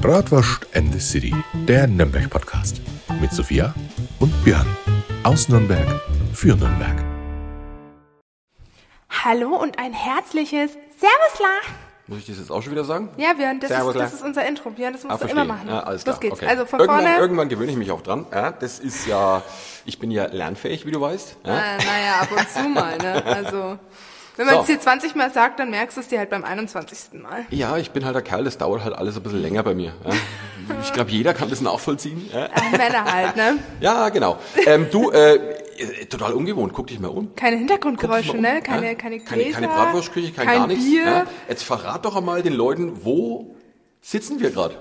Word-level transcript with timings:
Bratwurst 0.00 0.66
and 0.74 0.92
the 0.92 0.98
City, 1.00 1.34
der 1.66 1.86
Nürnberg-Podcast. 1.86 2.80
Mit 3.20 3.30
Sophia 3.32 3.74
und 4.20 4.32
Björn. 4.44 4.66
Aus 5.22 5.48
Nürnberg 5.48 5.86
für 6.32 6.56
Nürnberg. 6.56 6.96
Hallo 9.10 9.54
und 9.56 9.78
ein 9.78 9.92
herzliches 9.92 10.70
Servusla! 10.98 11.74
Muss 12.06 12.20
ich 12.20 12.26
das 12.26 12.38
jetzt 12.38 12.50
auch 12.50 12.62
schon 12.62 12.72
wieder 12.72 12.84
sagen? 12.84 13.10
Ja, 13.18 13.32
Björn, 13.34 13.58
das, 13.60 13.70
ist, 13.70 13.94
das 13.96 14.14
ist 14.14 14.22
unser 14.22 14.46
Intro. 14.46 14.70
Björn, 14.70 14.92
das 14.94 15.02
musst 15.02 15.12
Ah, 15.12 15.14
du 15.16 15.18
verstehe. 15.28 15.42
immer 15.42 15.54
machen. 15.54 15.68
Ja, 15.68 15.80
alles 15.80 16.06
Los 16.06 16.20
klar. 16.20 16.20
geht's. 16.20 16.42
Okay. 16.42 16.46
Also 16.46 16.64
von 16.66 16.80
irgendwann, 16.80 17.02
vorne. 17.04 17.18
Irgendwann 17.18 17.48
gewöhne 17.48 17.72
ich 17.72 17.76
mich 17.78 17.90
auch 17.90 18.00
dran. 18.02 18.24
Ja, 18.32 18.52
das 18.52 18.78
ist 18.78 19.06
ja, 19.06 19.42
ich 19.84 19.98
bin 19.98 20.10
ja 20.10 20.26
lernfähig, 20.26 20.86
wie 20.86 20.90
du 20.92 21.00
weißt. 21.00 21.36
Ja. 21.44 21.52
Äh, 21.54 21.76
naja, 21.78 22.20
ab 22.22 22.28
und 22.32 22.48
zu 22.48 22.68
mal, 22.68 22.96
ne? 22.98 23.24
Also, 23.26 23.78
wenn 24.36 24.46
man 24.46 24.54
So. 24.56 24.60
es 24.62 24.66
dir 24.66 24.80
20 24.80 25.14
Mal 25.14 25.30
sagt, 25.32 25.58
dann 25.60 25.70
merkst 25.70 25.96
du 25.96 26.00
es 26.00 26.08
dir 26.08 26.18
halt 26.18 26.30
beim 26.30 26.44
21. 26.44 27.20
Mal. 27.22 27.46
ja, 27.50 27.76
ich 27.76 27.90
bin 27.90 28.04
halt 28.04 28.14
der 28.14 28.22
Kerl, 28.22 28.44
das 28.44 28.58
dauert 28.58 28.84
halt 28.84 28.94
alles 28.94 29.16
ein 29.16 29.22
bisschen 29.22 29.42
länger 29.42 29.62
bei 29.62 29.74
mir. 29.74 29.94
Ja. 30.04 30.12
Ich 30.82 30.92
glaube, 30.92 31.10
jeder 31.10 31.32
kann 31.32 31.48
das 31.48 31.60
nachvollziehen. 31.60 32.28
Ja, 32.32 32.48
Männer 32.76 33.04
halt, 33.04 33.36
ne? 33.36 33.58
ja 33.80 34.08
genau. 34.08 34.38
Ähm, 34.66 34.88
du, 34.90 35.10
äh, 35.10 35.38
total 36.06 36.32
ungewohnt, 36.32 36.72
guck 36.72 36.88
dich 36.88 36.98
mal 36.98 37.08
um. 37.08 37.34
Keine 37.34 37.56
Hintergrundgeräusche, 37.56 38.32
um, 38.32 38.40
ne? 38.40 38.60
Keine, 38.62 38.88
ja. 38.88 38.94
keine 38.94 39.18
Gläser. 39.18 39.30
keine, 39.30 39.50
keine 39.52 39.68
Bratwurstküche, 39.68 40.32
kein, 40.32 40.46
kein 40.46 40.58
gar 40.58 40.66
nichts. 40.66 40.84
Bier. 40.84 41.04
Ja. 41.04 41.26
Jetzt 41.48 41.62
verrat 41.62 42.04
doch 42.04 42.16
einmal 42.16 42.42
den 42.42 42.54
Leuten, 42.54 43.04
wo 43.04 43.54
sitzen 44.00 44.40
wir 44.40 44.50
gerade? 44.50 44.76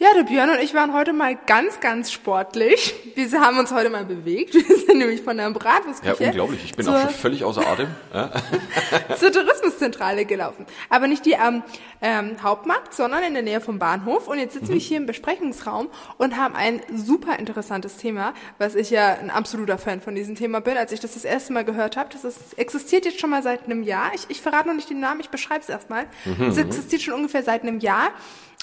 Ja, 0.00 0.10
der 0.14 0.22
Björn 0.22 0.48
und 0.50 0.60
ich 0.60 0.74
waren 0.74 0.92
heute 0.92 1.12
mal 1.12 1.34
ganz, 1.34 1.80
ganz 1.80 2.12
sportlich. 2.12 2.94
Wir 3.16 3.28
haben 3.40 3.58
uns 3.58 3.72
heute 3.72 3.90
mal 3.90 4.04
bewegt. 4.04 4.54
Wir 4.68 4.76
sind 4.76 4.96
nämlich 4.98 5.22
von 5.22 5.36
der 5.36 5.46
Ja, 5.48 5.52
Bratwurstküche 5.52 6.22
unglaublich. 6.24 6.64
Ich 6.66 6.76
bin 6.76 6.86
auch 6.86 7.00
schon 7.00 7.10
völlig 7.10 7.42
außer 7.42 7.66
Atem. 7.66 7.88
Ja. 8.14 8.30
zur 9.18 9.32
Tourismuszentrale 9.32 10.24
gelaufen. 10.24 10.66
Aber 10.88 11.08
nicht 11.08 11.26
die 11.26 11.36
am 11.36 11.64
ähm, 12.00 12.36
Hauptmarkt, 12.40 12.94
sondern 12.94 13.24
in 13.24 13.34
der 13.34 13.42
Nähe 13.42 13.60
vom 13.60 13.80
Bahnhof. 13.80 14.28
Und 14.28 14.38
jetzt 14.38 14.52
sitzen 14.52 14.68
Mhm. 14.68 14.74
wir 14.74 14.80
hier 14.80 14.96
im 14.98 15.06
Besprechungsraum 15.06 15.88
und 16.16 16.36
haben 16.36 16.54
ein 16.54 16.80
super 16.94 17.36
interessantes 17.36 17.96
Thema, 17.96 18.34
was 18.58 18.76
ich 18.76 18.90
ja 18.90 19.14
ein 19.20 19.30
absoluter 19.30 19.78
Fan 19.78 20.00
von 20.00 20.14
diesem 20.14 20.36
Thema 20.36 20.60
bin. 20.60 20.76
Als 20.76 20.92
ich 20.92 21.00
das 21.00 21.14
das 21.14 21.24
erste 21.24 21.52
Mal 21.52 21.64
gehört 21.64 21.96
habe, 21.96 22.08
das 22.12 22.22
ist, 22.22 22.56
existiert 22.56 23.04
jetzt 23.04 23.18
schon 23.18 23.30
mal 23.30 23.42
seit 23.42 23.64
einem 23.64 23.82
Jahr. 23.82 24.12
Ich, 24.14 24.26
ich 24.28 24.40
verrate 24.42 24.68
noch 24.68 24.76
nicht 24.76 24.90
den 24.90 25.00
Namen, 25.00 25.18
ich 25.18 25.30
beschreibe 25.30 25.62
es 25.62 25.68
erstmal. 25.68 26.04
Mhm, 26.24 26.50
Es 26.50 26.56
existiert 26.56 27.02
schon 27.02 27.14
ungefähr 27.14 27.42
seit 27.42 27.62
einem 27.62 27.80
Jahr. 27.80 28.10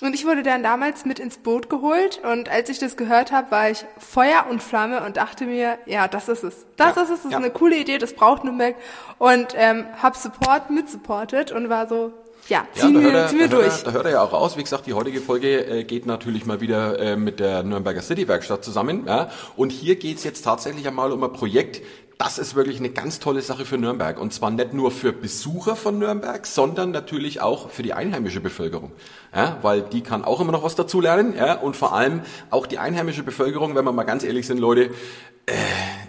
Und 0.01 0.13
ich 0.13 0.25
wurde 0.25 0.43
dann 0.43 0.61
damals 0.61 1.05
mit 1.05 1.19
ins 1.25 1.37
Boot 1.37 1.69
geholt 1.69 2.21
und 2.23 2.49
als 2.49 2.69
ich 2.69 2.79
das 2.79 2.95
gehört 2.95 3.31
habe, 3.31 3.51
war 3.51 3.69
ich 3.69 3.83
Feuer 3.97 4.45
und 4.49 4.61
Flamme 4.63 5.03
und 5.03 5.17
dachte 5.17 5.45
mir, 5.45 5.77
ja, 5.87 6.07
das 6.07 6.29
ist 6.29 6.43
es. 6.43 6.65
Das 6.77 6.95
Ja, 6.95 7.01
ist 7.01 7.09
es, 7.09 7.23
das 7.23 7.31
ja. 7.31 7.37
ist 7.39 7.43
eine 7.43 7.51
coole 7.51 7.77
Idee, 7.77 7.97
das 7.97 8.13
braucht 8.13 8.43
Nürnberg. 8.43 8.75
Und 9.17 9.47
ähm, 9.55 9.85
hab 10.01 10.15
Support 10.15 10.69
mitsupportet 10.69 11.51
und 11.51 11.67
war 11.69 11.87
so, 11.87 12.13
ja, 12.47 12.67
Ja, 12.75 12.81
ziehen 12.81 12.93
da 12.93 13.01
wir, 13.01 13.11
er, 13.13 13.27
ziehen 13.27 13.39
wir 13.39 13.47
da, 13.49 13.57
hört 13.57 13.65
durch. 13.65 13.79
er, 13.79 13.85
da 13.85 13.91
hört 13.91 14.05
er 14.05 14.11
ja 14.11 14.21
auch 14.21 14.31
raus. 14.33 14.55
Wie 14.55 14.61
gesagt, 14.63 14.85
die 14.85 14.93
heutige 14.93 15.19
Folge 15.19 15.65
äh, 15.65 15.83
geht 15.83 16.05
natürlich 16.05 16.45
mal 16.45 16.61
wieder 16.61 16.99
äh, 16.99 17.15
mit 17.17 17.39
der 17.39 17.63
Nürnberger 17.63 18.01
City 18.03 18.27
Werkstatt 18.27 18.63
zusammen. 18.63 19.05
Ja? 19.07 19.29
Und 19.55 19.71
hier 19.71 19.95
geht's 19.95 20.23
jetzt 20.23 20.43
tatsächlich 20.43 20.87
einmal 20.87 21.11
um 21.11 21.23
ein 21.23 21.33
Projekt, 21.33 21.81
das 22.17 22.37
ist 22.37 22.55
wirklich 22.55 22.79
eine 22.79 22.89
ganz 22.89 23.19
tolle 23.19 23.41
Sache 23.41 23.65
für 23.65 23.77
Nürnberg. 23.77 24.19
Und 24.19 24.33
zwar 24.33 24.49
nicht 24.49 24.73
nur 24.73 24.91
für 24.91 25.11
Besucher 25.11 25.75
von 25.75 25.99
Nürnberg, 25.99 26.45
sondern 26.45 26.91
natürlich 26.91 27.41
auch 27.41 27.69
für 27.69 27.83
die 27.83 27.93
einheimische 27.93 28.39
Bevölkerung. 28.39 28.91
Ja? 29.33 29.57
Weil 29.61 29.81
die 29.81 30.01
kann 30.01 30.23
auch 30.23 30.39
immer 30.39 30.51
noch 30.51 30.63
was 30.63 30.75
dazulernen. 30.75 31.35
Ja? 31.37 31.55
Und 31.55 31.75
vor 31.75 31.93
allem 31.93 32.21
auch 32.51 32.67
die 32.67 32.77
einheimische 32.77 33.23
Bevölkerung, 33.23 33.75
wenn 33.75 33.85
wir 33.85 33.91
mal 33.91 34.03
ganz 34.03 34.23
ehrlich 34.23 34.47
sind, 34.47 34.59
Leute, 34.59 34.91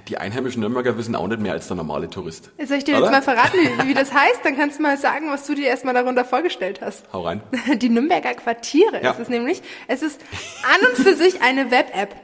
die 0.08 0.16
einheimischen 0.18 0.60
Nürnberger 0.60 0.96
wissen 0.96 1.14
auch 1.14 1.26
nicht 1.26 1.40
mehr 1.40 1.52
als 1.52 1.66
der 1.66 1.76
normale 1.76 2.08
Tourist. 2.08 2.50
Soll 2.64 2.78
ich 2.78 2.84
dir 2.84 2.94
Oder? 2.96 3.04
jetzt 3.04 3.12
mal 3.12 3.22
verraten, 3.22 3.58
wie, 3.58 3.88
wie 3.88 3.94
das 3.94 4.12
heißt? 4.14 4.40
Dann 4.44 4.56
kannst 4.56 4.78
du 4.78 4.82
mal 4.82 4.96
sagen, 4.96 5.30
was 5.30 5.46
du 5.46 5.54
dir 5.54 5.66
erstmal 5.68 5.94
darunter 5.94 6.24
vorgestellt 6.24 6.80
hast. 6.80 7.04
Hau 7.12 7.22
rein. 7.22 7.42
Die 7.76 7.88
Nürnberger 7.88 8.34
Quartiere 8.34 9.02
Ja. 9.02 9.10
ist 9.10 9.18
es 9.18 9.28
nämlich. 9.28 9.62
Es 9.88 10.02
ist 10.02 10.20
an 10.62 10.86
und 10.88 10.96
für 10.96 11.14
sich 11.16 11.42
eine 11.42 11.70
Web-App. 11.70 12.14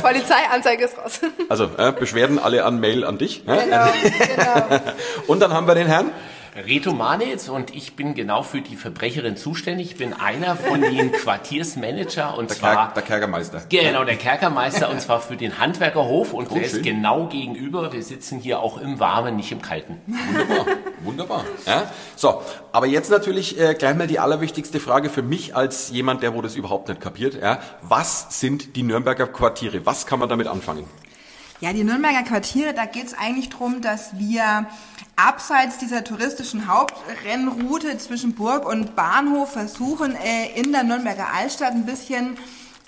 Polizeianzeige 0.00 0.84
ist 0.84 0.96
raus. 0.96 1.20
Also, 1.50 1.68
äh, 1.76 1.92
Beschwerden 1.92 2.38
alle 2.38 2.64
an 2.64 2.80
Mail 2.80 3.04
an 3.04 3.18
dich. 3.18 3.44
Genau, 3.44 3.60
genau. 4.02 4.80
Und 5.26 5.40
dann 5.40 5.52
haben 5.52 5.66
wir 5.66 5.74
den 5.74 5.86
Herrn. 5.86 6.10
Reto 6.54 6.92
Manitz 6.92 7.48
und 7.48 7.74
ich 7.74 7.96
bin 7.96 8.12
genau 8.14 8.42
für 8.42 8.60
die 8.60 8.76
Verbrecherin 8.76 9.38
zuständig. 9.38 9.92
Ich 9.92 9.96
bin 9.96 10.12
einer 10.12 10.54
von 10.54 10.82
den 10.82 11.10
Quartiersmanager 11.12 12.36
und 12.36 12.50
Der, 12.50 12.56
zwar 12.58 12.74
Kerk, 12.74 12.94
der 12.94 13.02
Kerkermeister. 13.04 13.62
genau 13.70 14.04
der 14.04 14.16
Kerkermeister 14.16 14.90
und 14.90 15.00
zwar 15.00 15.20
für 15.22 15.36
den 15.36 15.58
Handwerkerhof 15.58 16.34
und 16.34 16.50
Oh, 16.50 16.54
der 16.54 16.64
ist 16.64 16.72
schön. 16.72 16.82
genau 16.82 17.26
gegenüber. 17.28 17.90
Wir 17.94 18.02
sitzen 18.02 18.38
hier 18.38 18.60
auch 18.60 18.76
im 18.78 19.00
Warmen, 19.00 19.36
nicht 19.36 19.50
im 19.50 19.62
Kalten. 19.62 19.98
Wunderbar, 20.06 20.66
wunderbar. 21.02 21.44
Ja? 21.64 21.90
So, 22.16 22.42
aber 22.72 22.86
jetzt 22.86 23.10
natürlich 23.10 23.58
äh, 23.58 23.72
gleich 23.74 23.96
mal 23.96 24.06
die 24.06 24.18
allerwichtigste 24.18 24.78
Frage 24.78 25.08
für 25.08 25.22
mich 25.22 25.56
als 25.56 25.88
jemand, 25.90 26.22
der 26.22 26.34
wo 26.34 26.42
das 26.42 26.54
überhaupt 26.54 26.88
nicht 26.88 27.00
kapiert. 27.00 27.34
Ja? 27.40 27.60
Was 27.80 28.40
sind 28.40 28.76
die 28.76 28.82
Nürnberger 28.82 29.26
Quartiere? 29.26 29.86
Was 29.86 30.04
kann 30.04 30.18
man 30.18 30.28
damit 30.28 30.48
anfangen? 30.48 30.84
Ja, 31.62 31.72
die 31.72 31.84
Nürnberger 31.84 32.24
Quartiere, 32.24 32.74
da 32.74 32.86
geht 32.86 33.06
es 33.06 33.14
eigentlich 33.14 33.48
drum, 33.48 33.82
dass 33.82 34.18
wir 34.18 34.66
abseits 35.14 35.78
dieser 35.78 36.02
touristischen 36.02 36.66
Hauptrennroute 36.66 37.98
zwischen 37.98 38.34
Burg 38.34 38.66
und 38.66 38.96
Bahnhof 38.96 39.52
versuchen, 39.52 40.16
äh, 40.16 40.60
in 40.60 40.72
der 40.72 40.82
Nürnberger 40.82 41.28
Altstadt 41.32 41.70
ein 41.70 41.86
bisschen 41.86 42.36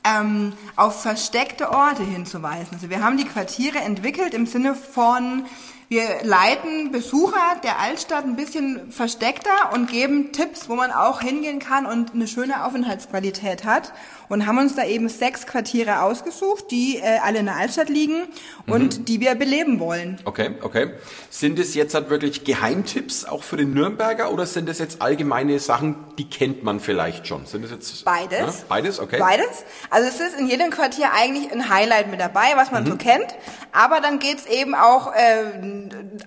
ähm, 0.03 0.55
auf 0.75 1.03
versteckte 1.03 1.71
Orte 1.71 2.03
hinzuweisen. 2.03 2.71
Also 2.73 2.91
wir 2.91 3.01
haben 3.01 3.17
die 3.17 3.27
Quartiere 3.27 3.79
entwickelt 3.79 4.35
im 4.35 4.45
Sinne 4.45 4.75
von, 4.75 5.45
wir 5.89 6.03
leiten 6.23 6.93
Besucher 6.93 7.61
der 7.63 7.79
Altstadt 7.79 8.25
ein 8.25 8.37
bisschen 8.37 8.91
versteckter 8.91 9.73
und 9.75 9.91
geben 9.91 10.33
Tipps, 10.33 10.69
wo 10.69 10.75
man 10.75 10.91
auch 10.91 11.21
hingehen 11.21 11.59
kann 11.59 11.85
und 11.87 12.15
eine 12.15 12.27
schöne 12.27 12.65
Aufenthaltsqualität 12.65 13.65
hat. 13.65 13.93
Und 14.31 14.47
haben 14.47 14.57
uns 14.57 14.75
da 14.75 14.85
eben 14.87 15.11
sechs 15.11 15.47
Quartiere 15.47 16.01
ausgesucht, 16.01 16.71
die 16.71 16.97
äh, 16.97 17.19
alle 17.23 17.41
in 17.41 17.45
der 17.45 17.57
Altstadt 17.57 17.91
liegen 17.91 18.23
und 18.67 19.09
die 19.09 19.21
wir 19.21 19.35
beleben 19.35 19.81
wollen. 19.81 20.19
Okay, 20.25 20.53
okay. 20.63 20.93
Sind 21.29 21.59
es 21.59 21.75
jetzt 21.75 21.95
halt 21.95 22.09
wirklich 22.09 22.43
Geheimtipps 22.43 23.27
auch 23.27 23.43
für 23.43 23.59
den 23.59 23.75
Nürnberger 23.75 24.33
oder 24.33 24.47
sind 24.47 24.69
es 24.71 24.79
jetzt 24.79 25.03
allgemeine 25.03 25.59
Sachen, 25.59 25.97
die 26.19 26.29
kennt 26.29 26.63
man 26.63 26.81
vielleicht 26.81 27.27
schon? 27.27 27.47
Sind 27.47 27.65
es 27.65 27.71
jetzt 27.71 28.05
Beides. 28.05 28.39
Ja, 28.39 28.65
beides, 28.69 29.01
okay. 29.01 29.19
Beides. 29.19 29.65
Also 29.91 30.09
es 30.09 30.21
ist 30.21 30.39
in 30.39 30.47
jedem 30.47 30.71
Quartier 30.71 31.13
eigentlich 31.13 31.51
ein 31.53 31.69
Highlight 31.69 32.11
mit 32.11 32.21
dabei, 32.21 32.53
was 32.57 32.71
man 32.71 32.87
so 32.87 32.97
kennt. 32.97 33.35
Aber 33.73 34.01
dann 34.01 34.19
geht's 34.19 34.47
eben 34.47 34.75
auch 34.75 35.13
äh, 35.13 35.45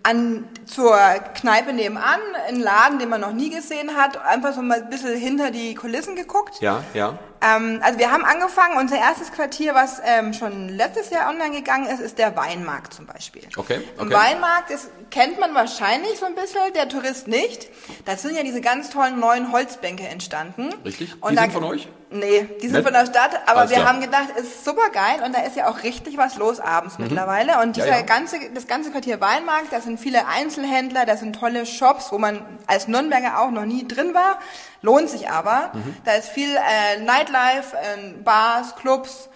an 0.04 0.46
zur 0.66 0.98
Kneipe 1.36 1.74
nebenan, 1.74 2.20
einen 2.48 2.60
Laden, 2.60 3.00
den 3.00 3.10
man 3.10 3.22
noch 3.22 3.34
nie 3.34 3.50
gesehen 3.50 3.96
hat, 3.96 4.24
einfach 4.24 4.54
so 4.54 4.62
mal 4.62 4.82
ein 4.82 4.90
bisschen 4.90 5.16
hinter 5.16 5.52
die 5.52 5.76
Kulissen 5.76 6.16
geguckt. 6.16 6.62
Ja, 6.62 6.84
ja. 6.94 7.18
Ähm, 7.42 7.80
also 7.84 8.00
wir 8.00 8.12
haben 8.12 8.26
angefangen, 8.26 8.78
unser 8.78 8.98
erstes 8.98 9.32
Quartier, 9.32 9.76
was 9.76 10.02
ähm, 10.04 10.34
schon 10.34 10.70
letztes 10.70 11.10
Jahr 11.10 11.30
online 11.30 11.52
gegangen 11.56 11.86
ist, 11.88 12.00
ist 12.00 12.18
der 12.18 12.36
Weinmarkt 12.36 12.94
zum 12.94 13.06
Beispiel. 13.06 13.44
Okay, 13.56 13.82
Im 14.00 14.08
okay. 14.08 14.14
Weinmarkt 14.16 14.72
ist, 14.72 14.90
kennt 15.12 15.40
man 15.40 15.54
wahrscheinlich 15.54 16.18
so 16.20 16.26
ein 16.26 16.36
bisschen, 16.36 16.62
der 16.74 16.90
Tourist 16.90 17.28
nicht. 17.28 17.70
Da 18.06 18.18
sind 18.18 18.36
ja 18.36 18.44
diese 18.44 18.62
ganz 18.62 18.90
tollen 18.90 19.20
neuen 19.20 19.52
Holzbänke 19.52 20.08
entstanden. 20.08 20.74
Richtig. 20.84 21.14
Die 21.14 21.20
Und 21.22 21.36
da- 21.36 21.42
sind 21.44 21.54
von 21.54 21.64
euch? 21.66 21.88
Nee, 22.10 22.48
die 22.62 22.68
sind 22.68 22.74
Nicht? 22.78 22.84
von 22.86 22.94
der 22.94 23.06
Stadt, 23.06 23.32
aber 23.48 23.60
Alles 23.60 23.72
wir 23.72 23.78
klar. 23.80 23.90
haben 23.90 24.00
gedacht, 24.00 24.30
ist 24.38 24.64
super 24.64 24.90
geil 24.94 25.22
und 25.26 25.36
da 25.36 25.42
ist 25.42 25.58
ja 25.58 25.70
auch 25.70 25.84
richtig 25.84 26.18
was 26.18 26.38
los 26.38 26.62
abends 26.62 26.98
mittlerweile. 27.00 27.60
Und 27.60 27.76
Mhm. 27.76 27.84
Ja, 27.84 27.86
dieser 27.86 27.96
ja. 27.98 28.02
ganze, 28.04 28.38
das 28.54 28.66
ganze 28.66 28.92
Quartier 28.92 29.20
Weinmarkt, 29.20 29.74
da 29.74 29.82
sind 29.82 30.00
viele 30.00 30.26
Einzelhändler, 30.26 31.06
da 31.06 31.18
sind 31.18 31.36
tolle 31.38 31.66
Shops, 31.66 32.12
wo 32.14 32.18
man 32.18 32.46
als 32.66 32.88
Nürnberger 32.88 33.40
auch 33.42 33.52
noch 33.52 33.66
nie 33.66 33.86
drin 33.86 34.14
war, 34.14 34.40
lohnt 34.82 35.10
sich 35.10 35.30
aber. 35.30 35.72
Mhm. 35.74 35.98
Da 36.06 36.14
ist 36.14 36.30
viel 36.30 36.56
äh, 36.56 37.02
Nightlife, 37.02 37.76
äh, 37.76 38.14
Bars, 38.24 38.76
Clubs 38.78 39.28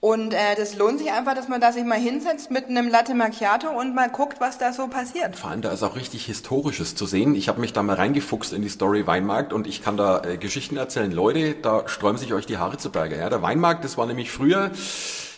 und 0.00 0.34
äh, 0.34 0.54
das 0.56 0.76
lohnt 0.76 0.98
sich 0.98 1.10
einfach, 1.10 1.34
dass 1.34 1.48
man 1.48 1.60
da 1.60 1.72
sich 1.72 1.84
mal 1.84 1.98
hinsetzt 1.98 2.50
mit 2.50 2.68
einem 2.68 2.88
Latte 2.88 3.14
Macchiato 3.14 3.68
und 3.68 3.94
mal 3.94 4.10
guckt, 4.10 4.40
was 4.40 4.58
da 4.58 4.72
so 4.72 4.88
passiert. 4.88 5.36
Vor 5.36 5.50
allem, 5.50 5.62
da 5.62 5.72
ist 5.72 5.82
auch 5.82 5.96
richtig 5.96 6.26
Historisches 6.26 6.94
zu 6.94 7.06
sehen. 7.06 7.34
Ich 7.34 7.48
habe 7.48 7.60
mich 7.60 7.72
da 7.72 7.82
mal 7.82 7.96
reingefuchst 7.96 8.52
in 8.52 8.62
die 8.62 8.68
Story 8.68 9.06
Weinmarkt 9.06 9.52
und 9.52 9.66
ich 9.66 9.82
kann 9.82 9.96
da 9.96 10.22
äh, 10.22 10.36
Geschichten 10.36 10.76
erzählen. 10.76 11.10
Leute, 11.10 11.54
da 11.54 11.88
sträuben 11.88 12.18
sich 12.18 12.34
euch 12.34 12.46
die 12.46 12.58
Haare 12.58 12.76
zu 12.76 12.90
Berge. 12.90 13.16
Ja? 13.16 13.30
Der 13.30 13.40
Weinmarkt, 13.40 13.84
das 13.84 13.96
war 13.96 14.06
nämlich 14.06 14.30
früher 14.30 14.70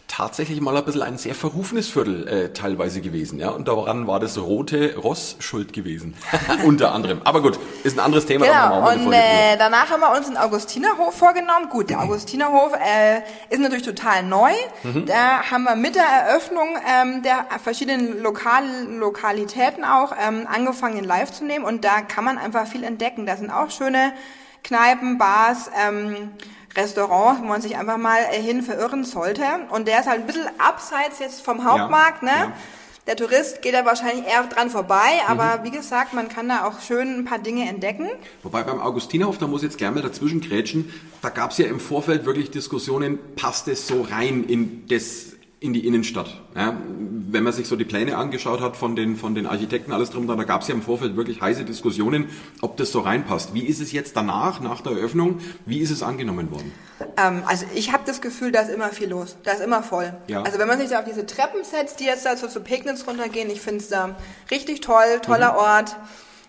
tatsächlich 0.08 0.60
mal 0.60 0.76
ein 0.76 0.84
bisschen 0.84 1.02
ein 1.02 1.19
sehr 1.19 1.34
verrufenes 1.34 1.88
Viertel 1.88 2.26
äh, 2.26 2.52
teilweise 2.52 3.00
gewesen. 3.00 3.38
Ja? 3.38 3.50
Und 3.50 3.69
daran 3.69 4.06
war 4.06 4.19
das 4.19 4.38
Rote 4.38 4.96
Ross 4.96 5.37
schuld 5.38 5.72
gewesen. 5.72 6.14
Unter 6.64 6.93
anderem. 6.93 7.20
Aber 7.25 7.43
gut, 7.43 7.58
ist 7.84 7.99
ein 7.99 8.05
anderes 8.05 8.26
Thema. 8.26 8.46
Genau, 8.46 8.90
und 8.90 9.12
äh, 9.12 9.56
danach 9.58 9.90
haben 9.90 10.00
wir 10.00 10.16
uns 10.16 10.26
den 10.26 10.37
Augustinerhof 10.37 11.14
vorgenommen. 11.14 11.69
Gut, 11.69 11.90
der 11.90 12.00
Augustinerhof 12.00 12.72
äh, 12.75 13.20
ist 13.50 13.60
natürlich 13.60 13.84
total 13.84 14.22
neu. 14.25 14.50
Mhm. 14.82 15.06
Da 15.06 15.50
haben 15.50 15.64
wir 15.64 15.76
mit 15.76 15.94
der 15.94 16.05
Eröffnung 16.05 16.69
ähm, 16.87 17.22
der 17.22 17.46
verschiedenen 17.62 18.22
Lokal 18.22 18.64
Lokalitäten 18.88 19.84
auch 19.84 20.12
ähm, 20.19 20.46
angefangen, 20.50 20.96
ihn 20.96 21.05
live 21.05 21.31
zu 21.31 21.44
nehmen. 21.44 21.64
Und 21.64 21.84
da 21.84 22.00
kann 22.00 22.25
man 22.25 22.38
einfach 22.38 22.66
viel 22.66 22.82
entdecken. 22.82 23.26
Da 23.26 23.37
sind 23.37 23.50
auch 23.50 23.70
schöne 23.70 24.12
Kneipen, 24.64 25.19
Bars, 25.19 25.70
ähm, 25.78 26.31
Restaurants, 26.79 27.43
wo 27.43 27.47
man 27.47 27.61
sich 27.61 27.77
einfach 27.77 27.97
mal 27.99 28.19
äh, 28.33 28.41
hin 28.41 28.63
verirren 28.63 29.05
sollte. 29.05 29.43
Und 29.71 29.89
der 29.89 30.01
ist 30.01 30.07
halt 30.07 30.21
ein 30.21 30.27
bisschen 30.27 30.49
abseits 30.59 31.19
jetzt 31.19 31.43
vom 31.45 31.65
Hauptmarkt, 31.65 32.23
ne? 32.23 32.31
ja. 32.31 32.53
Der 33.07 33.17
Tourist 33.17 33.63
geht 33.63 33.73
da 33.73 33.87
wahrscheinlich 33.87 34.27
eher 34.27 34.43
dran 34.45 34.69
vorbei, 34.69 34.97
Mhm. 35.27 35.41
aber 35.41 35.65
wie 35.65 35.71
gesagt, 35.71 36.13
man 36.13 36.29
kann 36.29 36.47
da 36.51 36.67
auch 36.67 36.79
schön 36.83 37.21
ein 37.21 37.25
paar 37.25 37.39
Dinge 37.39 37.67
entdecken. 37.67 38.07
Wobei 38.43 38.63
beim 38.65 38.81
Augustinerhof, 38.83 39.39
da 39.39 39.47
muss 39.47 39.63
ich 39.63 39.69
jetzt 39.71 39.79
gerne 39.79 39.95
mal 39.97 40.03
dazwischen 40.03 40.43
grätschen, 40.43 40.93
da 41.23 41.31
gab 41.31 41.53
es 41.53 41.57
ja 41.59 41.67
im 41.69 41.81
Vorfeld 41.81 42.27
wirklich 42.27 42.51
Diskussionen, 42.51 43.19
passt 43.35 43.67
es 43.69 43.87
so 43.87 44.03
rein 44.03 44.45
in 44.45 44.87
das 44.89 45.29
in 45.61 45.73
die 45.73 45.87
Innenstadt. 45.87 46.39
Ja, 46.55 46.77
wenn 47.31 47.45
man 47.45 47.53
sich 47.53 47.69
so 47.69 47.77
die 47.77 47.85
Pläne 47.85 48.17
angeschaut 48.17 48.61
hat 48.61 48.77
von 48.77 48.97
den, 48.97 49.17
von 49.17 49.35
den 49.35 49.47
Architekten, 49.47 49.93
alles 49.93 50.11
drum, 50.11 50.23
und 50.23 50.29
dran, 50.29 50.39
da 50.39 50.45
gab 50.45 50.63
es 50.63 50.69
ja 50.69 50.75
im 50.75 50.83
Vorfeld 50.83 51.15
wirklich 51.17 51.41
heiße 51.41 51.65
Diskussionen, 51.65 52.29
ob 52.63 52.77
das 52.79 52.91
so 52.91 53.01
reinpasst. 53.01 53.53
Wie 53.55 53.65
ist 53.67 53.81
es 53.81 53.93
jetzt 53.93 54.17
danach, 54.17 54.61
nach 54.61 54.81
der 54.81 54.93
Eröffnung, 54.93 55.39
wie 55.67 55.79
ist 55.81 55.91
es 55.91 56.03
angenommen 56.03 56.51
worden? 56.51 56.73
Ähm, 57.17 57.43
also 57.47 57.67
ich 57.75 57.93
habe 57.93 58.05
das 58.07 58.21
Gefühl, 58.21 58.51
da 58.53 58.61
ist 58.61 58.71
immer 58.71 58.89
viel 58.89 59.09
los. 59.11 59.37
Da 59.45 59.53
ist 59.53 59.61
immer 59.61 59.83
voll. 59.83 60.13
Ja. 60.27 60.43
Also 60.43 60.59
wenn 60.59 60.69
man 60.69 60.79
sich 60.79 60.89
da 60.89 61.01
auf 61.01 61.05
diese 61.05 61.27
Treppen 61.27 61.65
setzt, 61.65 62.01
die 62.01 62.05
jetzt 62.05 62.25
da 62.25 62.37
so 62.37 62.49
zu 62.49 62.61
Pegnitz 62.61 63.07
runtergehen, 63.07 63.51
ich 63.51 63.61
finde 63.61 63.81
es 63.81 63.89
da 63.89 64.17
richtig 64.51 64.81
toll, 64.81 65.21
toller 65.23 65.57
Ort. 65.57 65.97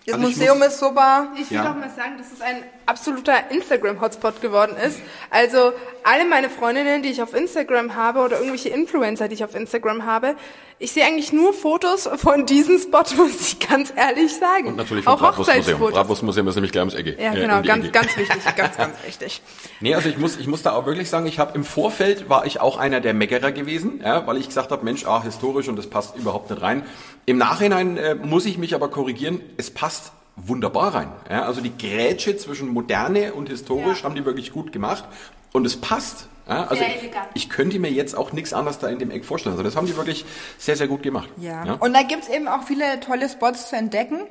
Das 0.06 0.14
Also 0.14 0.26
Museum 0.28 0.58
muss- 0.58 0.68
ist 0.68 0.80
super. 0.80 1.28
Ich 1.38 1.50
will 1.50 1.58
Ja. 1.58 1.64
doch 1.64 1.76
mal 1.78 1.90
sagen, 1.90 2.16
dass 2.16 2.32
es 2.32 2.40
ein 2.40 2.62
absoluter 2.86 3.50
Instagram-Hotspot 3.50 4.40
geworden 4.40 4.76
ist. 4.76 5.00
Also 5.30 5.72
alle 6.04 6.24
meine 6.24 6.50
Freundinnen, 6.50 7.02
die 7.02 7.10
ich 7.10 7.22
auf 7.22 7.34
Instagram 7.34 7.94
habe 7.94 8.20
oder 8.20 8.36
irgendwelche 8.36 8.70
Influencer, 8.70 9.28
die 9.28 9.34
ich 9.34 9.44
auf 9.44 9.54
Instagram 9.54 10.04
habe, 10.04 10.34
ich 10.82 10.92
sehe 10.92 11.04
eigentlich 11.04 11.30
nur 11.30 11.52
Fotos 11.52 12.08
von 12.16 12.46
diesem 12.46 12.78
Spot, 12.78 13.04
muss 13.16 13.40
ich 13.40 13.60
ganz 13.60 13.92
ehrlich 13.94 14.34
sagen. 14.34 14.68
Und 14.68 14.76
natürlich 14.76 15.04
vom 15.04 15.12
Auch 15.14 15.18
Bratwurstmuseum. 15.18 15.62
Hochzeitsfotos. 15.62 15.94
Bratwurstmuseum 15.94 16.48
ist 16.48 16.54
nämlich 16.54 16.72
gleich 16.72 16.80
ums 16.80 16.94
Ecke. 16.94 17.16
Ja, 17.22 17.34
äh, 17.34 17.40
genau, 17.40 17.56
um 17.58 17.62
die 17.62 17.68
ganz, 17.68 17.84
Ecke. 17.84 17.92
ganz 17.92 18.16
wichtig, 18.16 18.42
ganz, 18.56 18.76
ganz 18.76 18.96
wichtig. 19.04 19.42
Nee, 19.80 19.94
also 19.94 20.08
ich 20.08 20.16
muss, 20.16 20.38
ich 20.38 20.46
muss 20.46 20.62
da 20.62 20.72
auch 20.72 20.86
wirklich 20.86 21.10
sagen, 21.10 21.26
ich 21.26 21.38
habe 21.38 21.54
im 21.54 21.64
Vorfeld 21.64 22.30
war 22.30 22.46
ich 22.46 22.60
auch 22.60 22.78
einer 22.78 23.00
der 23.00 23.12
Meckerer 23.12 23.52
gewesen, 23.52 24.00
ja, 24.02 24.26
weil 24.26 24.38
ich 24.38 24.48
gesagt 24.48 24.70
habe, 24.70 24.84
Mensch, 24.84 25.06
ah, 25.06 25.22
historisch 25.22 25.68
und 25.68 25.76
das 25.76 25.86
passt 25.86 26.16
überhaupt 26.16 26.50
nicht 26.50 26.62
rein. 26.62 26.84
Im 27.26 27.36
Nachhinein 27.36 27.98
äh, 27.98 28.14
muss 28.14 28.46
ich 28.46 28.56
mich 28.56 28.74
aber 28.74 28.88
korrigieren, 28.88 29.42
es 29.58 29.70
passt 29.70 30.12
wunderbar 30.46 30.94
rein. 30.94 31.08
Ja, 31.28 31.42
also 31.44 31.60
die 31.60 31.76
Grätsche 31.76 32.36
zwischen 32.36 32.68
moderne 32.68 33.32
und 33.34 33.48
historisch 33.48 33.98
Ja. 33.98 34.04
haben 34.04 34.14
die 34.14 34.24
wirklich 34.24 34.52
gut 34.52 34.72
gemacht 34.72 35.04
und 35.52 35.66
es 35.66 35.76
passt. 35.80 36.26
Ja, 36.48 36.62
also 36.64 36.76
Sehr 36.76 36.88
ich, 36.88 37.02
elegant. 37.02 37.26
ich 37.34 37.48
könnte 37.48 37.78
mir 37.78 37.90
jetzt 37.92 38.16
auch 38.16 38.32
nichts 38.32 38.52
anderes 38.52 38.78
da 38.80 38.88
in 38.88 38.98
dem 38.98 39.10
Eck 39.12 39.24
vorstellen. 39.24 39.52
Also 39.52 39.62
das 39.62 39.76
haben 39.76 39.86
die 39.86 39.96
wirklich 39.96 40.24
sehr, 40.58 40.74
sehr 40.76 40.88
gut 40.88 41.02
gemacht. 41.02 41.28
Ja. 41.36 41.74
Und 41.78 41.94
da 41.94 42.02
gibt's 42.02 42.28
eben 42.28 42.48
auch 42.48 42.64
viele 42.64 42.98
tolle 43.00 43.28
Spots 43.28 43.68
zu 43.68 43.76
entdecken. 43.76 44.22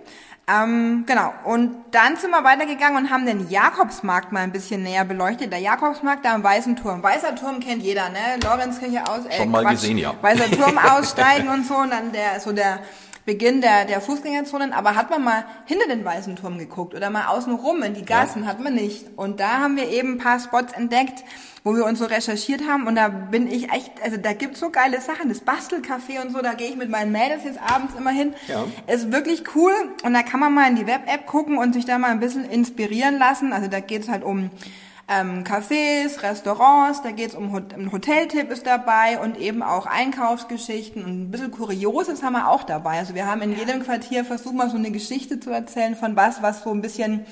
Ähm, 0.52 1.04
genau. 1.06 1.32
Und 1.46 1.76
dann 1.92 2.18
sind 2.18 2.32
wir 2.32 2.44
weitergegangen 2.44 2.98
und 3.06 3.10
haben 3.12 3.26
den 3.26 3.50
Jakobsmarkt 3.50 4.32
mal 4.32 4.40
ein 4.42 4.52
bisschen 4.52 4.82
näher 4.84 5.06
beleuchtet. 5.06 5.52
Der 5.54 5.60
Jakobsmarkt 5.60 6.26
da 6.26 6.34
am 6.34 6.44
Weißen 6.44 6.76
Turm. 6.76 7.04
Weißer 7.04 7.36
Turm 7.36 7.60
kennt 7.60 7.84
jeder, 7.84 8.10
ne? 8.10 8.18
Lorenzkirche 8.44 9.04
aus. 9.08 9.26
Äh, 9.30 9.38
Schon 9.38 9.52
mal 9.52 9.62
Quatsch. 9.62 9.74
gesehen, 9.74 9.98
ja. 10.00 10.14
Weißer 10.22 10.50
Turm 10.52 10.78
aussteigen 10.92 11.48
und 11.50 11.68
so. 11.68 11.76
Und 11.76 11.92
dann 11.92 12.12
der, 12.12 12.40
so 12.40 12.52
der 12.52 12.80
Beginn 13.30 13.62
der, 13.62 13.86
der 13.86 14.02
Fußgängerzonen. 14.02 14.74
Aber 14.74 14.96
hat 14.96 15.12
man 15.12 15.24
mal 15.24 15.46
hinter 15.66 15.88
den 15.88 16.04
Weißen 16.04 16.36
Turm 16.36 16.58
geguckt 16.58 16.96
oder 16.96 17.12
mal 17.12 17.28
außen 17.28 17.54
rum 17.54 17.84
in 17.84 17.94
die 17.94 18.04
Gassen? 18.04 18.48
Hat 18.48 18.60
man 18.60 18.74
nicht. 18.74 19.06
Und 19.18 19.40
da 19.40 19.60
haben 19.60 19.76
wir 19.76 19.88
eben 19.88 20.14
ein 20.14 20.18
paar 20.18 20.40
Spots 20.40 20.74
entdeckt, 20.74 21.24
wo 21.64 21.76
wir 21.76 21.86
uns 21.86 22.00
so 22.00 22.06
recherchiert 22.06 22.68
haben. 22.68 22.88
Und 22.88 22.96
da 22.96 23.10
bin 23.10 23.46
ich 23.46 23.72
echt, 23.72 23.92
also 24.04 24.18
da 24.18 24.34
gibt's 24.34 24.60
so 24.60 24.72
geile 24.72 25.00
Sachen. 25.00 25.30
Das 25.30 25.46
Bastelcafé 25.46 26.20
und 26.26 26.32
so, 26.32 26.42
da 26.42 26.56
gehe 26.56 26.70
ich 26.70 26.76
mit 26.76 26.90
meinen 26.90 27.12
Mädels 27.12 27.44
jetzt 27.44 27.60
abends 27.62 27.94
immer 27.96 28.10
hin. 28.10 28.34
Ja. 28.48 28.66
Ist 28.92 29.12
wirklich 29.12 29.44
cool. 29.54 29.74
Und 30.04 30.16
da 30.16 30.24
kann 30.24 30.40
man 30.40 30.52
mal 30.52 30.68
in 30.68 30.76
die 30.76 30.88
Web-App 30.88 31.28
gucken 31.28 31.60
und 31.60 31.74
sich 31.74 31.86
da 31.86 32.00
mal 32.00 32.10
ein 32.10 32.20
bisschen 32.20 32.50
inspirieren 32.50 33.20
lassen. 33.20 33.54
Also 33.54 33.68
da 33.68 33.80
geht's 33.80 34.10
halt 34.10 34.24
um 34.24 34.50
ähm, 35.10 35.44
Cafés, 35.44 36.22
Restaurants, 36.22 37.02
da 37.02 37.12
geht's 37.12 37.34
um 37.34 37.56
ein 37.56 37.92
Hoteltipp 37.92 38.52
ist 38.52 38.68
dabei 38.68 39.20
und 39.20 39.38
eben 39.38 39.64
auch 39.64 39.88
Einkaufsgeschichten 39.88 41.04
und 41.04 41.22
ein 41.24 41.32
bisschen 41.32 41.52
Kurioses 41.52 42.22
haben 42.22 42.34
wir 42.34 42.48
auch 42.48 42.64
dabei. 42.64 43.00
Also 43.00 43.16
wir 43.16 43.26
haben 43.26 43.42
in 43.42 43.58
jedem 43.58 43.84
Quartier 43.84 44.24
versucht 44.24 44.54
mal 44.54 44.70
so 44.70 44.78
eine 44.78 44.92
Geschichte 44.92 45.40
zu 45.40 45.50
erzählen 45.50 45.96
von 45.96 46.16
was, 46.16 46.44
was 46.44 46.62
so 46.64 46.70
ein 46.70 46.82
bisschen 46.82 47.26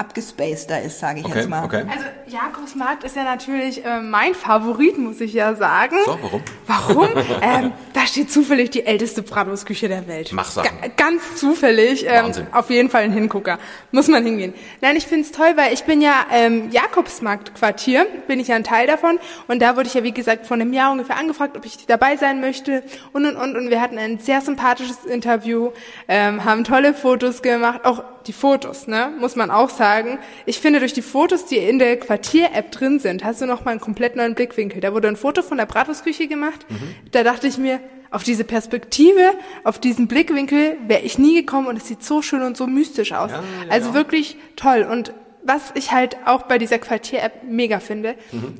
abgespaceder 0.00 0.82
ist, 0.82 0.98
sage 0.98 1.20
ich 1.20 1.26
Okay, 1.26 1.38
jetzt 1.38 1.48
mal. 1.48 1.64
okay. 1.64 1.84
Also 1.88 2.04
Jakobsmarkt 2.26 3.04
ist 3.04 3.16
ja 3.16 3.24
natürlich 3.24 3.84
äh, 3.84 4.00
mein 4.00 4.34
Favorit, 4.34 4.98
muss 4.98 5.20
ich 5.20 5.32
ja 5.34 5.54
sagen. 5.54 5.96
So, 6.04 6.18
warum? 6.22 6.42
Warum? 6.66 7.08
ähm, 7.42 7.72
da 7.92 8.06
steht 8.06 8.32
zufällig 8.32 8.70
die 8.70 8.86
älteste 8.86 9.22
Bratwurstküche 9.22 9.88
der 9.88 10.08
Welt. 10.08 10.30
Mach 10.32 10.50
Sachen. 10.50 10.70
Ga 10.80 10.88
ganz 10.96 11.36
zufällig. 11.36 12.04
Ähm, 12.08 12.24
Wahnsinn. 12.24 12.46
auf 12.52 12.70
jeden 12.70 12.88
Fall 12.90 13.02
ein 13.02 13.12
Hingucker. 13.12 13.58
Muss 13.92 14.08
man 14.08 14.24
hingehen. 14.24 14.54
Nein, 14.80 14.96
ich 14.96 15.06
find's 15.06 15.32
toll, 15.32 15.52
weil 15.56 15.72
ich 15.74 15.84
bin 15.84 16.00
ja 16.00 16.26
ähm, 16.32 16.70
Jakobsmarkt-Quartier, 16.70 18.06
bin 18.26 18.40
ich 18.40 18.48
ja 18.48 18.56
ein 18.56 18.64
Teil 18.64 18.86
davon. 18.86 19.18
Und 19.48 19.60
da 19.60 19.76
wurde 19.76 19.86
ich 19.88 19.94
ja, 19.94 20.02
wie 20.02 20.12
gesagt, 20.12 20.46
vor 20.46 20.54
einem 20.56 20.72
Jahr 20.72 20.92
ungefähr 20.92 21.16
angefragt, 21.18 21.56
ob 21.56 21.64
ich 21.66 21.86
dabei 21.86 22.16
sein 22.16 22.40
möchte. 22.40 22.82
Und, 23.12 23.26
und, 23.26 23.36
und. 23.36 23.56
Und 23.56 23.70
wir 23.70 23.80
hatten 23.80 23.98
ein 23.98 24.18
sehr 24.18 24.40
sympathisches 24.40 25.04
Interview, 25.04 25.72
ähm, 26.08 26.44
haben 26.44 26.64
tolle 26.64 26.94
Fotos 26.94 27.42
gemacht. 27.42 27.80
Auch 27.84 28.02
die 28.26 28.32
Fotos, 28.32 28.86
ne, 28.86 29.12
muss 29.18 29.36
man 29.36 29.50
auch 29.50 29.70
sagen. 29.70 30.18
Ich 30.46 30.60
finde, 30.60 30.80
durch 30.80 30.92
die 30.92 31.02
Fotos, 31.02 31.46
die 31.46 31.56
in 31.56 31.78
der 31.78 31.98
Quartier-App 31.98 32.70
drin 32.70 32.98
sind, 32.98 33.24
hast 33.24 33.40
du 33.40 33.46
noch 33.46 33.64
mal 33.64 33.72
einen 33.72 33.80
komplett 33.80 34.16
neuen 34.16 34.34
Blickwinkel. 34.34 34.80
Da 34.80 34.92
wurde 34.92 35.08
ein 35.08 35.16
Foto 35.16 35.42
von 35.42 35.58
der 35.58 35.66
Bratwurstküche 35.66 36.28
gemacht. 36.28 36.66
Da 37.12 37.22
dachte 37.24 37.46
ich 37.46 37.58
mir, 37.58 37.80
auf 38.10 38.24
diese 38.24 38.44
Perspektive, 38.44 39.32
auf 39.62 39.78
diesen 39.78 40.08
Blickwinkel 40.08 40.76
wäre 40.86 41.02
ich 41.02 41.18
nie 41.18 41.34
gekommen 41.34 41.68
und 41.68 41.76
es 41.76 41.86
sieht 41.86 42.02
so 42.02 42.22
schön 42.22 42.42
und 42.42 42.56
so 42.56 42.66
mystisch 42.66 43.12
aus. 43.12 43.30
Ja, 43.30 43.42
also 43.68 43.90
ja. 43.90 43.94
wirklich 43.94 44.36
toll. 44.56 44.86
Und 44.90 45.12
was 45.42 45.72
ich 45.74 45.92
halt 45.92 46.16
auch 46.26 46.42
bei 46.42 46.58
dieser 46.58 46.78
Quartier-App 46.78 47.44
mega 47.44 47.80
finde, 47.80 48.14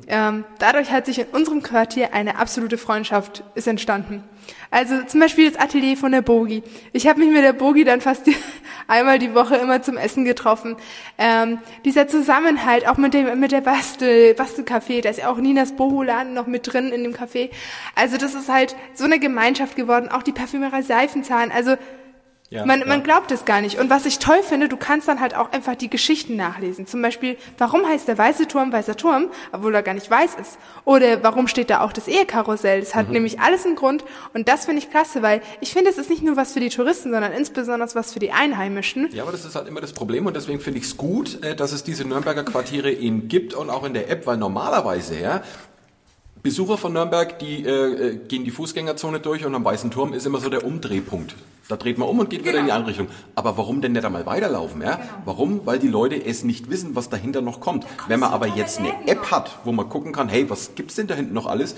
ähm, 0.07 0.45
dadurch 0.59 0.91
hat 0.91 1.05
sich 1.05 1.19
in 1.19 1.27
unserem 1.27 1.61
Quartier 1.61 2.13
eine 2.13 2.37
absolute 2.37 2.77
Freundschaft 2.77 3.43
ist 3.55 3.67
entstanden. 3.67 4.23
Also 4.71 5.03
zum 5.03 5.19
Beispiel 5.19 5.49
das 5.51 5.59
Atelier 5.61 5.97
von 5.97 6.11
der 6.11 6.21
Bogi. 6.21 6.63
Ich 6.93 7.07
habe 7.07 7.19
mich 7.19 7.29
mit 7.29 7.43
der 7.43 7.53
Bogi 7.53 7.83
dann 7.83 8.01
fast 8.01 8.25
die, 8.25 8.35
einmal 8.87 9.19
die 9.19 9.35
Woche 9.35 9.55
immer 9.57 9.81
zum 9.81 9.97
Essen 9.97 10.25
getroffen. 10.25 10.77
Ähm, 11.17 11.59
dieser 11.85 12.07
Zusammenhalt, 12.07 12.87
auch 12.87 12.97
mit 12.97 13.13
dem 13.13 13.39
mit 13.39 13.51
der 13.51 13.61
Bastel 13.61 14.33
Bastelcafé, 14.33 15.01
da 15.01 15.09
ist 15.09 15.19
ja 15.19 15.29
auch 15.29 15.37
Ninas 15.37 15.75
Boholaden 15.75 16.33
noch 16.33 16.47
mit 16.47 16.71
drin 16.71 16.91
in 16.91 17.03
dem 17.03 17.13
Café. 17.13 17.49
Also 17.95 18.17
das 18.17 18.33
ist 18.33 18.49
halt 18.49 18.75
so 18.93 19.03
eine 19.03 19.19
Gemeinschaft 19.19 19.75
geworden. 19.75 20.09
Auch 20.09 20.23
die 20.23 20.31
Parfümerei 20.31 20.81
Seifenzahn. 20.81 21.51
Also 21.51 21.75
Ja, 22.51 22.65
man, 22.65 22.81
ja. 22.81 22.85
man 22.85 23.01
glaubt 23.01 23.31
es 23.31 23.45
gar 23.45 23.61
nicht. 23.61 23.79
Und 23.79 23.89
was 23.89 24.05
ich 24.05 24.19
toll 24.19 24.43
finde, 24.43 24.67
du 24.67 24.75
kannst 24.75 25.07
dann 25.07 25.21
halt 25.21 25.35
auch 25.35 25.53
einfach 25.53 25.75
die 25.75 25.89
Geschichten 25.89 26.35
nachlesen. 26.35 26.85
Zum 26.85 27.01
Beispiel, 27.01 27.37
warum 27.57 27.87
heißt 27.87 28.09
der 28.09 28.17
weiße 28.17 28.45
Turm 28.47 28.73
weißer 28.73 28.97
Turm, 28.97 29.27
obwohl 29.53 29.73
er 29.73 29.81
gar 29.83 29.93
nicht 29.93 30.11
weiß 30.11 30.35
ist? 30.35 30.57
Oder 30.83 31.23
warum 31.23 31.47
steht 31.47 31.69
da 31.69 31.79
auch 31.79 31.93
das 31.93 32.09
Ehekarussell? 32.09 32.81
Das 32.81 32.93
hat 32.93 33.07
Mhm. 33.07 33.13
nämlich 33.13 33.39
alles 33.39 33.65
einen 33.65 33.75
Grund. 33.77 34.03
Und 34.33 34.49
das 34.49 34.65
finde 34.65 34.79
ich 34.81 34.89
klasse, 34.91 35.21
weil 35.21 35.41
ich 35.61 35.71
finde, 35.71 35.89
es 35.91 35.97
ist 35.97 36.09
nicht 36.09 36.23
nur 36.23 36.35
was 36.35 36.51
für 36.51 36.59
die 36.59 36.67
Touristen, 36.69 37.11
sondern 37.11 37.31
insbesondere 37.31 37.87
was 37.95 38.11
für 38.11 38.19
die 38.19 38.31
Einheimischen. 38.33 39.09
Ja, 39.13 39.23
aber 39.23 39.31
das 39.31 39.45
ist 39.45 39.55
halt 39.55 39.69
immer 39.69 39.79
das 39.79 39.93
Problem 39.93 40.25
und 40.25 40.35
deswegen 40.35 40.59
finde 40.59 40.79
ich 40.79 40.85
es 40.87 40.97
gut, 40.97 41.41
äh, 41.43 41.55
dass 41.55 41.71
es 41.71 41.85
diese 41.85 42.03
Nürnberger 42.05 42.43
Quartiere 42.43 42.91
eben 42.91 43.29
gibt 43.29 43.53
und 43.53 43.69
auch 43.69 43.85
in 43.85 43.93
der 43.93 44.09
App, 44.09 44.27
weil 44.27 44.35
normalerweise, 44.35 45.17
ja, 45.17 45.41
Besucher 46.43 46.77
von 46.77 46.93
Nürnberg, 46.93 47.37
die 47.37 47.63
äh, 47.65 47.69
äh, 47.69 48.15
gehen 48.15 48.43
die 48.43 48.51
Fußgängerzone 48.51 49.19
durch 49.19 49.45
und 49.45 49.53
am 49.53 49.63
Weißen 49.63 49.91
Turm 49.91 50.13
ist 50.13 50.25
immer 50.25 50.39
so 50.39 50.49
der 50.49 50.65
Umdrehpunkt. 50.65 51.35
Da 51.67 51.77
dreht 51.77 51.97
man 51.97 52.09
um 52.09 52.19
und 52.19 52.29
geht 52.29 52.43
wieder 52.43 52.59
in 52.59 52.65
die 52.65 52.71
andere 52.71 52.89
Richtung. 52.89 53.07
Aber 53.35 53.57
warum 53.57 53.81
denn 53.81 53.93
nicht 53.93 54.03
einmal 54.03 54.25
weiterlaufen? 54.25 54.81
Ja? 54.81 54.99
Warum? 55.23 55.65
Weil 55.65 55.79
die 55.79 55.87
Leute 55.87 56.15
es 56.15 56.43
nicht 56.43 56.69
wissen, 56.69 56.95
was 56.95 57.09
dahinter 57.09 57.41
noch 57.41 57.61
kommt. 57.61 57.85
Wenn 58.07 58.19
man 58.19 58.33
aber 58.33 58.47
jetzt 58.47 58.79
eine 58.79 58.91
App 59.07 59.31
hat, 59.31 59.59
wo 59.63 59.71
man 59.71 59.87
gucken 59.87 60.11
kann, 60.11 60.27
hey, 60.27 60.49
was 60.49 60.75
gibt's 60.75 60.95
denn 60.95 61.07
da 61.07 61.13
hinten 61.13 61.33
noch 61.33 61.45
alles? 61.45 61.75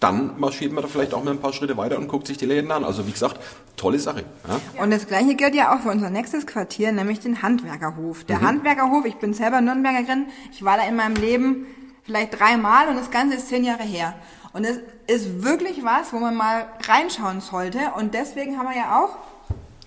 Dann 0.00 0.38
marschiert 0.38 0.72
man 0.72 0.82
da 0.82 0.88
vielleicht 0.88 1.14
auch 1.14 1.22
mal 1.22 1.30
ein 1.30 1.38
paar 1.38 1.52
Schritte 1.52 1.76
weiter 1.76 1.98
und 1.98 2.08
guckt 2.08 2.26
sich 2.26 2.38
die 2.38 2.46
Läden 2.46 2.70
an. 2.72 2.84
Also 2.84 3.06
wie 3.06 3.12
gesagt, 3.12 3.38
tolle 3.76 3.98
Sache. 3.98 4.24
Ja? 4.48 4.82
Und 4.82 4.90
das 4.90 5.06
gleiche 5.06 5.34
gilt 5.36 5.54
ja 5.54 5.74
auch 5.74 5.80
für 5.80 5.90
unser 5.90 6.10
nächstes 6.10 6.46
Quartier, 6.46 6.90
nämlich 6.92 7.20
den 7.20 7.42
Handwerkerhof. 7.42 8.22
Mhm. 8.22 8.26
Der 8.26 8.40
Handwerkerhof, 8.40 9.04
ich 9.04 9.16
bin 9.16 9.32
selber 9.32 9.60
Nürnbergerin, 9.60 10.26
ich 10.52 10.64
war 10.64 10.76
da 10.76 10.84
in 10.88 10.96
meinem 10.96 11.14
Leben 11.16 11.66
vielleicht 12.06 12.38
dreimal 12.38 12.88
und 12.88 12.96
das 12.96 13.10
Ganze 13.10 13.36
ist 13.36 13.48
zehn 13.48 13.64
Jahre 13.64 13.82
her. 13.82 14.14
Und 14.52 14.64
es 14.64 14.78
ist 15.06 15.42
wirklich 15.42 15.84
was, 15.84 16.12
wo 16.12 16.18
man 16.18 16.34
mal 16.34 16.66
reinschauen 16.88 17.42
sollte. 17.42 17.78
Und 17.96 18.14
deswegen 18.14 18.56
haben 18.56 18.68
wir 18.68 18.76
ja 18.76 19.04
auch 19.04 19.18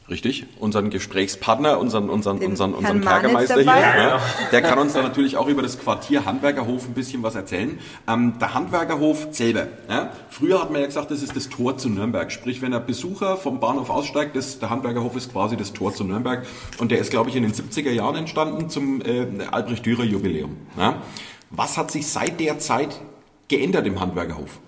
Richtig, 0.09 0.47
unseren 0.59 0.89
Gesprächspartner, 0.89 1.79
unseren, 1.79 2.09
unseren, 2.09 2.39
unseren, 2.39 2.73
unseren 2.73 3.01
Kerkermeister 3.01 3.55
hier, 3.57 3.65
ja, 3.65 4.19
der 4.51 4.61
kann 4.63 4.79
uns 4.79 4.93
da 4.93 5.03
natürlich 5.03 5.37
auch 5.37 5.47
über 5.47 5.61
das 5.61 5.77
Quartier 5.77 6.25
Handwerkerhof 6.25 6.87
ein 6.87 6.95
bisschen 6.95 7.21
was 7.21 7.35
erzählen. 7.35 7.77
Ähm, 8.07 8.33
der 8.39 8.55
Handwerkerhof 8.55 9.27
selber, 9.29 9.67
ja, 9.87 10.11
früher 10.29 10.61
hat 10.61 10.71
man 10.71 10.81
ja 10.81 10.87
gesagt, 10.87 11.11
das 11.11 11.21
ist 11.21 11.35
das 11.35 11.49
Tor 11.49 11.77
zu 11.77 11.89
Nürnberg. 11.89 12.31
Sprich, 12.31 12.59
wenn 12.63 12.71
der 12.71 12.79
Besucher 12.79 13.37
vom 13.37 13.59
Bahnhof 13.59 13.91
aussteigt, 13.91 14.35
das, 14.35 14.57
der 14.57 14.71
Handwerkerhof 14.71 15.15
ist 15.15 15.31
quasi 15.31 15.55
das 15.57 15.73
Tor 15.73 15.93
zu 15.93 16.03
Nürnberg. 16.03 16.43
Und 16.79 16.89
der 16.89 16.97
ist, 16.97 17.11
glaube 17.11 17.29
ich, 17.29 17.35
in 17.35 17.43
den 17.43 17.53
70er 17.53 17.91
Jahren 17.91 18.15
entstanden 18.15 18.67
zum 18.71 19.01
äh, 19.01 19.27
Albrecht-Dürer-Jubiläum. 19.51 20.57
Ja. 20.75 21.03
Was 21.51 21.77
hat 21.77 21.91
sich 21.91 22.07
seit 22.07 22.39
der 22.39 22.59
Zeit 22.59 22.99
geändert 23.47 23.87
im 23.87 23.99
Handwerkerhof? 23.99 24.59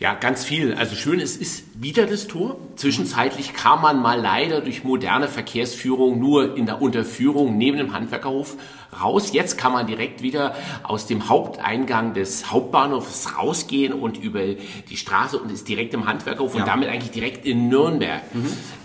Ja, 0.00 0.14
ganz 0.14 0.44
viel. 0.44 0.74
Also 0.74 0.94
schön, 0.94 1.18
es 1.18 1.36
ist 1.36 1.64
wieder 1.82 2.06
das 2.06 2.28
Tor. 2.28 2.56
Zwischenzeitlich 2.76 3.52
kam 3.52 3.82
man 3.82 4.00
mal 4.00 4.20
leider 4.20 4.60
durch 4.60 4.84
moderne 4.84 5.26
Verkehrsführung 5.26 6.20
nur 6.20 6.56
in 6.56 6.66
der 6.66 6.80
Unterführung 6.80 7.58
neben 7.58 7.78
dem 7.78 7.92
Handwerkerhof 7.92 8.56
raus. 9.02 9.32
Jetzt 9.32 9.58
kann 9.58 9.72
man 9.72 9.88
direkt 9.88 10.22
wieder 10.22 10.54
aus 10.84 11.06
dem 11.06 11.28
Haupteingang 11.28 12.14
des 12.14 12.50
Hauptbahnhofs 12.50 13.36
rausgehen 13.36 13.92
und 13.92 14.16
über 14.18 14.40
die 14.44 14.96
Straße 14.96 15.36
und 15.36 15.50
ist 15.50 15.66
direkt 15.68 15.94
im 15.94 16.06
Handwerkerhof 16.06 16.54
und 16.54 16.66
damit 16.66 16.88
eigentlich 16.88 17.10
direkt 17.10 17.44
in 17.44 17.68
Nürnberg. 17.68 18.22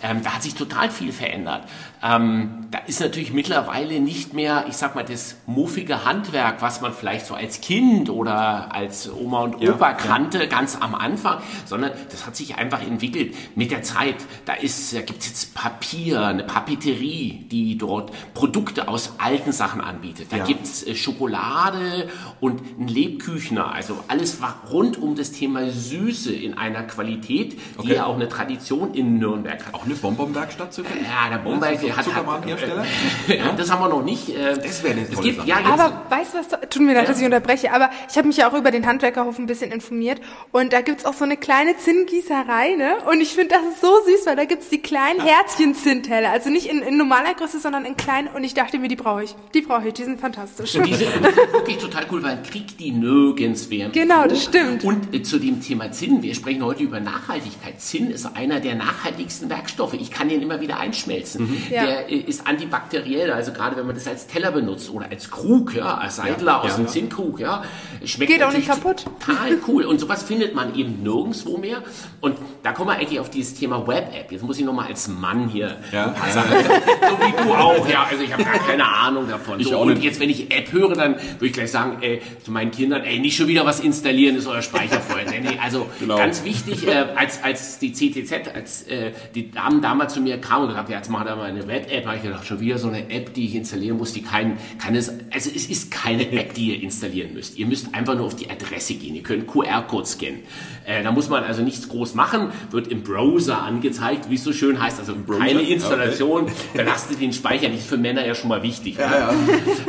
Ähm, 0.02 0.22
da 0.24 0.32
hat 0.34 0.42
sich 0.44 0.56
total 0.56 0.90
viel 0.90 1.12
verändert. 1.12 1.66
Ähm, 2.04 2.66
da 2.72 2.80
ist 2.80 3.00
natürlich 3.00 3.32
mittlerweile 3.32 4.02
nicht 4.02 4.34
mehr, 4.34 4.66
ich 4.68 4.76
sag 4.76 4.96
mal, 4.96 5.06
das 5.06 5.38
muffige 5.46 6.06
Handwerk, 6.06 6.62
was 6.62 6.82
man 6.82 6.92
vielleicht 6.92 7.28
so 7.28 7.36
als 7.36 7.62
Kind 7.62 8.10
oder 8.10 8.74
als 8.76 9.10
Oma 9.10 9.42
und 9.44 9.62
Ja, 9.62 9.74
Opa 9.76 9.92
ja. 9.92 9.94
kannte, 9.94 10.48
ganz 10.48 10.76
am 10.76 10.96
Anfang, 11.04 11.42
sondern 11.66 11.92
das 12.12 12.26
hat 12.26 12.36
sich 12.36 12.56
einfach 12.56 12.82
entwickelt 12.82 13.36
mit 13.56 13.72
der 13.72 13.84
Zeit. 13.84 14.16
Da 14.46 14.54
ist, 14.54 14.96
da 14.96 15.02
gibt's 15.02 15.28
jetzt 15.28 15.54
Papier, 15.54 16.22
eine 16.28 16.44
Papeterie, 16.44 17.46
die 17.52 17.78
dort 17.78 18.12
Produkte 18.34 18.88
aus 18.88 19.14
alten 19.18 19.52
Sachen 19.52 19.82
anbietet. 19.82 20.28
Da 20.32 20.38
Ja. 20.38 20.46
gibt's 20.46 20.84
äh, 20.84 20.96
Schokolade 20.96 22.10
und 22.40 22.62
ein 22.80 22.88
Lebküchner. 22.88 23.72
Also 23.74 23.98
alles 24.08 24.42
war 24.42 24.62
rund 24.72 24.98
um 25.02 25.16
das 25.16 25.32
Thema 25.32 25.70
Süße 25.70 26.34
in 26.34 26.58
einer 26.58 26.84
Qualität, 26.84 27.54
die 27.54 27.58
Okay. 27.80 27.96
ja 27.96 28.06
auch 28.06 28.16
eine 28.16 28.28
Tradition 28.30 28.94
in 28.94 29.18
Nürnberg 29.20 29.66
hat. 29.66 29.74
Auch 29.74 29.86
eine 29.86 29.96
Bonbonwerkstatt 29.96 30.74
zufällig? 30.74 31.04
Ja, 31.04 31.30
der 31.38 31.44
Ja, 31.52 31.78
so 31.80 31.90
hat, 31.90 31.98
hat 31.98 32.06
Zuckerwarenhersteller? 32.06 32.86
ja, 33.28 33.52
das 33.58 33.72
haben 33.72 33.82
wir 33.82 33.90
noch 33.90 34.04
nicht. 34.04 34.30
äh, 34.30 34.56
Das 34.58 34.84
wäre 34.84 34.94
eine 34.94 35.02
es 35.04 35.10
tolle 35.12 35.24
gibt, 35.24 35.38
Sache. 35.38 35.48
ja, 35.50 35.60
jetzt, 35.60 35.70
Aber 35.70 36.02
weißt 36.10 36.34
du 36.34 36.38
was, 36.40 36.70
tut 36.70 36.82
mir 36.84 36.94
leid, 36.94 37.10
dass 37.10 37.20
ich 37.20 37.26
unterbreche, 37.26 37.74
aber 37.74 37.90
ich 38.10 38.18
habe 38.18 38.28
mich 38.28 38.38
ja 38.38 38.50
auch 38.50 38.54
über 38.54 38.72
den 38.72 38.86
Handwerkerhof 38.86 39.38
ein 39.38 39.46
bisschen 39.46 39.72
informiert 39.72 40.22
und 40.52 40.72
da 40.74 40.82
gibt's 40.94 41.06
auch 41.06 41.16
so 41.16 41.24
eine 41.24 41.38
kleine 41.38 41.76
Zinngießerei, 41.76 42.76
ne? 42.76 42.98
Und 43.10 43.20
ich 43.20 43.30
finde 43.30 43.56
das 43.56 43.64
ist 43.64 43.82
so 43.82 43.88
süß, 44.06 44.28
weil 44.28 44.36
da 44.36 44.46
gibt's 44.46 44.70
die 44.70 44.78
kleinen 44.78 45.20
Herzchen-Zinnteller, 45.22 46.30
also 46.30 46.52
nicht 46.52 46.68
in, 46.68 46.84
in 46.84 46.98
normaler 46.98 47.34
Größe, 47.34 47.60
sondern 47.60 47.84
in 47.86 47.98
klein 47.98 48.28
und 48.28 48.44
ich 48.44 48.54
dachte 48.54 48.78
mir, 48.78 48.90
die 48.90 48.96
brauche 48.96 49.24
ich. 49.24 49.36
Die 49.56 49.62
brauche 49.62 49.88
ich, 49.88 49.96
die 49.96 50.04
sind 50.04 50.20
fantastisch. 50.20 50.76
Und 50.76 50.86
die 50.86 50.94
sind 50.94 51.12
wirklich 51.52 51.80
total 51.80 52.06
cool, 52.12 52.22
weil 52.22 52.44
kriegt 52.44 52.80
die 52.80 52.92
nirgends 52.92 53.72
wer. 53.72 53.90
Genau, 53.90 54.28
das 54.28 54.44
stimmt. 54.44 54.84
Und 54.84 55.16
äh, 55.16 55.24
zu 55.24 55.40
dem 55.40 55.62
Thema 55.62 55.92
Zinn, 55.92 56.22
wir 56.22 56.36
sprechen 56.36 56.64
heute 56.64 56.84
über 56.84 57.00
Nachhaltigkeit. 57.00 57.82
Zinn 57.82 58.12
ist 58.12 58.28
einer 58.36 58.60
der 58.60 58.76
nachhaltigsten 58.76 59.50
Werkstoffe. 59.50 59.96
Ich 59.96 60.12
kann 60.12 60.30
den 60.30 60.44
immer 60.44 60.62
wieder 60.62 60.78
einschmelzen. 60.78 61.58
Ja. 61.72 61.88
Der 61.88 62.12
äh, 62.12 62.18
ist 62.18 62.46
antibakteriell, 62.46 63.32
also 63.32 63.52
gerade 63.52 63.76
wenn 63.78 63.88
man 63.88 63.96
das 63.96 64.08
als 64.08 64.28
Teller 64.28 64.52
benutzt 64.52 64.92
oder 64.92 65.08
als 65.10 65.32
Krug, 65.32 65.74
ja, 65.74 65.96
als 65.96 66.18
Seidler 66.18 66.62
aus 66.62 66.70
ja, 66.70 66.76
dem 66.76 66.86
ja. 66.86 66.92
Zinnkrug, 66.92 67.40
ja. 67.40 67.64
Schmeckt 68.06 68.32
Geht 68.32 68.44
auch 68.44 68.54
nicht 68.54 68.68
kaputt. 68.68 69.06
Total 69.26 69.58
cool. 69.68 69.86
Und 69.86 70.00
sowas 70.00 70.22
findet 70.22 70.54
man 70.54 70.76
eben 70.76 70.83
nirgendwo 70.84 71.58
mehr. 71.58 71.84
Und 72.22 72.38
da 72.64 72.72
kommen 72.72 72.90
wir 72.90 72.96
eigentlich 72.98 73.20
auf 73.20 73.30
dieses 73.30 73.56
Thema 73.56 73.86
Web-App. 73.88 74.32
Jetzt 74.32 74.44
muss 74.44 74.58
ich 74.60 74.66
nochmal 74.66 74.88
als 74.88 75.08
Mann 75.08 75.48
hier 75.50 75.78
Ja. 75.92 76.08
ein 76.08 76.14
paar 76.14 76.30
Sachen. 76.32 76.52
so 76.60 77.26
wie 77.26 77.44
du 77.44 77.54
auch, 77.54 77.88
ja. 77.88 78.04
Also 78.10 78.24
ich 78.24 78.32
habe 78.34 78.44
gar 78.44 78.60
keine 78.60 78.86
Ahnung 78.88 79.28
davon. 79.28 79.60
Ich 79.60 79.68
so, 79.68 79.80
und 79.80 80.02
jetzt, 80.04 80.20
wenn 80.20 80.30
ich 80.30 80.52
App 80.54 80.72
höre, 80.72 80.94
dann 80.96 81.16
würde 81.16 81.46
ich 81.48 81.54
gleich 81.54 81.72
sagen, 81.72 81.98
ey, 82.02 82.22
zu 82.44 82.52
meinen 82.52 82.72
Kindern, 82.72 83.04
ey, 83.04 83.20
nicht 83.20 83.36
schon 83.38 83.48
wieder 83.48 83.66
was 83.66 83.80
installieren, 83.80 84.36
ist 84.36 84.48
euer 84.48 84.62
Speicher 84.62 85.00
voll. 85.02 85.22
nee, 85.30 85.40
nee, 85.42 85.60
also 85.62 85.88
Genau. 86.00 86.18
ganz 86.18 86.44
wichtig, 86.44 86.88
äh, 86.88 87.06
als, 87.16 87.44
als 87.44 87.80
die 87.80 87.92
CTZ, 87.94 88.54
als 88.54 88.84
äh, 88.84 89.12
die 89.36 89.52
Damen 89.52 89.82
damals 89.82 90.14
zu 90.14 90.22
mir 90.22 90.38
kamen 90.40 90.64
und 90.64 90.70
gesagt, 90.70 90.90
ja, 90.90 90.98
jetzt 90.98 91.10
machen 91.10 91.26
wir 91.28 91.36
mal 91.36 91.50
eine 91.50 91.68
Web-App, 91.68 92.06
habe 92.06 92.18
ich 92.18 92.24
gedacht, 92.24 92.46
schon 92.46 92.60
wieder 92.60 92.78
so 92.78 92.88
eine 92.88 93.10
App, 93.10 93.34
die 93.34 93.46
ich 93.46 93.56
installieren 93.56 93.98
muss, 93.98 94.14
die 94.14 94.22
kein, 94.22 94.58
keines, 94.80 95.10
also 95.34 95.50
es 95.56 95.68
ist 95.68 95.92
keine 95.92 96.32
App, 96.32 96.54
die 96.54 96.74
ihr 96.76 96.82
installieren 96.84 97.34
müsst. 97.34 97.58
Ihr 97.58 97.66
müsst 97.68 97.94
einfach 97.94 98.16
nur 98.16 98.26
auf 98.26 98.36
die 98.36 98.50
Adresse 98.50 98.96
gehen. 98.96 99.16
Ihr 99.16 99.24
könnt 99.24 99.48
QR-Code 99.48 100.06
scannen. 100.06 100.40
Äh, 100.86 101.04
da 101.04 101.12
muss 101.12 101.30
man 101.30 101.44
also 101.44 101.62
nichts 101.62 101.88
groß 101.90 102.16
machen, 102.16 102.50
wird 102.72 102.88
im 102.88 103.04
Browser 103.04 103.62
angezeigt, 103.62 104.30
wie 104.30 104.36
es 104.36 104.44
so 104.44 104.54
schön 104.54 104.82
heißt, 104.82 105.00
also 105.00 105.14
keine 105.38 105.62
Installation, 105.62 106.48
belastet 106.74 107.22
den 107.22 107.34
Speicher, 107.34 107.70
nicht 107.70 107.84
für 107.84 107.98
Männer 107.98 108.26
ja 108.26 108.36
schon 108.36 108.50
mal 108.50 108.64
wichtig. 108.64 108.98
ne? 108.98 109.30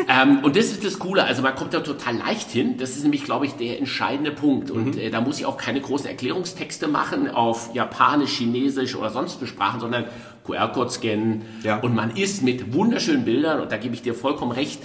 ähm, 0.08 0.40
und 0.42 0.56
das 0.56 0.66
ist 0.66 0.84
das 0.84 0.98
Coole, 0.98 1.24
also 1.24 1.42
man 1.42 1.54
kommt 1.54 1.74
da 1.74 1.80
total 1.80 2.16
leicht 2.16 2.50
hin. 2.50 2.76
Das 2.78 2.90
ist 2.90 3.02
nämlich, 3.02 3.24
glaube 3.24 3.46
ich, 3.46 3.54
der 3.54 3.78
entscheidende 3.78 4.30
Punkt. 4.30 4.70
Und 4.70 4.96
äh, 4.96 5.10
da 5.10 5.20
muss 5.20 5.38
ich 5.38 5.46
auch 5.46 5.56
keine 5.56 5.80
großen 5.80 6.06
Erklärungstexte 6.06 6.88
machen 6.88 7.28
auf 7.28 7.74
Japanisch, 7.74 8.36
Chinesisch 8.38 8.94
oder 8.94 9.10
sonst 9.10 9.44
Sprachen, 9.46 9.80
sondern 9.80 10.04
QR-Code 10.44 10.90
scannen. 10.90 11.42
Ja. 11.62 11.78
Und 11.80 11.94
man 11.94 12.16
ist 12.16 12.42
mit 12.42 12.72
wunderschönen 12.74 13.24
Bildern, 13.24 13.60
und 13.60 13.72
da 13.72 13.76
gebe 13.76 13.94
ich 13.94 14.02
dir 14.02 14.14
vollkommen 14.14 14.52
recht, 14.52 14.80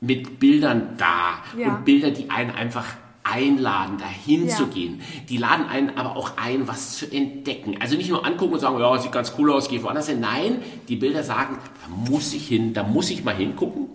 mit 0.00 0.40
Bildern 0.40 0.94
da. 0.96 1.42
Ja. 1.58 1.68
Und 1.68 1.84
Bilder, 1.84 2.10
die 2.10 2.30
einen 2.30 2.50
einfach 2.50 2.86
einladen, 3.32 3.96
dahin 3.98 4.48
Ja. 4.48 4.56
zu 4.56 4.66
gehen. 4.66 5.00
Die 5.28 5.36
laden 5.38 5.66
einen 5.66 5.96
aber 5.96 6.16
auch 6.16 6.32
ein, 6.36 6.66
was 6.68 6.96
zu 6.96 7.10
entdecken. 7.10 7.76
Also 7.80 7.96
nicht 7.96 8.10
nur 8.10 8.26
angucken 8.26 8.54
und 8.54 8.60
sagen, 8.60 8.78
ja, 8.78 8.98
sieht 8.98 9.12
ganz 9.12 9.32
cool 9.38 9.50
aus, 9.52 9.68
geh 9.68 9.82
woanders 9.82 10.08
hin. 10.08 10.20
Nein, 10.20 10.56
die 10.88 10.96
Bilder 10.96 11.22
sagen, 11.22 11.58
da 11.82 11.88
muss 12.10 12.34
ich 12.34 12.46
hin, 12.48 12.74
da 12.74 12.82
muss 12.82 13.10
ich 13.10 13.24
mal 13.24 13.34
hingucken. 13.34 13.86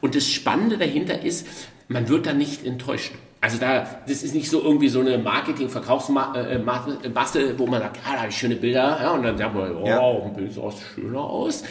Und 0.00 0.14
das 0.14 0.28
Spannende 0.28 0.78
dahinter 0.78 1.20
ist, 1.22 1.46
man 1.88 2.08
wird 2.08 2.26
da 2.26 2.32
nicht 2.32 2.64
enttäuscht. 2.64 3.12
Also 3.40 3.58
da, 3.58 3.86
das 4.08 4.22
ist 4.22 4.34
nicht 4.34 4.48
so 4.50 4.62
irgendwie 4.62 4.88
so 4.88 5.00
eine 5.00 5.18
Marketing-Verkaufsbaste, 5.18 7.58
wo 7.58 7.66
man 7.66 7.80
sagt, 7.80 7.96
ja, 8.04 8.12
da 8.14 8.18
habe 8.20 8.28
ich 8.30 8.36
schöne 8.36 8.56
Bilder, 8.56 8.98
ja, 9.00 9.10
und 9.12 9.22
dann 9.22 9.38
sagt 9.38 9.54
man, 9.54 9.76
oh, 9.76 9.86
Ja. 9.86 10.00
ein 10.24 10.34
Bild 10.34 10.52
sieht 10.52 10.62
aus 10.62 10.76
schöner 10.94 11.20
aus. 11.20 11.62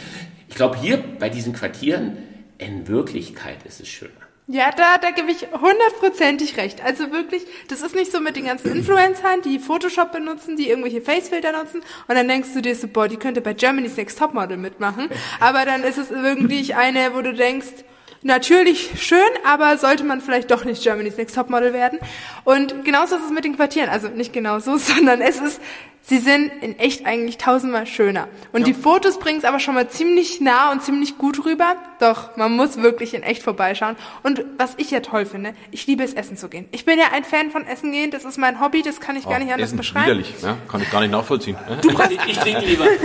Ich 0.48 0.54
glaube, 0.54 0.78
hier 0.80 1.02
bei 1.18 1.28
diesen 1.28 1.52
Quartieren, 1.52 2.16
in 2.58 2.88
Wirklichkeit 2.88 3.58
ist 3.66 3.80
es 3.80 3.88
schöner. 3.88 4.12
Ja, 4.48 4.70
da, 4.70 4.98
da 4.98 5.10
gebe 5.10 5.32
ich 5.32 5.48
hundertprozentig 5.50 6.56
recht. 6.56 6.80
Also 6.84 7.10
wirklich, 7.10 7.44
das 7.66 7.82
ist 7.82 7.96
nicht 7.96 8.12
so 8.12 8.20
mit 8.20 8.36
den 8.36 8.46
ganzen 8.46 8.70
Influencern, 8.70 9.42
die 9.42 9.58
Photoshop 9.58 10.12
benutzen, 10.12 10.56
die 10.56 10.68
irgendwelche 10.68 11.00
Facefilter 11.00 11.50
nutzen 11.50 11.82
und 12.06 12.14
dann 12.14 12.28
denkst 12.28 12.50
du 12.54 12.62
dir 12.62 12.76
so, 12.76 12.86
boah, 12.86 13.08
die 13.08 13.16
könnte 13.16 13.40
bei 13.40 13.54
Germany's 13.54 13.96
Next 13.96 14.20
Topmodel 14.20 14.56
mitmachen. 14.56 15.08
Aber 15.40 15.64
dann 15.64 15.82
ist 15.82 15.98
es 15.98 16.10
wirklich 16.10 16.76
eine, 16.76 17.12
wo 17.14 17.22
du 17.22 17.34
denkst, 17.34 17.84
natürlich 18.22 18.90
schön, 19.02 19.18
aber 19.44 19.78
sollte 19.78 20.04
man 20.04 20.20
vielleicht 20.20 20.52
doch 20.52 20.64
nicht 20.64 20.80
Germany's 20.80 21.16
Next 21.16 21.34
Topmodel 21.34 21.72
werden. 21.72 21.98
Und 22.44 22.84
genauso 22.84 23.16
ist 23.16 23.24
es 23.24 23.30
mit 23.32 23.44
den 23.44 23.56
Quartieren. 23.56 23.88
Also 23.88 24.08
nicht 24.08 24.32
genauso, 24.32 24.76
sondern 24.76 25.22
es 25.22 25.40
ist 25.40 25.60
Sie 26.08 26.18
sind 26.18 26.52
in 26.62 26.78
echt 26.78 27.04
eigentlich 27.04 27.36
tausendmal 27.36 27.84
schöner. 27.84 28.28
Und 28.52 28.64
die 28.68 28.74
Fotos 28.74 29.18
bringen 29.18 29.38
es 29.40 29.44
aber 29.44 29.58
schon 29.58 29.74
mal 29.74 29.88
ziemlich 29.88 30.40
nah 30.40 30.70
und 30.70 30.80
ziemlich 30.84 31.18
gut 31.18 31.44
rüber. 31.44 31.74
Doch, 31.98 32.36
man 32.36 32.54
muss 32.54 32.76
wirklich 32.76 33.12
in 33.14 33.24
echt 33.24 33.42
vorbeischauen. 33.42 33.96
Und 34.22 34.44
was 34.56 34.74
ich 34.76 34.92
ja 34.92 35.00
toll 35.00 35.26
finde, 35.26 35.52
ich 35.72 35.84
liebe 35.88 36.04
es, 36.04 36.12
essen 36.14 36.36
zu 36.36 36.48
gehen. 36.48 36.68
Ich 36.70 36.84
bin 36.84 36.96
ja 36.96 37.06
ein 37.12 37.24
Fan 37.24 37.50
von 37.50 37.66
Essen 37.66 37.90
gehen. 37.90 38.12
Das 38.12 38.24
ist 38.24 38.38
mein 38.38 38.60
Hobby. 38.60 38.82
Das 38.82 39.00
kann 39.00 39.16
ich 39.16 39.28
gar 39.28 39.40
nicht 39.40 39.50
anders 39.52 39.70
Essen, 39.70 39.78
beschreiben. 39.78 40.04
widerlich, 40.06 40.32
ja? 40.42 40.56
kann 40.68 40.80
ich 40.80 40.90
gar 40.92 41.00
nicht 41.00 41.10
nachvollziehen. 41.10 41.56
Ich, 42.08 42.30
ich 42.30 42.38
trinke 42.38 42.64
lieber. 42.64 42.86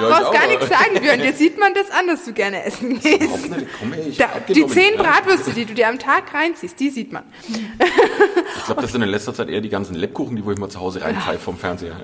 Ja, 0.00 0.08
Du 0.08 0.08
brauchst 0.08 0.32
gar 0.32 0.46
nichts 0.48 0.68
sagen, 0.68 0.98
Björn. 1.00 1.20
Dir 1.20 1.32
sieht 1.34 1.58
man 1.58 1.74
das 1.74 1.90
an, 1.90 2.06
dass 2.06 2.24
du 2.24 2.32
gerne 2.32 2.64
essen 2.64 2.98
gehst. 2.98 3.28
Komm, 3.78 3.92
ey, 3.92 4.08
ich 4.08 4.16
Da, 4.16 4.28
die 4.48 4.66
zehn 4.66 4.94
Ja. 4.96 5.02
Bratwürste, 5.02 5.52
die 5.52 5.64
du 5.66 5.74
dir 5.74 5.88
am 5.88 5.98
Tag 5.98 6.32
reinziehst, 6.34 6.80
die 6.80 6.90
sieht 6.90 7.12
man. 7.12 7.22
Ich 8.58 8.64
glaube, 8.64 8.80
das 8.82 8.92
sind 8.92 9.02
in 9.02 9.08
letzter 9.10 9.34
Zeit 9.34 9.48
eher 9.48 9.60
die 9.60 9.68
ganzen 9.68 9.94
Lebkuchen, 9.94 10.34
die 10.36 10.44
wo 10.44 10.50
ich 10.50 10.58
mal 10.58 10.70
zu 10.70 10.80
Hause 10.80 11.02
reinpfeife 11.02 11.38
vom 11.38 11.56
Fernseher. 11.62 11.96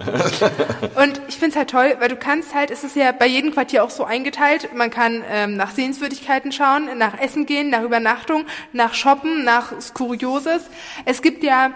Und 0.94 1.20
ich 1.28 1.36
find's 1.36 1.56
halt 1.56 1.70
toll, 1.70 1.96
weil 1.98 2.08
du 2.08 2.16
kannst 2.16 2.54
halt, 2.54 2.70
es 2.70 2.84
ist 2.84 2.96
ja 2.96 3.12
bei 3.12 3.26
jedem 3.26 3.52
Quartier 3.52 3.84
auch 3.84 3.90
so 3.90 4.04
eingeteilt, 4.04 4.74
man 4.74 4.90
kann 4.90 5.24
ähm, 5.28 5.54
nach 5.54 5.72
Sehenswürdigkeiten 5.72 6.52
schauen, 6.52 6.96
nach 6.96 7.18
Essen 7.20 7.44
gehen, 7.44 7.68
nach 7.68 7.82
Übernachtung, 7.82 8.46
nach 8.72 8.94
Shoppen, 8.94 9.44
nach 9.44 9.72
Kurioses. 9.94 10.62
Es 11.04 11.22
gibt 11.22 11.42
ja 11.42 11.72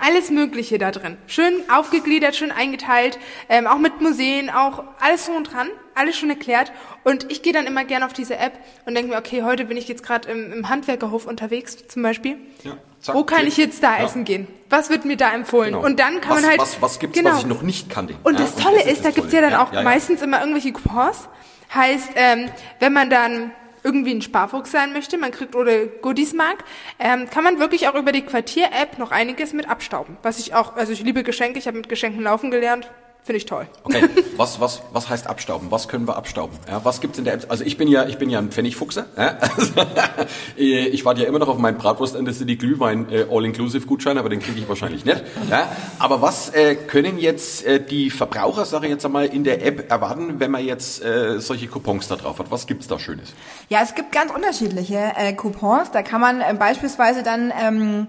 alles 0.00 0.30
Mögliche 0.30 0.78
da 0.78 0.90
drin. 0.90 1.16
Schön 1.26 1.52
aufgegliedert, 1.70 2.34
schön 2.36 2.52
eingeteilt, 2.52 3.18
ähm, 3.48 3.66
auch 3.66 3.78
mit 3.78 4.00
Museen, 4.00 4.50
auch 4.50 4.84
alles 5.00 5.26
so 5.26 5.32
und 5.32 5.52
dran, 5.52 5.68
alles 5.94 6.16
schon 6.16 6.30
erklärt. 6.30 6.72
Und 7.04 7.30
ich 7.30 7.42
gehe 7.42 7.52
dann 7.52 7.66
immer 7.66 7.84
gerne 7.84 8.06
auf 8.06 8.12
diese 8.12 8.36
App 8.36 8.52
und 8.86 8.94
denke 8.94 9.10
mir, 9.12 9.18
okay, 9.18 9.42
heute 9.42 9.64
bin 9.64 9.76
ich 9.76 9.88
jetzt 9.88 10.02
gerade 10.02 10.30
im, 10.30 10.52
im 10.52 10.68
Handwerkerhof 10.68 11.26
unterwegs 11.26 11.76
zum 11.88 12.02
Beispiel. 12.02 12.36
Ja, 12.64 12.76
zack, 13.00 13.14
Wo 13.14 13.24
kann 13.24 13.40
klick. 13.40 13.48
ich 13.48 13.56
jetzt 13.58 13.82
da 13.82 13.98
Ja. 13.98 14.04
essen 14.04 14.24
gehen? 14.24 14.46
Was 14.68 14.88
wird 14.90 15.04
mir 15.04 15.16
da 15.16 15.32
empfohlen? 15.32 15.72
Genau. 15.74 15.84
Und 15.84 15.98
dann 16.00 16.20
kann 16.20 16.36
was, 16.36 16.40
man 16.42 16.50
halt... 16.50 16.60
Was, 16.60 16.80
was 16.80 16.98
gibt's, 16.98 17.18
genau. 17.18 17.32
was 17.32 17.40
ich 17.40 17.46
noch 17.46 17.62
nicht 17.62 17.90
kannte? 17.90 18.14
Und 18.22 18.34
Ja, 18.34 18.40
das 18.40 18.56
Tolle 18.56 18.78
das 18.78 18.86
ist, 18.92 19.00
da 19.04 19.08
das 19.08 19.14
gibt's 19.16 19.32
ja 19.32 19.40
Tolle. 19.40 19.52
dann 19.52 19.60
auch 19.60 19.72
ja, 19.72 19.78
ja. 19.80 19.84
meistens 19.84 20.22
immer 20.22 20.40
irgendwelche 20.40 20.72
Coupons. 20.72 21.28
Heißt, 21.74 22.10
ähm, 22.16 22.50
wenn 22.80 22.92
man 22.92 23.10
dann 23.10 23.52
irgendwie 23.82 24.14
ein 24.14 24.22
Sparfuchs 24.22 24.70
sein 24.70 24.92
möchte, 24.92 25.18
man 25.18 25.30
kriegt 25.30 25.54
oder 25.54 25.86
Goodies 25.86 26.32
mag, 26.32 26.64
ähm, 26.98 27.28
kann 27.30 27.44
man 27.44 27.58
wirklich 27.58 27.88
auch 27.88 27.94
über 27.94 28.12
die 28.12 28.22
Quartier-App 28.22 28.98
noch 28.98 29.10
einiges 29.10 29.52
mit 29.52 29.68
abstauben. 29.68 30.16
Was 30.22 30.38
ich 30.38 30.54
auch, 30.54 30.76
also 30.76 30.92
ich 30.92 31.02
liebe 31.02 31.22
Geschenke, 31.22 31.58
ich 31.58 31.66
habe 31.66 31.76
mit 31.78 31.88
Geschenken 31.88 32.22
laufen 32.22 32.50
gelernt, 32.50 32.90
finde 33.22 33.36
ich 33.38 33.46
toll. 33.46 33.66
Okay, 33.84 34.08
was, 34.36 34.60
was, 34.60 34.82
was 34.92 35.08
heißt 35.08 35.26
abstauben? 35.26 35.70
Was 35.70 35.88
können 35.88 36.06
wir 36.06 36.16
abstauben? 36.16 36.58
Ja, 36.68 36.84
was 36.84 37.00
gibt's 37.00 37.18
in 37.18 37.24
der 37.24 37.34
App? 37.34 37.46
Also 37.48 37.64
ich 37.64 37.76
bin 37.76 37.88
ja, 37.88 38.06
ich 38.06 38.18
bin 38.18 38.30
ja 38.30 38.38
ein 38.38 38.50
Pfennigfuchser. 38.50 39.06
Ja? 39.16 39.38
Also, 39.40 39.72
ich 40.56 41.04
warte 41.04 41.22
ja 41.22 41.28
immer 41.28 41.38
noch 41.38 41.48
auf 41.48 41.58
meinen 41.58 41.78
Bratwurst 41.78 42.16
and 42.16 42.26
the 42.28 42.34
City 42.34 42.56
Glühwein 42.56 43.10
äh, 43.10 43.26
All-Inclusive-Gutschein, 43.30 44.18
aber 44.18 44.28
den 44.28 44.40
kriege 44.40 44.58
ich 44.58 44.68
wahrscheinlich 44.68 45.04
nicht. 45.04 45.22
Ja? 45.50 45.68
Aber 45.98 46.22
was 46.22 46.50
äh, 46.50 46.74
können 46.74 47.18
jetzt 47.18 47.64
äh, 47.64 47.84
die 47.84 48.10
Verbraucher, 48.10 48.64
sage 48.64 48.86
ich 48.86 48.92
jetzt 48.92 49.04
einmal, 49.04 49.26
in 49.26 49.44
der 49.44 49.64
App 49.64 49.90
erwarten, 49.90 50.40
wenn 50.40 50.50
man 50.50 50.64
jetzt 50.64 51.04
äh, 51.04 51.38
solche 51.40 51.68
Coupons 51.68 52.08
da 52.08 52.16
drauf 52.16 52.38
hat? 52.38 52.50
Was 52.50 52.66
gibt's 52.66 52.88
da 52.88 52.98
Schönes? 52.98 53.32
Ja, 53.68 53.80
es 53.82 53.94
gibt 53.94 54.12
ganz 54.12 54.32
unterschiedliche 54.32 55.12
äh, 55.16 55.32
Coupons. 55.32 55.90
Da 55.90 56.02
kann 56.02 56.20
man 56.20 56.40
äh, 56.40 56.54
beispielsweise 56.58 57.22
dann 57.22 57.52
ähm, 57.60 58.08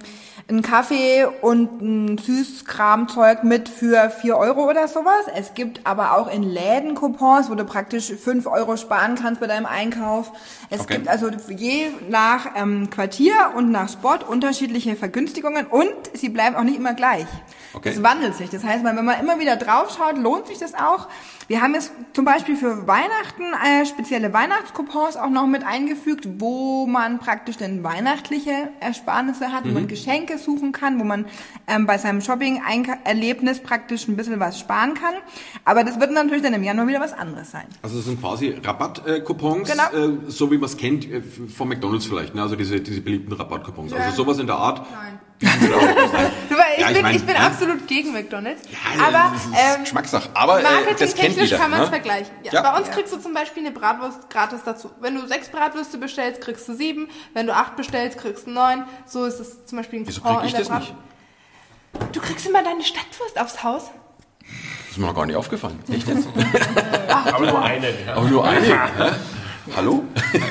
einen 0.51 0.61
Kaffee 0.61 1.25
und 1.41 1.81
ein 1.81 2.17
Süßkramzeug 2.17 3.43
mit 3.43 3.69
für 3.69 4.09
4 4.09 4.37
Euro 4.37 4.69
oder 4.69 4.87
sowas. 4.87 5.25
Es 5.35 5.53
gibt 5.53 5.85
aber 5.85 6.17
auch 6.17 6.31
in 6.31 6.43
Läden 6.43 6.95
Coupons, 6.95 7.49
wo 7.49 7.55
du 7.55 7.63
praktisch 7.65 8.11
5 8.13 8.45
Euro 8.47 8.77
sparen 8.77 9.15
kannst 9.15 9.39
bei 9.41 9.47
deinem 9.47 9.65
Einkauf. 9.65 10.31
Es 10.69 10.81
Okay. 10.81 10.95
gibt 10.95 11.07
also 11.07 11.29
je 11.49 11.87
nach 12.09 12.47
ähm, 12.55 12.89
Quartier 12.89 13.33
und 13.55 13.71
nach 13.71 13.89
Spot 13.89 14.17
unterschiedliche 14.27 14.95
Vergünstigungen 14.95 15.65
und 15.67 15.89
sie 16.13 16.29
bleiben 16.29 16.55
auch 16.55 16.63
nicht 16.63 16.77
immer 16.77 16.93
gleich. 16.93 17.25
Okay. 17.73 17.89
Es 17.89 18.03
wandelt 18.03 18.35
sich. 18.35 18.49
Das 18.49 18.63
heißt, 18.63 18.83
wenn 18.83 19.05
man 19.05 19.19
immer 19.19 19.39
wieder 19.39 19.55
draufschaut, 19.55 20.17
lohnt 20.17 20.47
sich 20.47 20.57
das 20.57 20.73
auch. 20.73 21.07
Wir 21.51 21.61
haben 21.61 21.73
jetzt 21.73 21.91
zum 22.13 22.23
Beispiel 22.23 22.55
für 22.55 22.87
Weihnachten 22.87 23.43
äh, 23.61 23.85
spezielle 23.85 24.31
Weihnachtscoupons 24.31 25.17
auch 25.17 25.29
noch 25.29 25.47
mit 25.47 25.65
eingefügt, 25.65 26.25
wo 26.39 26.87
man 26.87 27.19
praktisch 27.19 27.57
dann 27.57 27.83
weihnachtliche 27.83 28.69
Ersparnisse 28.79 29.51
hat, 29.51 29.65
wo 29.65 29.73
man 29.73 29.89
Geschenke 29.89 30.37
suchen 30.37 30.71
kann, 30.71 30.97
wo 30.97 31.03
man 31.03 31.25
ähm, 31.67 31.87
bei 31.87 31.97
seinem 31.97 32.21
Shopping-Erlebnis 32.21 33.59
praktisch 33.59 34.07
ein 34.07 34.15
bisschen 34.15 34.39
was 34.39 34.61
sparen 34.61 34.93
kann. 34.93 35.13
Aber 35.65 35.83
das 35.83 35.99
wird 35.99 36.13
natürlich 36.13 36.41
dann 36.41 36.53
im 36.53 36.63
Januar 36.63 36.87
wieder 36.87 37.01
was 37.01 37.11
anderes 37.11 37.51
sein. 37.51 37.65
Also 37.81 37.97
das 37.97 38.05
sind 38.05 38.21
quasi 38.21 38.55
Rabattcoupons, 38.63 39.69
Genau. 39.69 40.05
äh, 40.05 40.31
so 40.31 40.49
wie 40.51 40.57
man 40.57 40.69
es 40.69 40.77
kennt 40.77 41.11
äh, 41.11 41.21
von 41.21 41.67
McDonalds 41.67 42.05
vielleicht, 42.05 42.33
ne? 42.33 42.43
also 42.43 42.55
diese, 42.55 42.79
diese 42.79 43.01
beliebten 43.01 43.33
Rabattcoupons. 43.33 43.91
Also 43.91 44.23
sowas 44.23 44.39
in 44.39 44.47
der 44.47 44.55
Art. 44.55 44.89
Nein. 44.89 45.19
Wir 45.41 46.57
ich, 46.75 46.81
Ja, 46.81 46.87
ich 46.89 46.93
bin, 46.93 47.01
mein, 47.01 47.15
ich 47.15 47.25
bin 47.25 47.35
ja. 47.35 47.41
absolut 47.47 47.87
gegen 47.87 48.13
McDonalds. 48.13 48.61
Ja, 48.69 49.07
aber 49.07 49.31
das 49.33 49.45
ist 49.45 49.51
ähm, 49.75 49.81
Geschmackssache. 49.83 50.29
Aber 50.33 50.59
äh, 50.59 50.63
das 50.63 50.71
kennt 50.71 50.85
Marketingtechnisch 50.99 51.51
kann 51.59 51.71
man 51.71 51.79
es 51.81 51.85
ne? 51.87 51.91
vergleichen. 51.91 52.31
Ja, 52.43 52.53
Ja. 52.53 52.61
Bei 52.71 52.77
uns 52.79 52.89
kriegst 52.91 53.13
du 53.13 53.17
zum 53.19 53.33
Beispiel 53.33 53.63
eine 53.65 53.71
Bratwurst 53.71 54.29
gratis 54.29 54.59
dazu. 54.63 54.91
Wenn 54.99 55.15
du 55.15 55.25
sechs 55.27 55.49
Bratwürste 55.49 55.97
bestellst, 55.97 56.41
kriegst 56.41 56.67
du 56.67 56.73
sieben. 56.75 57.09
Wenn 57.33 57.47
du 57.47 57.53
acht 57.55 57.75
bestellst, 57.75 58.17
kriegst 58.19 58.45
du 58.47 58.51
neun. 58.51 58.85
So 59.05 59.25
ist 59.25 59.39
es 59.39 59.65
zum 59.65 59.77
Beispiel 59.79 60.01
ein 60.01 60.07
Wieso 60.07 60.21
Coupon 60.21 60.37
krieg 60.41 60.47
ich 60.47 60.53
in 60.53 60.57
der 60.57 60.67
das 60.67 60.69
Brat- 60.69 60.79
nicht? 62.01 62.15
Du 62.15 62.21
kriegst 62.21 62.47
immer 62.47 62.63
deine 62.63 62.83
Stadtwurst 62.83 63.39
aufs 63.39 63.63
Haus. 63.63 63.83
Das 64.43 64.91
ist 64.91 64.97
mir 64.97 65.07
noch 65.07 65.15
gar 65.15 65.25
nicht 65.25 65.35
aufgefallen. 65.35 65.79
Echt 65.91 66.07
jetzt? 66.07 66.27
Aber 67.33 67.45
nur 67.45 67.61
eine. 67.63 67.87
Ja. 68.05 68.13
Aber 68.15 68.27
nur 68.27 68.47
eine. 68.47 68.89
Hallo? 69.75 70.03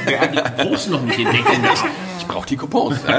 Wer 0.04 0.20
hat 0.20 0.32
die 0.34 0.62
Groß 0.62 0.88
noch 0.88 1.02
nicht 1.02 1.18
entdecken 1.18 1.62
lassen? 1.64 1.88
Ich 2.09 2.09
brauche 2.30 2.46
die 2.46 2.56
Coupons. 2.56 2.98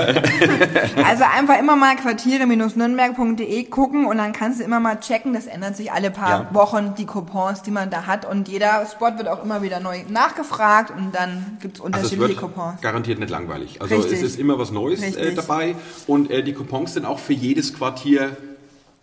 Also 1.05 1.23
einfach 1.23 1.59
immer 1.59 1.75
mal 1.75 1.95
quartiere-nürnberg.de 1.95 3.63
gucken 3.65 4.05
und 4.05 4.17
dann 4.17 4.31
kannst 4.33 4.59
du 4.59 4.63
immer 4.63 4.79
mal 4.79 4.99
checken. 4.99 5.33
Das 5.33 5.47
ändert 5.47 5.75
sich 5.75 5.91
alle 5.91 6.11
paar 6.11 6.29
Ja. 6.29 6.47
Wochen, 6.53 6.93
die 6.97 7.05
Coupons, 7.05 7.61
die 7.61 7.71
man 7.71 7.89
da 7.89 8.05
hat. 8.07 8.25
Und 8.29 8.47
jeder 8.47 8.85
Spot 8.85 9.17
wird 9.17 9.27
auch 9.27 9.43
immer 9.43 9.61
wieder 9.61 9.79
neu 9.79 9.99
nachgefragt 10.09 10.91
und 10.95 11.13
dann 11.13 11.57
gibt's 11.61 11.81
Also 11.81 11.91
es 11.91 11.97
unterschiedliche 12.11 12.39
Coupons. 12.41 12.81
garantiert 12.81 13.19
nicht 13.19 13.29
langweilig. 13.29 13.81
Also 13.81 13.95
Richtig. 13.95 14.13
es 14.13 14.21
ist 14.23 14.39
immer 14.39 14.57
was 14.59 14.71
Neues 14.71 15.01
äh, 15.01 15.33
dabei 15.33 15.75
und 16.07 16.29
äh, 16.31 16.43
die 16.43 16.53
Coupons 16.53 16.93
sind 16.93 17.05
auch 17.05 17.19
für 17.19 17.33
jedes 17.33 17.73
Quartier 17.73 18.37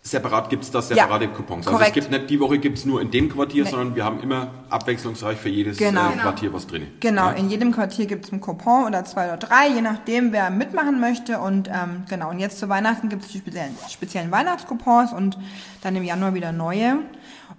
separat 0.01 0.49
gibt's 0.49 0.71
da 0.71 0.81
separate 0.81 1.27
Coupons. 1.27 1.67
Also 1.67 1.77
korrekt. 1.77 1.97
es 1.97 2.03
gibt 2.03 2.11
nicht 2.11 2.29
die 2.29 2.39
Woche 2.39 2.57
gibt's 2.57 2.85
nur 2.85 3.01
in 3.01 3.11
dem 3.11 3.29
Quartier, 3.29 3.65
Nee. 3.65 3.69
sondern 3.69 3.95
wir 3.95 4.05
haben 4.05 4.21
immer 4.21 4.47
abwechslungsreich 4.69 5.37
für 5.37 5.49
jedes 5.49 5.77
Genau. 5.77 6.09
äh, 6.09 6.13
Quartier 6.17 6.53
was 6.53 6.67
drin. 6.67 6.87
Genau, 6.99 7.31
in 7.31 7.49
jedem 7.49 7.71
Quartier 7.73 8.05
gibt's 8.05 8.31
einen 8.31 8.41
Coupon 8.41 8.85
oder 8.85 9.03
zwei 9.05 9.25
oder 9.27 9.37
drei, 9.37 9.67
je 9.67 9.81
nachdem, 9.81 10.31
wer 10.31 10.49
mitmachen 10.49 10.99
möchte. 10.99 11.39
Und 11.39 11.67
ähm, 11.67 12.03
genau, 12.09 12.29
und 12.29 12.39
jetzt 12.39 12.59
zu 12.59 12.69
Weihnachten 12.69 13.09
gibt's 13.09 13.27
die 13.27 13.39
speziellen, 13.39 13.75
speziellen 13.89 14.31
Weihnachtscoupons 14.31 15.11
und 15.13 15.37
dann 15.81 15.95
im 15.95 16.03
Januar 16.03 16.33
wieder 16.33 16.51
neue. 16.53 16.99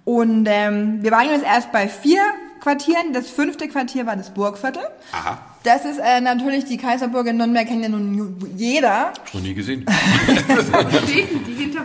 Und 0.03 0.47
ähm, 0.49 1.03
wir 1.03 1.11
waren 1.11 1.29
jetzt 1.29 1.45
erst 1.45 1.71
bei 1.71 1.87
vier 1.87 2.21
Quartieren. 2.59 3.13
Das 3.13 3.29
fünfte 3.29 3.67
Quartier 3.67 4.05
war 4.07 4.15
das 4.15 4.33
Burgviertel. 4.33 4.83
Aha. 5.11 5.37
Das 5.63 5.85
ist 5.85 5.99
äh, 5.99 6.21
natürlich 6.21 6.65
die 6.65 6.77
Kaiserburg 6.77 7.27
in 7.27 7.37
Nürnberg, 7.37 7.67
kennt 7.67 7.83
ja 7.83 7.89
nun 7.89 8.35
jeder. 8.57 9.13
Noch 9.31 9.41
nie 9.41 9.53
gesehen. 9.53 9.85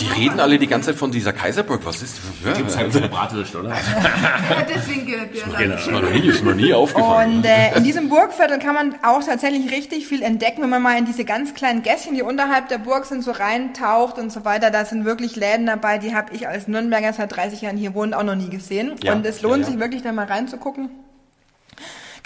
Die 0.01 0.07
reden 0.21 0.41
alle 0.41 0.59
die 0.59 0.67
ganze 0.67 0.91
Zeit 0.91 0.99
von 0.99 1.11
dieser 1.11 1.33
Kaiserburg. 1.33 1.81
Was 1.85 2.03
ist 2.03 2.21
das? 2.43 2.57
Gibt's 2.57 2.77
halt 2.77 2.95
eine 2.97 3.09
Bratwurst, 3.09 3.55
oder? 3.55 3.71
Ja, 3.71 3.77
deswegen 4.69 5.07
gehört. 5.07 5.31
Das 5.35 5.81
ist 5.81 5.91
mir 5.91 6.01
noch 6.01 6.11
nie, 6.11 6.29
ist 6.29 6.45
mir 6.45 6.55
nie 6.55 6.73
aufgefallen. 6.73 7.37
Und 7.37 7.45
äh, 7.45 7.77
in 7.77 7.85
diesem 7.85 8.09
Burgviertel 8.09 8.59
kann 8.59 8.75
man 8.75 8.95
auch 9.03 9.23
tatsächlich 9.23 9.71
richtig 9.71 10.07
viel 10.07 10.23
entdecken, 10.23 10.63
wenn 10.63 10.71
man 10.71 10.83
mal 10.83 10.99
in 10.99 11.05
diese 11.05 11.25
ganz 11.25 11.55
kleinen 11.55 11.83
Gässchen, 11.83 12.15
die 12.15 12.23
unterhalb 12.23 12.69
der 12.69 12.79
Burg 12.79 13.07
sind, 13.07 13.23
so 13.23 13.31
reintaucht 13.31 14.19
und 14.19 14.33
so 14.33 14.45
weiter. 14.45 14.71
Da 14.71 14.85
sind 14.85 15.05
wirklich 15.05 15.37
Läden 15.37 15.67
dabei, 15.67 15.99
die 15.99 16.15
habe 16.15 16.35
ich 16.35 16.49
als 16.49 16.69
Nürnberger 16.69 17.13
seit 17.13 17.35
30 17.35 17.63
Jahren 17.63 17.77
hier 17.77 17.95
wohnt 17.95 18.15
auch 18.15 18.25
noch 18.25 18.37
nie 18.37 18.51
gesehen. 18.51 18.93
Ja, 19.03 19.13
Und 19.13 19.25
es 19.27 19.43
lohnt 19.43 19.59
ja, 19.59 19.63
ja. 19.63 19.71
sich 19.73 19.81
wirklich 19.81 20.03
da 20.03 20.13
mal 20.13 20.27
reinzugucken. 20.27 20.91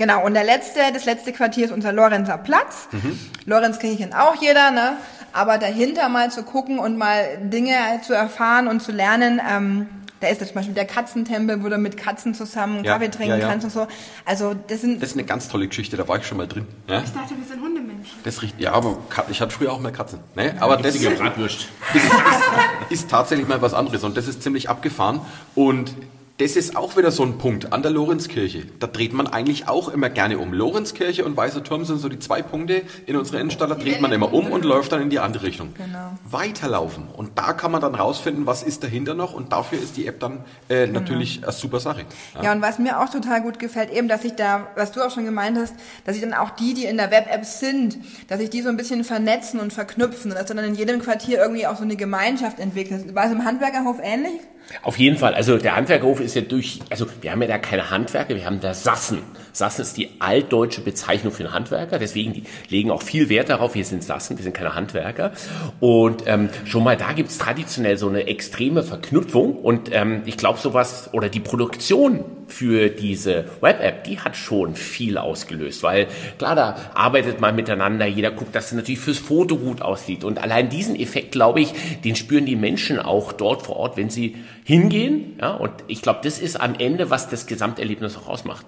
Genau, 0.01 0.25
und 0.25 0.33
der 0.33 0.45
letzte, 0.45 0.81
das 0.95 1.05
letzte 1.05 1.31
Quartier 1.31 1.67
ist 1.67 1.73
unser 1.73 1.93
Lorenzer 1.93 2.39
Platz. 2.39 2.89
Mhm. 2.91 3.19
Lorenz 3.45 3.79
kennt 3.79 4.15
auch 4.17 4.35
jeder, 4.41 4.71
ne? 4.71 4.97
Aber 5.35 5.59
dahinter 5.59 6.09
mal 6.09 6.31
zu 6.31 6.43
gucken 6.43 6.79
und 6.79 6.97
mal 6.97 7.37
Dinge 7.43 7.75
zu 8.07 8.15
erfahren 8.15 8.67
und 8.67 8.81
zu 8.81 8.93
lernen, 8.93 9.43
ähm, 9.47 9.87
da 10.21 10.29
ist 10.29 10.39
zum 10.43 10.55
Beispiel 10.55 10.75
der 10.75 10.87
Katzentempel, 10.87 11.63
wo 11.63 11.69
du 11.69 11.77
mit 11.77 11.99
Katzen 11.99 12.33
zusammen 12.35 12.83
Ja, 12.83 12.95
Kaffee 12.95 13.11
trinken 13.11 13.33
ja, 13.33 13.37
ja. 13.41 13.49
kannst 13.49 13.65
und 13.65 13.73
so. 13.73 13.87
Also 14.25 14.55
das 14.69 14.81
sind 14.81 15.03
Das 15.03 15.11
ist 15.11 15.17
eine 15.17 15.25
ganz 15.25 15.49
tolle 15.49 15.69
Geschichte, 15.69 15.99
da 15.99 16.09
war 16.09 16.17
ich 16.17 16.27
schon 16.27 16.39
mal 16.39 16.49
drin. 16.49 16.67
Ja, 16.89 17.03
Ich 17.05 17.11
dachte, 17.13 17.35
wir 17.37 17.47
sind 17.47 17.63
Hundemenschen. 17.63 18.19
das 18.25 18.41
riecht, 18.41 18.59
ja 18.59 18.73
aber 18.73 18.97
Kat- 19.11 19.27
ich 19.31 19.43
hatte 19.43 19.53
früher 19.53 19.71
auch 19.71 19.81
mal 19.81 19.93
Katzen. 19.93 20.21
Ne? 20.35 20.55
Aber 20.61 20.79
das 20.79 20.99
Bratwurst. 20.99 21.69
ist 22.91 23.11
tatsächlich 23.11 23.47
mal 23.47 23.61
was 23.63 23.75
anderes 23.75 24.03
und 24.05 24.17
das 24.17 24.27
ist 24.29 24.43
ziemlich 24.43 24.69
abgefahren. 24.71 25.21
Und 25.55 25.93
Das 26.41 26.57
ist 26.57 26.75
auch 26.75 26.97
wieder 26.97 27.11
so 27.11 27.23
ein 27.23 27.37
Punkt 27.37 27.75
an 27.75 27.83
der 27.83 27.91
Lorenzkirche. 27.91 28.63
Da 28.79 28.87
dreht 28.87 29.13
man 29.13 29.27
eigentlich 29.27 29.69
auch 29.69 29.91
immer 29.91 30.09
gerne 30.09 30.39
um. 30.39 30.55
Lorenzkirche 30.55 31.23
und 31.23 31.37
Weißer 31.37 31.63
Turm 31.63 31.85
sind 31.85 31.99
so 31.99 32.09
die 32.09 32.19
zwei 32.19 32.41
Punkte 32.41 32.81
in 33.05 33.17
unserer 33.17 33.41
Innenstadt. 33.41 33.71
Da 33.71 33.75
dreht 33.75 34.01
man 34.01 34.11
immer 34.11 34.33
um 34.33 34.51
und 34.51 34.65
läuft 34.65 34.91
dann 34.93 35.03
in 35.03 35.11
die 35.11 35.19
andere 35.19 35.43
Richtung. 35.43 35.75
Genau. 35.77 36.17
Weiterlaufen. 36.25 37.09
Und 37.15 37.39
da 37.39 37.53
kann 37.53 37.71
man 37.71 37.83
dann 37.83 37.95
rausfinden, 37.95 38.47
was 38.47 38.63
ist 38.63 38.83
dahinter 38.83 39.13
noch. 39.13 39.35
Und 39.35 39.53
dafür 39.53 39.79
ist 39.83 39.99
die 39.99 40.07
App 40.07 40.19
dann 40.21 40.43
äh, 40.69 40.87
Genau. 40.87 41.01
natürlich 41.01 41.43
eine 41.43 41.53
super 41.53 41.79
Sache. 41.79 42.07
Ja, 42.43 42.53
und 42.53 42.63
was 42.63 42.79
mir 42.79 42.99
auch 43.01 43.11
total 43.11 43.43
gut 43.43 43.59
gefällt, 43.59 43.93
eben, 43.93 44.09
dass 44.09 44.25
ich 44.25 44.33
da, 44.33 44.69
was 44.77 44.93
du 44.93 45.03
auch 45.03 45.11
schon 45.11 45.27
gemeint 45.27 45.59
hast, 45.59 45.75
dass 46.07 46.17
ich 46.17 46.23
dann 46.23 46.33
auch 46.33 46.49
die, 46.49 46.73
die 46.73 46.87
in 46.87 46.97
der 46.97 47.11
Web-App 47.11 47.45
sind, 47.45 47.99
dass 48.29 48.41
ich 48.41 48.49
die 48.49 48.63
so 48.63 48.71
ein 48.71 48.79
bisschen 48.79 49.05
vernetzen 49.05 49.61
und 49.61 49.75
verknüpfen 49.75 50.31
und 50.31 50.39
dass 50.39 50.47
dann 50.47 50.57
in 50.57 50.75
jedem 50.75 51.03
Quartier 51.03 51.39
irgendwie 51.39 51.67
auch 51.67 51.77
so 51.77 51.83
eine 51.83 51.97
Gemeinschaft 51.97 52.61
entwickelt. 52.61 53.15
War 53.15 53.27
es 53.27 53.33
im 53.33 53.45
Handwerkerhof 53.45 53.99
ähnlich? 54.03 54.41
Auf 54.83 54.99
jeden 54.99 55.17
Fall. 55.17 55.35
Also 55.35 55.59
der 55.59 55.77
Handwerkerhof 55.77 56.21
ist 56.21 56.35
ja 56.35 56.43
durch, 56.43 56.81
also 56.91 57.07
wir 57.21 57.33
haben 57.33 57.43
ja 57.43 57.49
da 57.49 57.59
keine 57.59 57.91
Handwerker, 57.91 58.35
wir 58.35 58.45
haben 58.45 58.61
da 58.61 58.75
Sassen. 58.75 59.19
Sassen 59.53 59.83
ist 59.83 59.97
die 59.97 60.11
altdeutsche 60.21 60.81
Bezeichnung 60.81 61.33
für 61.33 61.45
einen 61.45 61.53
Handwerker, 61.53 61.99
deswegen 61.99 62.33
die 62.33 62.45
legen 62.69 62.91
auch 62.91 63.03
viel 63.03 63.29
Wert 63.29 63.49
darauf, 63.49 63.75
wir 63.75 63.85
sind 63.85 64.05
Sassen, 64.05 64.39
wir 64.39 64.45
sind 64.45 64.55
keine 64.55 64.75
Handwerker. 64.75 65.33
Und 65.81 66.25
ähm, 66.27 66.49
schon 66.65 66.85
mal 66.85 66.97
da 66.97 67.13
gibt's 67.13 67.39
traditionell 67.39 67.97
so 67.97 68.09
eine 68.09 68.27
extreme 68.27 68.83
Verknüpfung 68.83 69.57
und 69.57 69.91
ähm, 69.93 70.23
ich 70.27 70.37
glaube 70.37 70.59
sowas, 70.59 71.11
oder 71.13 71.29
die 71.29 71.41
Produktion 71.41 72.25
für 72.53 72.89
diese 72.89 73.47
Web-App, 73.61 74.05
die 74.05 74.19
hat 74.21 74.37
schon 74.37 74.75
viel 74.75 75.19
ausgelöst, 75.19 75.83
weil 75.83 76.09
klar, 76.39 76.55
da 76.55 76.77
arbeitet 76.95 77.41
man 77.41 77.57
miteinander, 77.57 78.07
jeder 78.07 78.31
guckt, 78.31 78.55
dass 78.55 78.67
es 78.67 78.73
natürlich 78.73 79.01
fürs 79.01 79.19
Foto 79.19 79.57
gut 79.57 79.83
aussieht 79.83 80.25
und 80.25 80.39
allein 80.39 80.69
diesen 80.69 80.97
Effekt, 80.97 81.33
glaube 81.33 81.61
ich, 81.61 81.73
den 82.05 82.17
spüren 82.17 82.47
die 82.47 82.57
Menschen 82.57 82.99
auch 82.99 83.33
dort 83.33 83.63
vor 83.63 83.77
Ort, 83.77 83.97
wenn 83.97 84.11
sie 84.11 84.37
hingehen, 84.65 85.37
ja, 85.41 85.53
und 85.53 85.73
ich 85.87 86.03
glaube, 86.03 86.21
das 86.23 86.39
ist 86.39 86.61
am 86.61 86.75
Ende, 86.79 87.11
was 87.11 87.29
das 87.29 87.47
Gesamterlebnis 87.47 88.17
auch 88.17 88.29
ausmacht. 88.29 88.67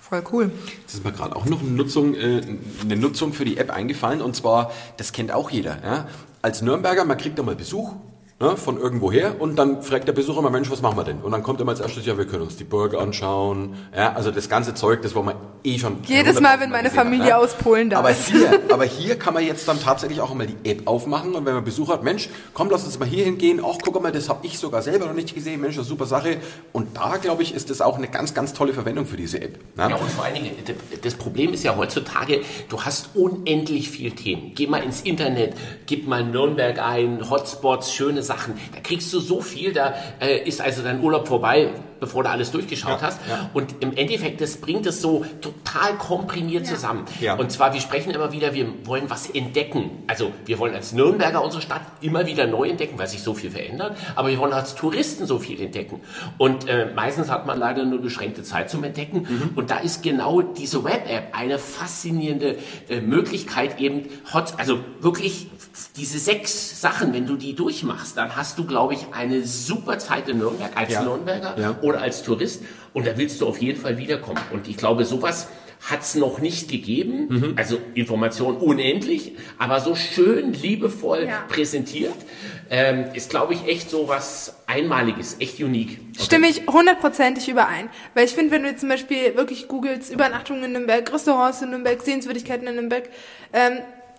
Voll 0.00 0.22
cool. 0.32 0.50
Jetzt 0.82 0.94
ist 0.94 1.04
mir 1.04 1.10
gerade 1.10 1.34
auch 1.34 1.46
noch 1.46 1.60
eine 1.60 1.70
Nutzung, 1.70 2.14
äh, 2.14 2.40
eine 2.80 2.96
Nutzung 2.96 3.32
für 3.32 3.44
die 3.44 3.56
App 3.56 3.72
eingefallen 3.72 4.22
und 4.22 4.36
zwar, 4.36 4.70
das 4.98 5.12
kennt 5.12 5.32
auch 5.32 5.50
jeder. 5.50 5.78
Ja? 5.82 6.06
Als 6.42 6.62
Nürnberger, 6.62 7.04
man 7.04 7.18
kriegt 7.18 7.38
da 7.38 7.42
mal 7.42 7.56
Besuch 7.56 7.92
ne, 8.40 8.56
von 8.56 8.78
irgendwoher 8.78 9.40
und 9.40 9.56
dann 9.56 9.82
fragt 9.82 10.08
der 10.08 10.12
Besucher 10.12 10.40
immer, 10.40 10.50
Mensch, 10.50 10.70
was 10.70 10.82
machen 10.82 10.96
wir 10.96 11.04
denn? 11.04 11.20
Und 11.20 11.32
dann 11.32 11.42
kommt 11.42 11.60
immer 11.60 11.72
als 11.72 11.80
erstes, 11.80 12.06
ja, 12.06 12.18
wir 12.18 12.26
können 12.26 12.42
uns 12.42 12.56
die 12.56 12.64
Burg 12.64 12.94
anschauen, 12.94 13.74
ja, 13.94 14.12
also 14.12 14.30
das 14.30 14.48
ganze 14.48 14.74
Zeug, 14.74 15.02
das 15.02 15.14
wollen 15.14 15.26
wir 15.26 15.36
eh 15.66 15.78
schon. 15.78 15.98
Jedes 16.06 16.40
Mal, 16.40 16.60
wenn 16.60 16.70
meine 16.70 16.84
gesehen 16.84 16.98
haben, 17.00 17.10
Familie 17.10 17.36
aus 17.36 17.54
Polen 17.54 17.90
da 17.90 17.98
aber 17.98 18.10
ist. 18.10 18.28
Hier, 18.28 18.60
aber 18.70 18.84
hier 18.84 19.18
kann 19.18 19.34
man 19.34 19.44
jetzt 19.44 19.66
dann 19.68 19.80
tatsächlich 19.80 20.20
auch 20.20 20.32
mal 20.34 20.46
die 20.46 20.70
App 20.70 20.86
aufmachen 20.86 21.34
und 21.34 21.44
wenn 21.44 21.54
man 21.54 21.64
Besuch 21.64 21.88
hat, 21.88 22.02
Mensch, 22.02 22.28
komm, 22.54 22.70
lass 22.70 22.84
uns 22.84 22.98
mal 22.98 23.06
hier 23.08 23.24
hingehen, 23.24 23.60
ach, 23.64 23.78
guck 23.82 24.00
mal, 24.02 24.12
das 24.12 24.28
habe 24.28 24.46
ich 24.46 24.58
sogar 24.58 24.82
selber 24.82 25.06
noch 25.06 25.14
nicht 25.14 25.34
gesehen, 25.34 25.60
Mensch, 25.60 25.76
das 25.76 25.86
ist 25.86 25.92
eine 25.92 25.98
super 25.98 26.06
Sache. 26.06 26.38
Und 26.72 26.96
da, 26.96 27.16
glaube 27.16 27.42
ich, 27.42 27.54
ist 27.54 27.70
das 27.70 27.80
auch 27.80 27.96
eine 27.96 28.08
ganz, 28.08 28.34
ganz 28.34 28.52
tolle 28.52 28.72
Verwendung 28.72 29.06
für 29.06 29.16
diese 29.16 29.40
App. 29.40 29.58
ne? 29.76 29.90
Ja, 29.90 29.96
und 29.96 30.10
vor 30.10 30.24
allen 30.24 30.34
Dingen, 30.34 30.52
das 31.02 31.14
Problem 31.14 31.52
ist 31.52 31.64
ja 31.64 31.76
heutzutage, 31.76 32.40
du 32.68 32.82
hast 32.82 33.10
unendlich 33.14 33.90
viel 33.90 34.12
Themen. 34.12 34.52
Geh 34.54 34.66
mal 34.66 34.82
ins 34.82 35.00
Internet, 35.00 35.54
gib 35.86 36.06
mal 36.06 36.24
Nürnberg 36.24 36.78
ein, 36.78 37.28
Hotspots, 37.28 37.92
schöne 37.92 38.22
Sachen. 38.22 38.54
Da 38.74 38.80
kriegst 38.80 39.12
du 39.12 39.20
so 39.20 39.40
viel, 39.40 39.72
da 39.72 39.94
äh, 40.20 40.46
ist 40.46 40.60
also 40.60 40.82
dein 40.82 41.02
Urlaub 41.02 41.26
vorbei, 41.26 41.70
bevor 42.00 42.22
du 42.24 42.30
alles 42.30 42.50
durchgeschaut 42.50 43.02
hast. 43.02 43.20
Und 43.54 43.76
im 43.80 43.96
Endeffekt, 43.96 44.40
das 44.40 44.56
bringt 44.58 44.86
es 44.86 45.00
so 45.00 45.24
total 45.40 45.94
komprimiert 45.98 46.66
zusammen. 46.66 47.04
Ja. 47.20 47.34
Und 47.34 47.52
zwar, 47.52 47.72
wir 47.74 47.80
sprechen 47.80 48.10
immer 48.10 48.32
wieder, 48.32 48.54
wir 48.54 48.66
wollen 48.84 49.08
was 49.08 49.28
entdecken. 49.30 49.90
Also 50.06 50.32
wir 50.44 50.58
wollen 50.58 50.74
als 50.74 50.92
Nürnberger 50.92 51.42
unsere 51.42 51.62
Stadt 51.62 51.82
immer 52.00 52.26
wieder 52.26 52.46
neu 52.46 52.68
entdecken, 52.68 52.98
weil 52.98 53.06
sich 53.06 53.22
so 53.22 53.34
viel 53.34 53.50
verändert. 53.50 53.96
Aber 54.14 54.28
wir 54.28 54.38
wollen 54.38 54.52
als 54.52 54.74
Touristen 54.74 55.26
so 55.26 55.38
viel 55.38 55.60
entdecken. 55.60 56.00
Und 56.38 56.68
äh, 56.68 56.90
meistens 56.94 57.30
hat 57.30 57.46
man 57.46 57.58
leider 57.58 57.84
nur 57.84 58.00
beschränkte 58.00 58.42
Zeit 58.42 58.70
zum 58.70 58.84
Entdecken. 58.84 59.26
Mhm. 59.28 59.50
Und 59.54 59.70
da 59.70 59.78
ist 59.78 60.02
genau 60.02 60.42
diese 60.42 60.84
Web-App 60.84 61.28
eine 61.32 61.58
faszinierende 61.58 62.56
äh, 62.88 63.00
Möglichkeit, 63.00 63.80
eben 63.80 64.08
hot, 64.32 64.54
also 64.58 64.78
wirklich 65.00 65.48
diese 65.96 66.18
sechs 66.18 66.80
Sachen, 66.80 67.12
wenn 67.12 67.26
du 67.26 67.36
die 67.36 67.54
durchmachst, 67.54 68.16
dann 68.16 68.36
hast 68.36 68.58
du, 68.58 68.64
glaube 68.64 68.94
ich, 68.94 69.06
eine 69.12 69.44
super 69.44 69.98
Zeit 69.98 70.28
in 70.28 70.38
Nürnberg 70.38 70.70
als 70.74 70.92
Ja. 70.92 71.02
Nürnberger 71.02 71.58
Ja. 71.58 71.76
Oder 71.86 72.02
als 72.02 72.22
Tourist. 72.22 72.62
Und 72.92 73.06
da 73.06 73.16
willst 73.16 73.40
du 73.40 73.46
auf 73.46 73.58
jeden 73.58 73.80
Fall 73.80 73.96
wiederkommen. 73.98 74.40
Und 74.52 74.68
ich 74.68 74.76
glaube, 74.76 75.04
sowas 75.04 75.48
hat 75.90 76.00
es 76.00 76.14
noch 76.14 76.38
nicht 76.40 76.70
gegeben. 76.70 77.26
Mhm. 77.28 77.52
Also 77.56 77.78
Information 77.94 78.56
unendlich, 78.56 79.32
aber 79.58 79.78
so 79.80 79.94
schön 79.94 80.52
liebevoll 80.54 81.26
Ja. 81.28 81.44
präsentiert, 81.48 82.14
ähm, 82.70 83.04
ist, 83.14 83.30
glaube 83.30 83.54
ich, 83.54 83.66
echt 83.68 83.90
so 83.90 84.08
was 84.08 84.56
Einmaliges, 84.66 85.36
echt 85.38 85.60
unique. 85.60 85.98
Stimme 86.18 86.48
ich 86.48 86.66
hundertprozentig 86.66 87.48
überein. 87.48 87.88
Weil 88.14 88.24
ich 88.24 88.32
finde, 88.32 88.52
wenn 88.52 88.62
du 88.62 88.70
jetzt 88.70 88.80
zum 88.80 88.88
Beispiel 88.88 89.36
wirklich 89.36 89.68
googelst, 89.68 90.10
Übernachtungen 90.12 90.64
in 90.64 90.72
Nürnberg, 90.72 91.12
Restaurants 91.12 91.62
in 91.62 91.70
Nürnberg, 91.70 92.00
Sehenswürdigkeiten 92.02 92.66
in 92.66 92.74
Nürnberg, 92.74 93.08
ähm, 93.52 93.78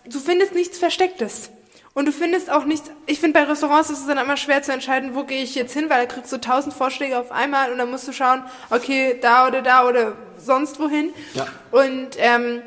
du 0.10 0.20
findest 0.20 0.54
nichts 0.54 0.78
Verstecktes. 0.78 1.50
Und 1.98 2.06
du 2.06 2.12
findest 2.12 2.52
auch 2.52 2.66
nichts, 2.66 2.92
ich 3.08 3.20
finde 3.20 3.40
bei 3.40 3.48
Restaurants 3.48 3.90
ist 3.90 4.02
es 4.02 4.06
dann 4.06 4.20
immer 4.20 4.38
schwer 4.38 4.62
zu 4.62 4.72
entscheiden, 4.72 5.16
wo 5.16 5.24
gehe 5.24 5.42
ich 5.42 5.56
jetzt 5.56 5.74
hin, 5.74 5.90
weil 5.90 6.06
da 6.06 6.06
kriegst 6.06 6.32
du 6.32 6.38
tausend 6.38 6.76
Vorschläge 6.76 7.18
auf 7.18 7.32
einmal 7.32 7.72
und 7.72 7.80
dann 7.80 7.90
musst 7.90 8.08
du 8.08 8.12
schauen, 8.12 8.44
okay, 8.70 9.18
da 9.20 9.48
oder 9.48 9.64
da 9.64 9.90
oder 9.90 10.14
sonst 10.38 10.80
wohin. 10.80 11.10
Ja. 11.34 11.48
Und 11.72 12.10
ähm, 12.20 12.62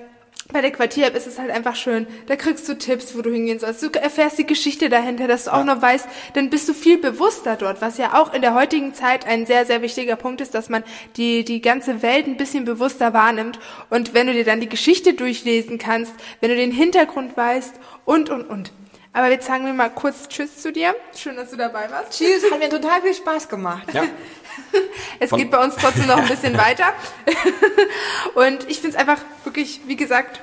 bei 0.52 0.62
der 0.62 0.72
Quartier-App 0.72 1.14
ist 1.14 1.28
es 1.28 1.38
halt 1.38 1.52
einfach 1.52 1.76
schön. 1.76 2.08
Da 2.26 2.34
kriegst 2.34 2.68
du 2.68 2.76
Tipps, 2.76 3.16
wo 3.16 3.22
du 3.22 3.30
hingehen 3.30 3.60
sollst. 3.60 3.84
Du 3.84 3.90
erfährst 3.90 4.36
die 4.36 4.46
Geschichte 4.46 4.88
dahinter, 4.88 5.28
dass 5.28 5.44
du 5.44 5.52
auch 5.52 5.62
noch 5.62 5.80
weißt, 5.80 6.08
dann 6.34 6.50
bist 6.50 6.68
du 6.68 6.74
viel 6.74 6.98
bewusster 6.98 7.54
dort, 7.54 7.80
was 7.80 7.98
ja 7.98 8.20
auch 8.20 8.34
in 8.34 8.42
der 8.42 8.54
heutigen 8.54 8.94
Zeit 8.94 9.28
ein 9.28 9.46
sehr, 9.46 9.64
sehr 9.64 9.80
wichtiger 9.80 10.16
Punkt 10.16 10.40
ist, 10.40 10.56
dass 10.56 10.68
man 10.68 10.82
die, 11.16 11.44
die 11.44 11.62
ganze 11.62 12.02
Welt 12.02 12.26
ein 12.26 12.36
bisschen 12.36 12.64
bewusster 12.64 13.14
wahrnimmt. 13.14 13.60
Und 13.90 14.12
wenn 14.12 14.26
du 14.26 14.32
dir 14.32 14.44
dann 14.44 14.60
die 14.60 14.68
Geschichte 14.68 15.14
durchlesen 15.14 15.78
kannst, 15.78 16.14
wenn 16.40 16.50
du 16.50 16.56
den 16.56 16.72
Hintergrund 16.72 17.36
weißt 17.36 17.74
und, 18.04 18.28
und, 18.28 18.50
und. 18.50 18.72
Aber 19.12 19.28
jetzt 19.28 19.46
sagen 19.46 19.66
wir 19.66 19.72
mal 19.72 19.90
kurz 19.90 20.28
Tschüss 20.28 20.58
zu 20.58 20.70
dir. 20.70 20.94
Schön, 21.16 21.34
dass 21.34 21.50
du 21.50 21.56
dabei 21.56 21.90
warst. 21.90 22.16
Tschüss, 22.16 22.48
hat 22.50 22.60
mir 22.60 22.68
total 22.68 23.02
viel 23.02 23.14
Spaß 23.14 23.48
gemacht. 23.48 23.92
Ja. 23.92 24.04
Es 25.20 25.30
geht 25.30 25.50
bei 25.50 25.62
uns 25.62 25.74
trotzdem 25.76 26.06
noch 26.06 26.18
ein 26.18 26.28
bisschen 26.28 26.56
weiter. 26.58 26.92
Und 28.34 28.68
ich 28.68 28.80
finde 28.80 28.90
es 28.90 28.96
einfach 28.96 29.18
wirklich, 29.44 29.80
wie 29.86 29.96
gesagt, 29.96 30.40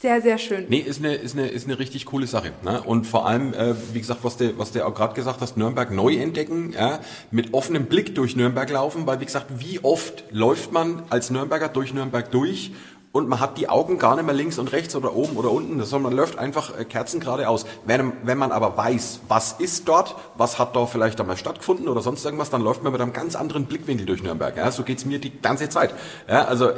sehr, 0.00 0.20
sehr 0.20 0.38
schön. 0.38 0.66
Nee, 0.68 0.78
ist 0.78 0.98
eine, 0.98 1.14
ist 1.14 1.36
eine, 1.36 1.48
ist 1.48 1.66
eine 1.66 1.78
richtig 1.78 2.06
coole 2.06 2.26
Sache. 2.26 2.52
Ne? 2.62 2.82
Und 2.82 3.06
vor 3.06 3.26
allem, 3.26 3.54
äh, 3.54 3.74
wie 3.92 4.00
gesagt, 4.00 4.20
was 4.22 4.36
du, 4.36 4.58
was 4.58 4.72
du 4.72 4.84
auch 4.84 4.94
gerade 4.94 5.14
gesagt 5.14 5.40
hast, 5.40 5.56
Nürnberg 5.56 5.90
neu 5.92 6.16
entdecken, 6.16 6.72
ja? 6.72 7.00
mit 7.30 7.54
offenem 7.54 7.86
Blick 7.86 8.14
durch 8.14 8.36
Nürnberg 8.36 8.68
laufen, 8.70 9.06
weil 9.06 9.20
wie 9.20 9.26
gesagt, 9.26 9.46
wie 9.58 9.82
oft 9.82 10.24
läuft 10.30 10.72
man 10.72 11.04
als 11.08 11.30
Nürnberger 11.30 11.68
durch 11.68 11.94
Nürnberg 11.94 12.30
durch 12.30 12.72
und 13.12 13.28
man 13.28 13.40
hat 13.40 13.58
die 13.58 13.68
Augen 13.68 13.98
gar 13.98 14.16
nicht 14.16 14.24
mehr 14.24 14.34
links 14.34 14.58
und 14.58 14.72
rechts 14.72 14.96
oder 14.96 15.14
oben 15.14 15.36
oder 15.36 15.50
unten, 15.50 15.82
sondern 15.84 16.12
man 16.12 16.18
läuft 16.18 16.38
einfach 16.38 16.76
äh, 16.78 16.84
Kerzen 16.84 17.20
geradeaus. 17.20 17.66
Wenn, 17.84 18.12
wenn 18.24 18.38
man 18.38 18.52
aber 18.52 18.76
weiß, 18.76 19.20
was 19.28 19.52
ist 19.52 19.86
dort, 19.86 20.16
was 20.36 20.58
hat 20.58 20.74
da 20.74 20.86
vielleicht 20.86 21.20
einmal 21.20 21.36
stattgefunden 21.36 21.88
oder 21.88 22.00
sonst 22.00 22.24
irgendwas, 22.24 22.50
dann 22.50 22.62
läuft 22.62 22.82
man 22.82 22.92
mit 22.92 23.00
einem 23.02 23.12
ganz 23.12 23.36
anderen 23.36 23.66
Blickwinkel 23.66 24.06
durch 24.06 24.22
Nürnberg. 24.22 24.56
Ja? 24.56 24.70
So 24.70 24.82
geht's 24.82 25.04
mir 25.04 25.18
die 25.18 25.40
ganze 25.40 25.68
Zeit. 25.68 25.94
Ja? 26.26 26.46
Also 26.46 26.70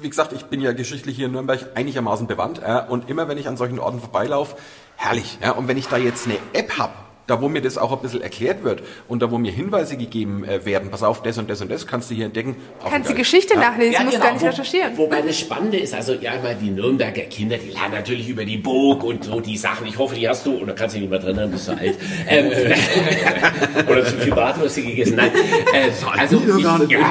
wie 0.00 0.08
gesagt, 0.08 0.32
ich 0.32 0.46
bin 0.46 0.62
ja 0.62 0.72
geschichtlich 0.72 1.16
hier 1.16 1.26
in 1.26 1.32
Nürnberg 1.32 1.60
einigermaßen 1.74 2.26
bewandt 2.26 2.62
äh, 2.64 2.82
und 2.88 3.10
immer 3.10 3.28
wenn 3.28 3.36
ich 3.36 3.48
an 3.48 3.58
solchen 3.58 3.78
Orten 3.78 4.00
vorbeilaufe, 4.00 4.56
herrlich. 4.96 5.38
Ja, 5.42 5.52
und 5.52 5.68
wenn 5.68 5.76
ich 5.76 5.88
da 5.88 5.98
jetzt 5.98 6.26
eine 6.26 6.36
App 6.54 6.78
hab, 6.78 7.09
da 7.30 7.40
wo 7.40 7.48
mir 7.48 7.62
das 7.62 7.78
auch 7.78 7.92
ein 7.92 8.00
bisschen 8.02 8.22
erklärt 8.22 8.64
wird 8.64 8.82
und 9.08 9.22
da 9.22 9.30
wo 9.30 9.38
mir 9.38 9.52
Hinweise 9.52 9.96
gegeben 9.96 10.44
äh, 10.44 10.64
werden, 10.66 10.90
pass 10.90 11.02
auf, 11.04 11.22
das 11.22 11.38
und 11.38 11.48
das 11.48 11.60
und 11.62 11.70
das 11.70 11.86
kannst 11.86 12.10
du 12.10 12.14
hier 12.14 12.26
entdecken. 12.26 12.56
Kannst 12.88 13.08
die. 13.08 13.14
Geschichte 13.14 13.54
Ja. 13.54 13.60
nachlesen, 13.70 14.04
musst 14.06 14.20
gar 14.20 14.32
nicht 14.32 14.42
Wo- 14.42 14.46
recherchieren. 14.46 14.96
Wobei 14.98 15.22
das 15.22 15.38
Spannende 15.38 15.76
ist, 15.78 15.94
also 15.94 16.14
ja, 16.14 16.32
immer 16.32 16.54
die 16.54 16.70
Nürnberger 16.70 17.22
Kinder, 17.22 17.56
die 17.58 17.70
lernen 17.70 17.94
natürlich 17.94 18.28
über 18.28 18.44
die 18.44 18.56
Burg 18.56 19.04
und 19.04 19.24
so 19.24 19.40
die 19.40 19.56
Sachen. 19.56 19.86
Ich 19.86 19.96
hoffe, 19.98 20.14
die 20.16 20.28
hast 20.28 20.44
du, 20.46 20.54
oder 20.58 20.72
kannst 20.72 20.96
du 20.96 21.00
dich 21.00 21.08
nicht 21.08 21.10
mehr 21.10 21.18
drin 21.20 21.36
erinnern, 21.36 21.52
bist 21.52 21.68
du 21.68 21.72
alt. 21.72 21.96
Ähm, 22.28 22.46
oder 23.88 24.04
zu 24.04 24.16
viel 24.18 24.32
Bratwurst 24.32 24.76
gegessen. 24.76 25.16
Nein, 25.16 25.30
äh, 25.72 25.90
also 26.18 26.40
ich, 26.58 26.90
ja. 26.90 27.10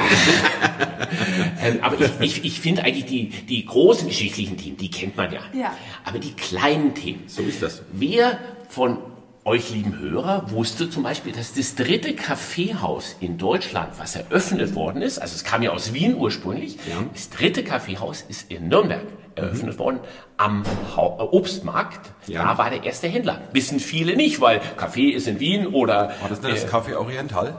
ähm, 1.64 1.78
aber 1.82 1.96
ich, 2.00 2.10
ich, 2.20 2.44
ich 2.44 2.60
finde 2.60 2.84
eigentlich 2.84 3.06
die, 3.06 3.28
die 3.28 3.64
großen 3.64 4.08
geschichtlichen 4.08 4.56
Themen, 4.56 4.76
die 4.76 4.90
kennt 4.90 5.16
man 5.16 5.32
ja. 5.32 5.40
Ja. 5.52 5.74
Aber 6.04 6.18
die 6.18 6.32
kleinen 6.32 6.94
Themen. 6.94 7.24
So 7.26 7.42
ist 7.42 7.62
das. 7.62 7.82
Wer 7.92 8.38
von 8.68 8.98
euch 9.44 9.70
lieben 9.70 9.98
Hörer 9.98 10.50
wusste 10.50 10.90
zum 10.90 11.02
Beispiel, 11.02 11.32
dass 11.32 11.54
das 11.54 11.74
dritte 11.74 12.14
Kaffeehaus 12.14 13.16
in 13.20 13.38
Deutschland, 13.38 13.98
was 13.98 14.16
eröffnet 14.16 14.74
worden 14.74 15.02
ist, 15.02 15.18
also 15.18 15.34
es 15.34 15.44
kam 15.44 15.62
ja 15.62 15.70
aus 15.70 15.94
Wien 15.94 16.14
ursprünglich, 16.14 16.78
das 17.12 17.30
dritte 17.30 17.64
Kaffeehaus 17.64 18.24
ist 18.28 18.50
in 18.50 18.68
Nürnberg 18.68 19.06
eröffnet 19.36 19.78
worden 19.78 20.00
am 20.36 20.62
äh, 20.62 21.00
Obstmarkt. 21.00 22.12
Ja. 22.26 22.44
Da 22.44 22.58
war 22.58 22.70
der 22.70 22.84
erste 22.84 23.08
Händler. 23.08 23.42
Wissen 23.52 23.80
viele 23.80 24.16
nicht, 24.16 24.40
weil 24.40 24.60
Kaffee 24.76 25.10
ist 25.10 25.28
in 25.28 25.40
Wien 25.40 25.66
oder 25.66 26.14
War 26.20 26.28
das 26.28 26.42
nicht 26.42 26.64
das 26.64 26.64
äh, 26.64 26.68
Café 26.68 26.96
Oriental? 26.96 27.54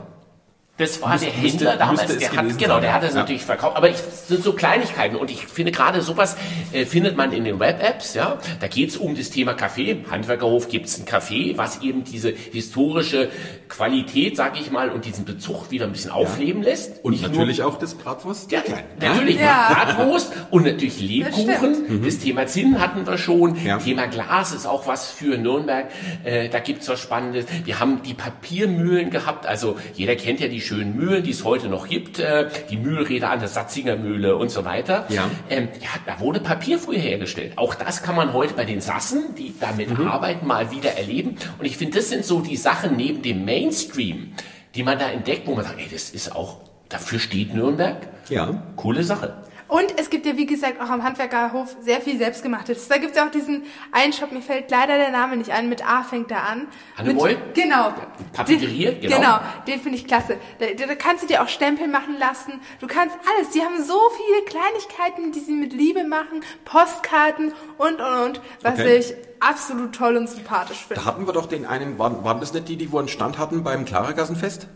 Das 0.78 1.02
war 1.02 1.10
Müsste- 1.12 1.26
der 1.26 1.34
müsste- 1.36 1.58
Händler 1.58 1.76
damals, 1.76 2.00
müsste 2.08 2.14
es 2.24 2.30
der 2.30 2.32
hat, 2.42 2.58
genau, 2.58 2.80
der 2.80 2.94
hat 2.94 3.02
ja. 3.02 3.06
das 3.08 3.14
Ja. 3.14 3.20
natürlich 3.20 3.42
verkauft. 3.42 3.76
Aber 3.76 3.90
ich, 3.90 3.96
das 3.96 4.28
sind 4.28 4.42
so 4.42 4.54
Kleinigkeiten 4.54 5.16
und 5.16 5.30
ich 5.30 5.46
finde 5.46 5.70
gerade 5.70 6.00
sowas 6.00 6.36
äh, 6.72 6.86
findet 6.86 7.14
man 7.16 7.32
in 7.32 7.44
den 7.44 7.60
Web-Apps, 7.60 8.14
ja. 8.14 8.38
Da 8.60 8.66
geht's 8.68 8.96
um 8.96 9.14
das 9.14 9.28
Thema 9.30 9.52
Kaffee. 9.52 9.90
Im 9.90 10.10
Handwerkerhof 10.10 10.68
gibt's 10.68 10.98
ein 10.98 11.04
Café, 11.04 11.58
was 11.58 11.82
eben 11.82 12.04
diese 12.04 12.30
historische 12.30 13.28
Qualität, 13.68 14.36
sage 14.36 14.58
ich 14.60 14.70
mal, 14.70 14.88
und 14.90 15.04
diesen 15.04 15.24
Bezug 15.26 15.70
wieder 15.70 15.84
ein 15.86 15.92
bisschen 15.92 16.10
aufleben 16.10 16.62
lässt. 16.62 17.04
Und 17.04 17.12
Nicht 17.12 17.22
nur- 17.22 17.32
natürlich 17.32 17.62
auch 17.62 17.78
das 17.78 17.94
Bratwurst. 17.94 18.50
ja, 18.50 18.62
Klein. 18.62 18.84
natürlich. 18.98 19.38
Ja. 19.38 19.68
Bratwurst 19.74 20.32
und 20.50 20.64
natürlich 20.64 21.00
Lebkuchen. 21.00 22.02
Das, 22.04 22.18
Thema 22.18 22.46
Zinn 22.46 22.80
hatten 22.80 23.06
wir 23.06 23.18
schon. 23.18 23.52
Mhm. 23.60 23.66
Ja. 23.66 23.78
Thema 23.78 24.06
Glas 24.06 24.52
ist 24.52 24.66
auch 24.66 24.86
was 24.86 25.10
für 25.10 25.36
Nürnberg. 25.36 25.86
Äh, 26.24 26.48
da 26.48 26.60
gibt's 26.60 26.88
was 26.88 27.00
Spannendes. 27.00 27.44
Wir 27.64 27.78
haben 27.78 28.02
die 28.02 28.14
Papiermühlen 28.14 29.10
gehabt. 29.10 29.46
Also 29.46 29.76
jeder 29.94 30.16
kennt 30.16 30.40
ja 30.40 30.48
die 30.48 30.60
schönen 30.72 30.96
Mühlen, 30.96 31.22
die 31.22 31.30
es 31.30 31.44
heute 31.44 31.68
noch 31.68 31.86
gibt. 31.86 32.18
Äh, 32.18 32.48
die 32.70 32.76
Mühlräder 32.78 33.30
an 33.30 33.40
der 33.40 33.48
Satzinger 33.48 33.96
Mühle 33.96 34.36
und 34.36 34.50
so 34.50 34.64
weiter. 34.64 35.06
Ja. 35.10 35.30
Ähm, 35.50 35.68
ja, 35.80 35.88
da 36.06 36.18
wurde 36.20 36.40
Papier 36.40 36.78
früher 36.78 36.98
hergestellt. 36.98 37.52
Auch 37.56 37.74
das 37.74 38.02
kann 38.02 38.16
man 38.16 38.32
heute 38.32 38.54
bei 38.54 38.64
den 38.64 38.80
Sassen, 38.80 39.34
die 39.36 39.54
damit 39.60 39.98
Mhm. 39.98 40.08
arbeiten, 40.08 40.46
mal 40.46 40.70
wieder 40.70 40.92
erleben. 40.96 41.36
Und 41.58 41.66
ich 41.66 41.76
finde, 41.76 41.98
das 41.98 42.08
sind 42.08 42.24
so 42.24 42.40
die 42.40 42.56
Sachen 42.56 42.96
neben 42.96 43.20
dem 43.22 43.44
Mainstream, 43.44 44.32
die 44.74 44.82
man 44.82 44.98
da 44.98 45.10
entdeckt, 45.10 45.46
wo 45.46 45.54
man 45.54 45.64
sagt, 45.64 45.78
ey, 45.78 45.88
das 45.92 46.10
ist 46.10 46.34
auch, 46.34 46.60
dafür 46.88 47.18
steht 47.18 47.54
Nürnberg. 47.54 47.96
Ja. 48.30 48.62
Coole 48.76 49.02
Sache. 49.04 49.34
Und 49.72 49.98
es 49.98 50.10
gibt 50.10 50.26
ja, 50.26 50.36
wie 50.36 50.44
gesagt, 50.44 50.82
auch 50.82 50.90
am 50.90 51.02
Handwerkerhof 51.02 51.74
sehr 51.80 52.02
viel 52.02 52.18
Selbstgemachtes. 52.18 52.88
Da 52.88 52.98
gibt 52.98 53.12
es 53.12 53.16
ja 53.16 53.26
auch 53.26 53.30
diesen 53.30 53.62
einen 53.90 54.12
Shop, 54.12 54.30
mir 54.30 54.42
fällt 54.42 54.70
leider 54.70 54.98
der 54.98 55.10
Name 55.10 55.36
nicht 55.38 55.50
ein, 55.50 55.70
mit 55.70 55.82
A 55.88 56.02
fängt 56.02 56.30
er 56.30 56.46
an. 56.46 56.68
Hannemoy? 56.98 57.30
Mit- 57.36 57.54
Genau. 57.54 57.94
Papeterie, 58.34 58.84
Den- 58.84 59.00
genau. 59.00 59.16
Genau, 59.16 59.38
den 59.66 59.80
finde 59.80 59.96
ich 59.96 60.06
klasse. 60.06 60.36
Da, 60.58 60.66
da 60.76 60.86
da 60.86 60.94
kannst 60.94 61.22
du 61.22 61.26
dir 61.26 61.42
auch 61.42 61.48
Stempel 61.48 61.88
machen 61.88 62.18
lassen. 62.18 62.60
Du 62.80 62.86
kannst 62.86 63.16
alles. 63.34 63.48
Die 63.50 63.62
haben 63.62 63.82
so 63.82 63.98
viele 64.16 64.44
Kleinigkeiten, 64.44 65.32
die 65.32 65.40
sie 65.40 65.52
mit 65.54 65.72
Liebe 65.72 66.04
machen. 66.04 66.42
Postkarten 66.66 67.54
und, 67.78 67.98
und, 68.00 68.18
und. 68.26 68.40
Was 68.62 68.74
Okay. 68.74 68.96
ich 68.98 69.14
absolut 69.40 69.94
toll 69.94 70.18
und 70.18 70.28
sympathisch 70.28 70.84
finde. 70.86 70.96
Da 70.96 71.04
hatten 71.06 71.26
wir 71.26 71.32
doch 71.32 71.46
den 71.46 71.64
einen, 71.64 71.98
waren, 71.98 72.22
waren 72.24 72.40
das 72.40 72.52
nicht 72.52 72.68
die, 72.68 72.76
die 72.76 72.92
wo 72.92 72.98
einen 72.98 73.08
Stand 73.08 73.38
hatten 73.38 73.64
beim 73.64 73.86
Klarergassenfest? 73.86 74.68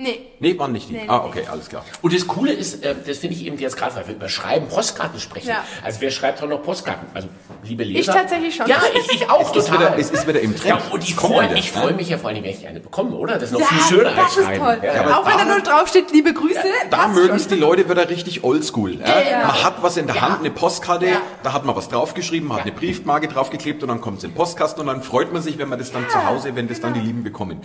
Nee. 0.00 0.20
Nee, 0.38 0.56
waren 0.56 0.70
nicht 0.70 0.88
die. 0.88 0.92
Nee, 0.92 1.06
ah, 1.08 1.22
nee. 1.24 1.28
okay, 1.40 1.48
alles 1.50 1.68
klar. 1.68 1.84
Und 2.02 2.14
das 2.14 2.24
Coole 2.28 2.52
ist, 2.52 2.84
äh, 2.84 2.94
das 3.04 3.18
finde 3.18 3.34
ich 3.34 3.44
eben 3.44 3.58
jetzt 3.58 3.76
gerade, 3.76 3.96
weil 3.96 4.06
wir 4.06 4.14
über 4.14 4.28
Schreiben, 4.28 4.68
Postkarten 4.68 5.18
sprechen. 5.18 5.48
Ja. 5.48 5.64
Also 5.82 6.00
wer 6.00 6.12
schreibt 6.12 6.40
doch 6.40 6.46
noch 6.48 6.62
Postkarten? 6.62 7.08
Also 7.14 7.26
liebe 7.64 7.82
Leser. 7.82 7.98
Ich 7.98 8.06
tatsächlich 8.06 8.54
schon. 8.54 8.68
Ja, 8.68 8.80
ich, 8.94 9.12
ich 9.12 9.28
auch 9.28 9.50
Es 9.50 9.64
ist, 9.64 9.72
wieder, 9.72 9.86
total. 9.86 9.98
es 10.00 10.10
ist 10.12 10.28
wieder 10.28 10.40
im 10.40 10.54
Trend. 10.54 10.66
ja, 10.66 10.92
und 10.92 11.02
ich 11.02 11.16
freue 11.16 11.52
ich 11.58 11.72
freu 11.72 11.92
mich 11.94 12.10
ja 12.10 12.16
vor 12.18 12.30
allem, 12.30 12.44
wenn 12.44 12.50
ich 12.52 12.64
eine 12.68 12.78
bekomme, 12.78 13.16
oder? 13.16 13.34
Das 13.40 13.50
ist 13.50 13.52
noch 13.54 13.60
Ja, 13.60 13.66
viel 13.66 13.96
schöner 13.98 14.10
als 14.10 14.16
das 14.18 14.36
ist 14.36 14.44
Schreiben. 14.44 14.64
toll. 14.64 14.78
Ja, 14.84 15.18
auch 15.18 15.26
wenn 15.26 15.36
da 15.36 15.44
nur 15.56 15.60
draufsteht, 15.62 16.12
liebe 16.12 16.32
Grüße. 16.32 16.62
Da 16.90 17.08
mögen 17.08 17.34
es 17.34 17.48
die 17.48 17.56
Leute 17.56 17.90
wieder 17.90 18.08
richtig 18.08 18.44
oldschool. 18.44 19.00
Ja? 19.00 19.20
Ja. 19.20 19.38
Man 19.48 19.64
hat 19.64 19.82
was 19.82 19.96
in 19.96 20.06
der 20.06 20.20
Hand, 20.20 20.38
eine 20.38 20.52
Postkarte, 20.52 21.06
Ja. 21.06 21.20
da 21.42 21.52
hat 21.52 21.64
man 21.64 21.74
was 21.74 21.88
draufgeschrieben, 21.88 22.46
man 22.48 22.58
hat 22.58 22.62
eine 22.66 22.72
Briefmarke 22.72 23.26
draufgeklebt 23.26 23.82
und 23.82 23.88
dann 23.88 24.00
kommt 24.00 24.18
es 24.18 24.24
in 24.24 24.30
den 24.30 24.36
Postkasten 24.36 24.80
und 24.82 24.86
dann 24.86 25.02
freut 25.02 25.32
man 25.32 25.42
sich, 25.42 25.58
wenn 25.58 25.68
man 25.68 25.80
das 25.80 25.90
dann 25.90 26.08
zu 26.08 26.24
Hause, 26.24 26.54
wenn 26.54 26.68
das 26.68 26.80
dann 26.80 26.94
die 26.94 27.00
Lieben 27.00 27.24
bekommen. 27.24 27.62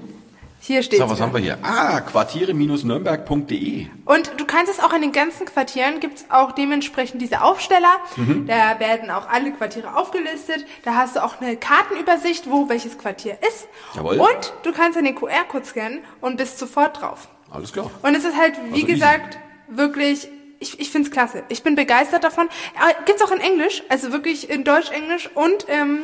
Hier 0.65 0.83
steht 0.83 1.01
So, 1.01 1.11
was 1.11 1.21
haben 1.21 1.33
wir 1.35 1.41
hier? 1.41 1.59
Ah, 1.63 2.01
quartiere-nürnberg.de. 2.01 3.87
Und 4.05 4.33
du 4.39 4.45
kannst 4.45 4.73
es 4.73 4.81
auch 4.81 4.93
in 4.93 5.03
den 5.03 5.13
ganzen 5.13 5.45
Quartieren, 5.47 6.01
gibt's 6.01 6.25
auch 6.29 6.53
dementsprechend 6.53 7.21
diese 7.21 7.43
Aufsteller. 7.43 7.93
Mhm. 8.17 8.47
Da 8.47 8.79
werden 8.79 9.11
auch 9.11 9.29
alle 9.29 9.53
Quartiere 9.53 9.97
aufgelistet. 9.97 10.65
Da 10.85 10.95
hast 10.95 11.17
du 11.17 11.25
auch 11.25 11.41
eine 11.41 11.57
Kartenübersicht, 11.57 12.49
wo 12.51 12.69
welches 12.69 12.97
Quartier 12.99 13.39
ist. 13.49 13.67
Jawohl. 13.95 14.19
Und 14.21 14.53
du 14.63 14.73
kannst 14.73 14.97
dann 14.97 15.05
den 15.05 15.15
QR-Code 15.17 15.65
scannen 15.65 15.99
und 16.21 16.37
bist 16.37 16.59
sofort 16.59 17.01
drauf. 17.01 17.29
Alles 17.51 17.73
klar. 17.73 17.91
Und 18.03 18.15
es 18.15 18.25
ist 18.25 18.37
halt, 18.37 18.57
wie 18.57 18.61
Also 18.73 18.77
easy. 18.77 18.87
gesagt, 18.93 19.39
wirklich, 19.69 20.29
ich, 20.61 20.79
ich 20.81 20.91
find's 20.91 21.11
klasse. 21.11 21.43
Ich 21.49 21.63
bin 21.63 21.75
begeistert 21.75 22.25
davon. 22.25 22.47
Äh, 22.77 22.95
Gibt's 23.05 23.23
auch 23.23 23.33
in 23.33 23.41
Englisch, 23.41 23.83
also 23.89 24.13
wirklich 24.13 24.49
in 24.49 24.65
Deutsch, 24.65 24.91
Englisch 24.91 25.29
und 25.35 25.67
ähm, 25.69 26.03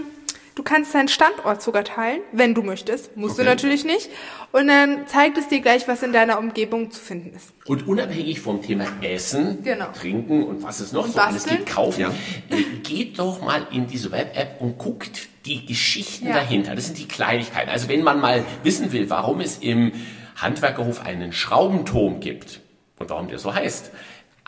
du 0.59 0.65
kannst 0.65 0.93
deinen 0.95 1.07
Standort 1.09 1.63
sogar 1.63 1.85
teilen, 1.85 2.21
wenn 2.33 2.53
du 2.55 2.63
möchtest. 2.63 3.17
Musst 3.17 3.39
du 3.39 3.43
Okay. 3.43 3.51
natürlich 3.51 3.85
nicht. 3.85 4.11
Und 4.51 4.67
dann 4.67 5.07
zeigt 5.07 5.39
es 5.39 5.47
dir 5.49 5.61
gleich, 5.61 5.87
was 5.87 6.03
in 6.03 6.13
deiner 6.13 6.39
Umgebung 6.39 6.91
zu 6.91 7.01
finden 7.01 7.35
ist. 7.37 7.53
Und 7.67 7.87
unabhängig 7.87 8.41
vom 8.41 8.61
Thema 8.61 8.87
Essen, 9.01 9.63
Genau. 9.63 9.87
Trinken 9.93 10.43
und 10.43 10.63
was 10.65 10.81
es 10.81 10.93
noch 10.93 11.05
Und 11.05 11.13
so 11.13 11.21
alles 11.21 11.47
gibt, 11.47 11.67
kaufen, 11.67 12.01
Ja. 12.01 12.09
äh, 12.51 12.63
geht 12.83 13.19
doch 13.21 13.41
mal 13.41 13.67
in 13.71 13.87
diese 13.87 14.11
Web-App 14.11 14.61
und 14.61 14.79
guckt 14.79 15.29
die 15.47 15.65
Geschichten 15.65 16.27
Ja. 16.29 16.35
dahinter. 16.35 16.75
Das 16.75 16.87
sind 16.87 16.99
die 16.99 17.07
Kleinigkeiten. 17.07 17.71
Also 17.71 17.89
wenn 17.89 18.03
man 18.03 18.21
mal 18.21 18.45
wissen 18.65 18.91
will, 18.93 19.09
warum 19.11 19.41
es 19.41 19.59
im 19.59 19.93
Handwerkerhof 20.37 21.05
einen 21.07 21.33
Schraubenturm 21.33 22.19
gibt 22.21 22.61
und 22.99 23.11
warum 23.11 23.29
der 23.29 23.39
so 23.39 23.55
heißt, 23.55 23.93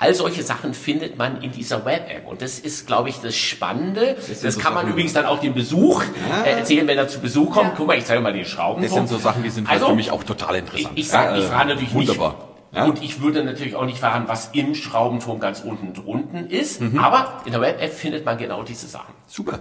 All 0.01 0.15
solche 0.15 0.43
Sachen 0.43 0.73
findet 0.75 1.19
man 1.19 1.43
in 1.43 1.53
dieser 1.53 1.85
Web-App. 1.85 2.27
Und 2.27 2.41
das 2.43 2.59
ist, 2.59 2.87
glaube 2.87 3.11
ich, 3.11 3.19
das 3.21 3.37
Spannende. 3.37 4.17
Das, 4.17 4.41
so 4.55 4.59
kann 4.59 4.73
man 4.75 4.83
Sachen- 4.85 4.93
übrigens 4.93 5.13
dann 5.13 5.27
auch 5.27 5.39
dem 5.41 5.55
Besuch 5.55 6.03
äh, 6.45 6.51
erzählen, 6.53 6.89
wenn 6.89 6.97
er 6.99 7.07
zu 7.07 7.21
Besuch 7.21 7.53
kommt. 7.53 7.69
Ja. 7.69 7.75
Guck 7.77 7.87
mal, 7.87 7.99
ich 7.99 8.07
zeige 8.07 8.21
mal 8.23 8.33
den 8.33 8.47
Schraubenturm. 8.47 8.83
Das 8.83 8.93
sind 8.95 9.09
so 9.09 9.19
Sachen, 9.23 9.43
die 9.43 9.51
sind 9.51 9.69
Also, 9.71 9.87
für 9.89 9.95
mich 9.95 10.11
auch 10.11 10.25
total 10.25 10.57
interessant. 10.57 10.93
Ich, 10.97 11.05
ich, 11.05 11.09
sag, 11.09 11.27
Ja, 11.33 11.37
ich 11.39 11.45
äh, 11.45 11.49
frage 11.49 11.69
natürlich 11.69 11.95
wunderbar. 11.95 12.31
nicht. 12.31 12.47
Ja. 12.73 12.85
Und 12.87 13.03
ich 13.03 13.21
würde 13.21 13.45
natürlich 13.45 13.75
auch 13.77 13.85
nicht 13.85 13.99
verraten, 13.99 14.25
was 14.29 14.51
im 14.53 14.75
Schraubenturm 14.75 15.39
ganz 15.41 15.61
unten 15.61 15.93
drunten 15.93 16.49
ist. 16.49 16.81
Mhm. 16.81 16.99
Aber 16.99 17.43
in 17.45 17.53
der 17.53 17.61
Web-App 17.61 17.93
findet 17.93 18.25
man 18.25 18.39
genau 18.39 18.63
diese 18.63 18.87
Sachen. 18.87 19.13
Super. 19.27 19.59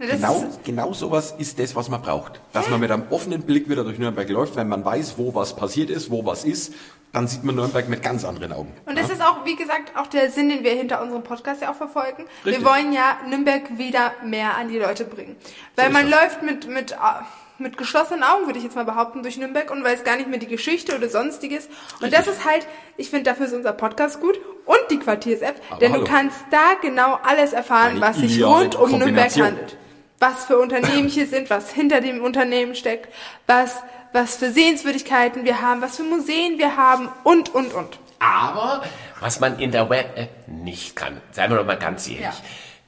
Ja, 0.00 0.06
das 0.06 0.16
Genau, 0.20 0.44
genau 0.64 0.92
sowas 0.94 1.34
ist 1.36 1.58
das, 1.58 1.76
was 1.76 1.88
man 1.88 2.00
braucht. 2.02 2.40
Dass 2.52 2.70
man 2.70 2.80
mit 2.80 2.90
einem 2.90 3.02
offenen 3.10 3.42
Blick 3.42 3.68
wieder 3.68 3.84
durch 3.84 3.98
Nürnberg 3.98 4.28
läuft, 4.30 4.56
wenn 4.56 4.68
man 4.68 4.84
weiß, 4.84 5.14
wo 5.18 5.34
was 5.34 5.54
passiert 5.54 5.90
ist, 5.90 6.10
wo 6.10 6.24
was 6.24 6.44
ist, 6.44 6.72
dann 7.12 7.28
sieht 7.28 7.44
man 7.44 7.54
Nürnberg 7.54 7.88
mit 7.88 8.02
ganz 8.02 8.24
anderen 8.24 8.52
Augen. 8.52 8.72
Und 8.86 8.98
das 8.98 9.10
ist 9.10 9.22
auch, 9.22 9.44
wie 9.44 9.54
gesagt, 9.54 9.96
auch 9.96 10.06
der 10.06 10.30
Sinn, 10.30 10.48
den 10.48 10.64
wir 10.64 10.72
hinter 10.72 11.02
unserem 11.02 11.22
Podcast 11.22 11.60
ja 11.60 11.70
auch 11.70 11.74
verfolgen. 11.74 12.24
Richtig. 12.44 12.62
Wir 12.62 12.68
wollen 12.68 12.92
ja 12.92 13.18
Nürnberg 13.28 13.76
wieder 13.76 14.12
mehr 14.24 14.56
an 14.56 14.68
die 14.68 14.78
Leute 14.78 15.04
bringen. 15.04 15.36
Weil 15.76 15.88
ist 15.88 15.92
man 15.92 16.10
das. 16.10 16.22
läuft 16.22 16.42
mit, 16.42 16.68
mit, 16.68 16.98
ah, 16.98 17.26
mit 17.58 17.76
geschlossenen 17.76 18.22
Augen, 18.22 18.46
würde 18.46 18.58
ich 18.58 18.64
jetzt 18.64 18.76
mal 18.76 18.84
behaupten, 18.84 19.22
durch 19.22 19.36
Nürnberg 19.36 19.70
und 19.70 19.84
weiß 19.84 20.04
gar 20.04 20.16
nicht 20.16 20.28
mehr 20.28 20.38
die 20.38 20.46
Geschichte 20.46 20.96
oder 20.96 21.08
sonstiges. 21.08 21.68
Und 22.00 22.12
das 22.14 22.26
ist 22.26 22.46
halt, 22.46 22.66
ich 22.96 23.10
finde, 23.10 23.24
dafür 23.24 23.46
ist 23.46 23.52
unser 23.52 23.72
Podcast 23.72 24.20
gut 24.20 24.40
und 24.64 24.80
die 24.90 24.98
Quartiers-App, 24.98 25.80
denn 25.80 25.92
hallo. 25.92 26.04
du 26.04 26.10
kannst 26.10 26.38
da 26.50 26.74
genau 26.80 27.18
alles 27.22 27.52
erfahren, 27.52 27.92
Eine 27.92 28.00
was 28.00 28.16
sich 28.16 28.42
rund 28.42 28.74
um 28.74 28.90
Nürnberg 28.98 29.34
handelt. 29.36 29.76
Was 30.18 30.44
für 30.44 30.58
Unternehmen 30.58 31.08
hier 31.08 31.26
sind, 31.26 31.50
was 31.50 31.72
hinter 31.72 32.00
dem 32.00 32.22
Unternehmen 32.22 32.74
steckt, 32.76 33.12
was, 33.46 33.82
was 34.12 34.36
für 34.36 34.50
Sehenswürdigkeiten 34.50 35.44
wir 35.44 35.60
haben, 35.60 35.80
was 35.82 35.96
für 35.96 36.02
Museen 36.04 36.58
wir 36.58 36.76
haben 36.76 37.08
und, 37.24 37.54
und, 37.54 37.72
und. 37.72 37.98
Aber 38.18 38.82
was 39.20 39.40
man 39.40 39.58
in 39.58 39.72
der 39.72 39.88
Web-App 39.90 40.48
nicht 40.48 40.94
kann, 40.96 41.20
seien 41.32 41.50
wir 41.50 41.56
doch 41.58 41.66
mal 41.66 41.76
ganz 41.78 42.06
ehrlich, 42.06 42.22
Ja. 42.22 42.32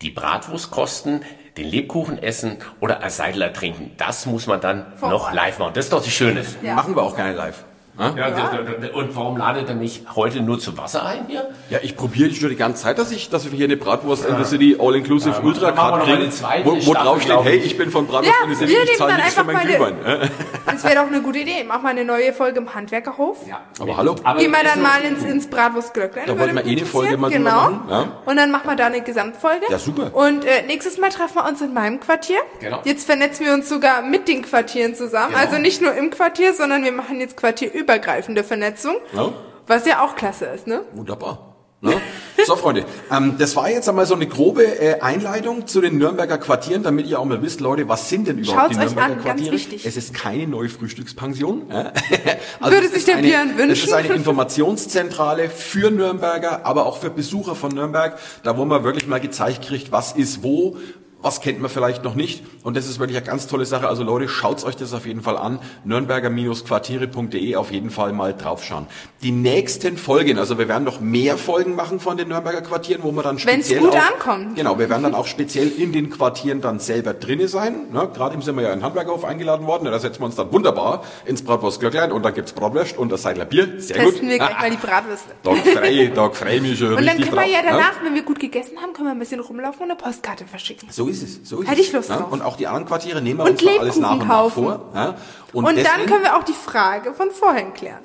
die 0.02 0.10
Bratwurst 0.10 0.70
kosten, 0.70 1.22
den 1.56 1.68
Lebkuchen 1.68 2.22
essen 2.22 2.58
oder 2.80 3.00
ein 3.02 3.10
Seidler 3.10 3.52
trinken, 3.52 3.92
das 3.96 4.26
muss 4.26 4.46
man 4.46 4.60
dann 4.60 4.92
Vor 4.96 5.10
noch 5.10 5.32
live 5.32 5.58
machen. 5.58 5.72
Das 5.74 5.86
ist 5.86 5.92
doch 5.92 6.02
das 6.02 6.12
Schöne. 6.12 6.44
Ja. 6.62 6.74
Machen 6.74 6.94
wir 6.96 7.02
auch 7.02 7.16
keine 7.16 7.32
live. 7.34 7.64
Ja, 7.98 8.10
d- 8.10 8.86
d- 8.88 8.90
Und 8.92 9.14
warum 9.14 9.36
ladet 9.36 9.68
er 9.68 9.76
mich 9.76 10.02
heute 10.16 10.40
nur 10.40 10.58
zu 10.58 10.76
Wasser 10.76 11.06
ein 11.06 11.26
hier? 11.28 11.48
Ja, 11.70 11.78
ich 11.82 11.96
probiere 11.96 12.32
schon 12.34 12.48
die 12.48 12.56
ganze 12.56 12.82
Zeit, 12.82 12.98
dass 12.98 13.12
ich, 13.12 13.30
dass 13.30 13.44
wir 13.48 13.56
hier 13.56 13.66
eine 13.66 13.76
Bratwurst 13.76 14.24
in 14.26 14.36
the 14.36 14.44
City 14.44 14.76
All-Inclusive 14.80 15.40
Ultra 15.42 15.70
Card 15.70 16.02
kriegen, 16.04 16.28
wo, 16.64 16.72
wo 16.86 16.92
drauf 16.94 17.22
steht, 17.22 17.36
hey, 17.44 17.56
ich. 17.58 17.78
bin 17.78 17.90
von 17.92 18.06
Bratwurst 18.08 18.34
Ja, 18.40 18.44
in 18.46 18.50
the 18.52 18.56
City, 18.56 18.72
wir 18.72 18.80
ich 18.82 18.84
nehmen 18.86 18.98
zahle 18.98 19.10
dann 19.12 19.20
nichts 19.20 19.34
für 19.34 19.40
einfach 19.42 19.52
meinen 19.52 19.78
meine- 19.78 19.94
Glühwein. 19.94 20.30
Das 20.74 20.82
wäre 20.82 20.96
doch 20.96 21.06
eine 21.06 21.20
gute 21.22 21.38
Idee. 21.38 21.62
Mach 21.68 21.82
mal 21.82 21.90
eine 21.90 22.04
neue 22.04 22.32
Folge 22.32 22.58
im 22.58 22.74
Handwerkerhof. 22.74 23.46
Ja. 23.48 23.60
Aber 23.78 23.96
hallo? 23.96 24.16
Aber 24.24 24.40
Gehen 24.40 24.50
wir 24.50 24.58
ist 24.64 24.74
dann 24.74 24.82
mal 24.82 25.00
ins, 25.02 25.22
ins 25.22 25.46
Bratwurstglöcklein. 25.46 26.24
Da 26.26 26.32
würde 26.36 26.52
wollten 26.52 26.66
wir 26.68 26.72
eh 26.72 26.76
eine 26.78 26.86
Folge 26.86 27.16
mal 27.16 27.30
Genau. 27.30 27.50
machen, 27.50 27.80
ja. 27.88 28.06
Und 28.26 28.36
dann 28.36 28.50
machen 28.50 28.66
wir 28.68 28.74
da 28.74 28.86
eine 28.86 29.00
Gesamtfolge. 29.02 29.66
Ja, 29.70 29.78
super. 29.78 30.10
Und 30.12 30.44
äh, 30.44 30.62
nächstes 30.66 30.98
Mal 30.98 31.10
treffen 31.10 31.36
wir 31.36 31.46
uns 31.48 31.60
in 31.60 31.72
meinem 31.74 32.00
Quartier. 32.00 32.38
Genau. 32.58 32.80
Jetzt 32.84 33.06
vernetzen 33.06 33.46
wir 33.46 33.52
uns 33.54 33.68
sogar 33.68 34.02
mit 34.02 34.26
den 34.26 34.42
Quartieren 34.42 34.96
zusammen. 34.96 35.32
Genau. 35.34 35.44
Also 35.44 35.58
nicht 35.58 35.80
nur 35.80 35.94
im 35.94 36.10
Quartier, 36.10 36.54
sondern 36.54 36.82
wir 36.82 36.92
machen 36.92 37.20
jetzt 37.20 37.36
quartierübergreifende 37.84 38.44
Vernetzung. 38.44 38.96
Ja. 39.12 39.32
Was 39.66 39.86
ja 39.86 40.04
auch 40.04 40.14
klasse 40.16 40.46
ist, 40.46 40.66
ne? 40.66 40.82
Wunderbar. 40.94 41.50
Ne? 41.80 42.00
So, 42.46 42.56
Freunde, 42.56 42.86
ähm, 43.10 43.36
das 43.38 43.56
war 43.56 43.68
jetzt 43.68 43.88
einmal 43.90 44.06
so 44.06 44.14
eine 44.14 44.26
grobe 44.26 44.64
äh, 44.64 45.00
Einleitung 45.00 45.66
zu 45.66 45.82
den 45.82 45.98
Nürnberger 45.98 46.38
Quartieren, 46.38 46.82
damit 46.82 47.06
ihr 47.06 47.18
auch 47.18 47.26
mal 47.26 47.42
wisst, 47.42 47.60
Leute, 47.60 47.86
was 47.88 48.08
sind 48.08 48.26
denn 48.26 48.38
überhaupt 48.38 48.58
Schaut's 48.58 48.78
die 48.78 48.84
euch 48.86 48.94
Nürnberger 48.94 49.12
an, 49.12 49.24
ganz 49.24 49.24
Quartiere? 49.26 49.52
wichtig. 49.52 49.84
Es 49.86 49.96
ist 49.98 50.14
keine 50.14 50.46
neue 50.46 50.70
Frühstückspension. 50.70 51.64
Ja? 51.70 51.92
Würde 52.60 52.78
es 52.78 52.88
sich 52.88 52.98
ist 53.00 53.08
der 53.08 53.16
eine, 53.16 53.28
Björn 53.28 53.50
Es 53.50 53.58
wünschen. 53.58 53.84
ist 53.84 53.92
eine 53.92 54.14
Informationszentrale 54.14 55.50
für 55.50 55.90
Nürnberger, 55.90 56.64
aber 56.64 56.86
auch 56.86 56.98
für 56.98 57.10
Besucher 57.10 57.54
von 57.54 57.72
Nürnberg, 57.74 58.18
da 58.42 58.56
wo 58.56 58.64
man 58.64 58.82
wirklich 58.82 59.06
mal 59.06 59.20
gezeigt 59.20 59.66
kriegt, 59.66 59.92
was 59.92 60.12
ist 60.12 60.42
wo, 60.42 60.78
was 61.24 61.40
kennt 61.40 61.58
man 61.58 61.70
vielleicht 61.70 62.04
noch 62.04 62.14
nicht. 62.14 62.44
Und 62.62 62.76
das 62.76 62.86
ist 62.86 62.98
wirklich 62.98 63.16
eine 63.16 63.26
ganz 63.26 63.46
tolle 63.46 63.64
Sache. 63.64 63.88
Also 63.88 64.04
Leute, 64.04 64.28
schaut 64.28 64.62
euch 64.62 64.76
das 64.76 64.92
auf 64.92 65.06
jeden 65.06 65.22
Fall 65.22 65.38
an. 65.38 65.58
Nürnberger-Quartiere.de 65.84 67.56
auf 67.56 67.72
jeden 67.72 67.88
Fall 67.88 68.12
mal 68.12 68.34
draufschauen. 68.34 68.86
Die 69.22 69.32
nächsten 69.32 69.96
Folgen, 69.96 70.38
also 70.38 70.58
wir 70.58 70.68
werden 70.68 70.84
noch 70.84 71.00
mehr 71.00 71.38
Folgen 71.38 71.74
machen 71.76 71.98
von 71.98 72.18
den 72.18 72.28
Nürnberger 72.28 72.60
Quartieren, 72.60 73.02
wo 73.02 73.12
wir 73.12 73.22
dann 73.22 73.36
Wenn's 73.36 73.66
speziell 73.66 73.80
gut 73.80 73.92
auch, 73.92 74.12
ankommt. 74.12 74.56
Genau, 74.56 74.78
wir 74.78 74.90
werden 74.90 75.02
dann 75.02 75.14
auch 75.14 75.26
speziell 75.34 75.68
in 75.68 75.92
den 75.92 76.10
Quartieren 76.10 76.60
dann 76.60 76.78
selber 76.78 77.14
drinne 77.14 77.48
sein. 77.48 77.90
Ne? 77.90 78.10
Gerade 78.12 78.34
eben 78.34 78.42
sind 78.42 78.56
wir 78.56 78.62
ja 78.62 78.74
in 78.74 78.82
Handwerkerhof 78.82 79.24
eingeladen 79.24 79.66
worden. 79.66 79.86
Da 79.86 79.98
setzen 79.98 80.20
wir 80.20 80.26
uns 80.26 80.36
dann 80.36 80.52
wunderbar 80.52 81.04
ins 81.24 81.42
Bratwurstglöcklein 81.42 82.12
und 82.12 82.22
dann 82.22 82.34
gibt's 82.34 82.52
Bratwurst 82.52 82.98
und 82.98 83.10
das 83.10 83.22
Seidler 83.22 83.46
Bier. 83.46 83.66
Sehr 83.78 83.96
gut. 83.96 84.12
Testen 84.12 84.28
wir 84.28 84.36
gleich 84.36 84.58
mal 84.60 84.70
die 84.70 84.76
Bratwürste. 84.76 85.30
Tag 85.42 85.56
frei, 85.56 86.12
Tag 86.14 86.36
frei 86.36 86.60
mich 86.60 86.78
schon 86.78 86.92
Und 86.92 87.06
dann 87.06 87.18
können 87.18 87.34
wir 87.34 87.46
ja 87.46 87.62
ne? 87.62 87.68
danach, 87.70 88.04
wenn 88.04 88.14
wir 88.14 88.22
gut 88.22 88.38
gegessen 88.38 88.76
haben, 88.82 88.92
können 88.92 89.08
wir 89.08 89.12
ein 89.12 89.18
bisschen 89.18 89.40
rumlaufen 89.40 89.84
und 89.84 89.90
eine 89.90 89.96
Postkarte 89.96 90.46
verschicken. 90.46 90.88
So 90.90 91.13
ist 91.22 91.42
es. 91.42 91.48
So 91.48 91.60
ist 91.62 91.68
Hätte 91.70 91.80
es. 91.80 91.86
ich 91.88 91.92
Lust 91.92 92.10
ja? 92.10 92.16
drauf. 92.18 92.32
Und 92.32 92.42
auch 92.42 92.56
die 92.56 92.66
anderen 92.66 92.86
Quartiere 92.86 93.20
nehmen 93.22 93.38
wir 93.40 93.44
Und 93.44 93.50
uns 93.52 93.62
noch 93.62 93.80
alles 93.80 93.96
nach 93.96 94.12
und 94.20 94.28
nach 94.28 94.50
vor. 94.50 94.80
Ja? 94.94 95.14
Und, 95.52 95.64
dann 95.66 95.76
deswegen- 95.76 96.06
können 96.06 96.22
wir 96.24 96.36
auch 96.36 96.42
die 96.44 96.52
Frage 96.52 97.14
von 97.14 97.30
vorhin 97.30 97.72
klären. 97.74 98.00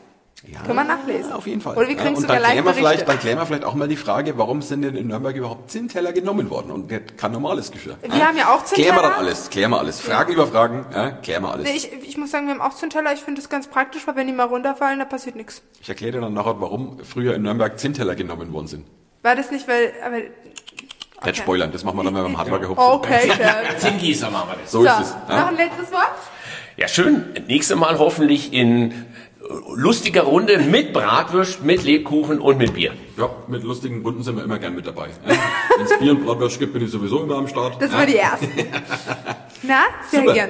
können 0.65 0.75
wir 0.77 0.83
nachlesen. 0.85 1.31
Ja, 1.31 1.35
auf 1.35 1.47
jeden 1.47 1.59
Fall. 1.61 1.75
Oder 1.75 1.87
wir 1.89 1.95
kriegen 1.95 2.13
ja, 2.15 2.17
und 2.21 2.29
dann 2.29 2.41
klären, 2.41 2.65
wir 2.65 2.73
vielleicht, 2.73 3.07
dann 3.09 3.19
klären 3.19 3.37
wir 3.39 3.45
vielleicht 3.45 3.65
auch 3.65 3.73
mal 3.73 3.87
die 3.89 3.97
Frage, 3.97 4.37
warum 4.37 4.61
sind 4.61 4.83
denn 4.83 4.95
in 4.95 5.07
Nürnberg 5.07 5.35
überhaupt 5.35 5.69
Zinnteller 5.69 6.13
genommen 6.13 6.49
worden 6.49 6.71
und 6.71 6.89
kein 7.17 7.31
normales 7.33 7.71
Geschirr? 7.71 7.97
Wir 8.01 8.25
haben 8.27 8.37
ja 8.37 8.53
auch 8.53 8.63
Klären 8.63 8.95
wir 8.95 9.01
Zinnteller. 9.01 9.01
dann 9.01 9.13
alles, 9.13 9.49
klären 9.49 9.71
wir 9.71 9.79
alles. 9.79 9.99
Fragen 9.99 10.31
über 10.33 10.47
Fragen, 10.47 10.85
ja, 10.93 11.11
klären 11.11 11.43
wir 11.43 11.51
alles. 11.51 11.65
Nee, 11.67 11.75
ich, 11.75 11.91
ich 12.07 12.17
muss 12.17 12.31
sagen, 12.31 12.47
wir 12.47 12.53
haben 12.53 12.61
auch 12.61 12.73
Zinnteller. 12.75 13.11
Ich 13.13 13.19
finde 13.19 13.41
das 13.41 13.49
ganz 13.49 13.67
praktisch, 13.67 14.07
weil 14.07 14.15
wenn 14.15 14.27
die 14.27 14.33
mal 14.33 14.45
runterfallen, 14.47 14.99
da 14.99 15.05
passiert 15.05 15.35
nichts. 15.35 15.61
Ich 15.81 15.89
erkläre 15.89 16.13
dir 16.13 16.21
dann 16.21 16.33
nachher, 16.33 16.61
warum 16.61 16.99
früher 17.03 17.35
in 17.35 17.41
Nürnberg 17.41 17.77
Zinnteller 17.77 18.15
genommen 18.15 18.53
worden 18.53 18.67
sind. 18.67 18.87
War 19.23 19.35
das 19.35 19.51
nicht, 19.51 19.67
weil... 19.67 19.91
Aber, 20.05 20.17
Nicht 21.25 21.37
spoilern, 21.37 21.71
das 21.71 21.83
machen 21.83 21.97
wir 21.97 22.03
dann 22.03 22.13
mal 22.13 22.23
beim 22.23 22.37
Handwerkerhof. 22.37 22.77
okay, 22.77 23.29
Chef. 23.31 23.77
Zingießer 23.77 24.29
machen 24.31 24.49
wir 24.51 24.57
das. 24.61 24.71
So 24.71 24.79
So, 24.81 24.85
ist 24.87 24.99
es. 25.01 25.13
noch 25.27 25.29
Ja? 25.29 25.47
ein 25.47 25.55
letztes 25.55 25.91
Wort? 25.91 26.11
Ja, 26.77 26.87
schön. 26.87 27.25
Nächstes 27.47 27.77
Mal 27.77 27.99
hoffentlich 27.99 28.53
in 28.53 29.05
lustiger 29.73 30.23
Runde 30.23 30.59
mit 30.59 30.93
Bratwurst, 30.93 31.63
mit 31.63 31.83
Lebkuchen 31.83 32.39
und 32.39 32.57
mit 32.57 32.73
Bier. 32.73 32.93
ja, 33.17 33.29
mit 33.47 33.63
lustigen 33.63 34.01
Runden 34.03 34.21
sind 34.23 34.35
wir 34.37 34.43
immer 34.43 34.59
gern 34.59 34.75
mit 34.75 34.85
dabei. 34.85 35.07
Ja? 35.27 35.35
Wenn 35.77 35.85
es 35.85 35.99
Bier 35.99 36.11
und 36.11 36.25
Bratwurst 36.25 36.59
gibt, 36.59 36.73
bin 36.73 36.83
ich 36.85 36.91
sowieso 36.91 37.23
immer 37.23 37.35
am 37.37 37.47
Start. 37.47 37.81
Das 37.81 37.91
ja? 37.91 37.97
war 37.97 38.05
die 38.05 38.15
erste. 38.15 38.47
Na, 39.63 39.81
sehr 40.09 40.21
Super. 40.21 40.33
gern. 40.33 40.49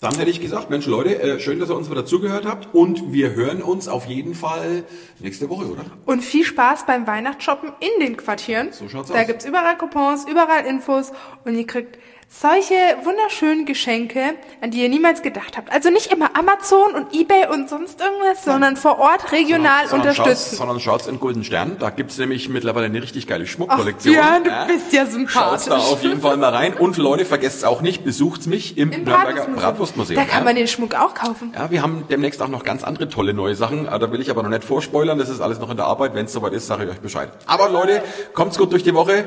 Dann 0.00 0.14
hätte 0.14 0.30
ich 0.30 0.40
gesagt, 0.40 0.70
Mensch 0.70 0.86
Leute, 0.86 1.20
äh, 1.20 1.40
schön, 1.40 1.58
dass 1.58 1.70
ihr 1.70 1.76
uns 1.76 1.90
wieder 1.90 2.06
zugehört 2.06 2.46
habt 2.46 2.72
und 2.72 3.12
wir 3.12 3.34
hören 3.34 3.62
uns 3.62 3.88
auf 3.88 4.06
jeden 4.06 4.36
Fall 4.36 4.84
nächste 5.18 5.50
Woche, 5.50 5.66
oder? 5.66 5.84
Und 6.06 6.22
viel 6.22 6.44
Spaß 6.44 6.86
beim 6.86 7.04
Weihnachtsshoppen 7.08 7.72
in 7.80 8.06
den 8.06 8.16
Quartieren. 8.16 8.68
So 8.70 8.88
schaut's 8.88 9.10
da 9.10 9.20
aus. 9.20 9.26
gibt's 9.26 9.44
überall 9.44 9.76
Coupons, 9.76 10.24
überall 10.30 10.66
Infos 10.66 11.10
und 11.44 11.56
ihr 11.56 11.66
kriegt 11.66 11.98
solche 12.30 12.74
wunderschönen 13.04 13.64
Geschenke, 13.64 14.34
an 14.60 14.70
die 14.70 14.82
ihr 14.82 14.88
niemals 14.90 15.22
gedacht 15.22 15.56
habt. 15.56 15.72
Also 15.72 15.88
nicht 15.90 16.12
immer 16.12 16.36
Amazon 16.36 16.94
und 16.94 17.14
Ebay 17.14 17.46
und 17.50 17.70
sonst 17.70 18.00
irgendwas, 18.00 18.44
sondern 18.44 18.76
vor 18.76 18.98
Ort 18.98 19.32
regional 19.32 19.88
Sondern 19.88 20.10
unterstützen. 20.10 20.56
sondern 20.56 20.78
schaut's 20.78 21.06
in 21.06 21.20
Golden 21.20 21.42
Stern. 21.42 21.76
Da 21.78 21.88
gibt's 21.90 22.18
nämlich 22.18 22.48
mittlerweile 22.50 22.86
eine 22.86 23.02
richtig 23.02 23.26
geile 23.26 23.46
Schmuckkollektion. 23.46 24.14
Ach, 24.20 24.40
Björn, 24.42 24.44
du 24.68 24.72
bist 24.72 24.92
ja 24.92 25.00
Schaut's 25.02 25.12
sympathisch. 25.14 25.66
da 25.68 25.76
auf 25.78 26.02
jeden 26.02 26.20
Fall 26.20 26.36
mal 26.36 26.54
rein. 26.54 26.74
Und 26.74 26.98
Leute, 26.98 27.24
vergesst's 27.24 27.64
auch 27.64 27.80
nicht, 27.80 28.04
besucht's 28.04 28.46
mich 28.46 28.76
im, 28.76 28.92
Im 28.92 29.04
Nürnberger 29.04 29.46
Bratwurstmuseum. 29.46 30.16
Da 30.20 30.24
kann 30.26 30.40
ja? 30.40 30.44
man 30.44 30.54
den 30.54 30.68
Schmuck 30.68 30.94
auch 30.94 31.14
kaufen. 31.14 31.52
ja, 31.54 31.70
wir 31.70 31.82
haben 31.82 32.04
demnächst 32.10 32.42
auch 32.42 32.48
noch 32.48 32.62
ganz 32.62 32.84
andere 32.84 33.08
tolle 33.08 33.32
neue 33.32 33.54
Sachen. 33.54 33.88
Ah, 33.88 33.98
Da 33.98 34.12
will 34.12 34.20
ich 34.20 34.30
aber 34.30 34.42
noch 34.42 34.50
nicht 34.50 34.64
vorspoilern. 34.64 35.18
Das 35.18 35.30
ist 35.30 35.40
alles 35.40 35.58
noch 35.60 35.70
in 35.70 35.76
der 35.78 35.86
Arbeit. 35.86 36.14
Wenn's 36.14 36.34
soweit 36.34 36.52
ist, 36.52 36.66
sage 36.66 36.84
ich 36.84 36.90
euch 36.90 37.00
Bescheid. 37.00 37.30
Aber 37.46 37.70
Leute, 37.70 38.02
kommt's 38.34 38.58
gut 38.58 38.70
durch 38.72 38.82
die 38.82 38.94
Woche. 38.94 39.24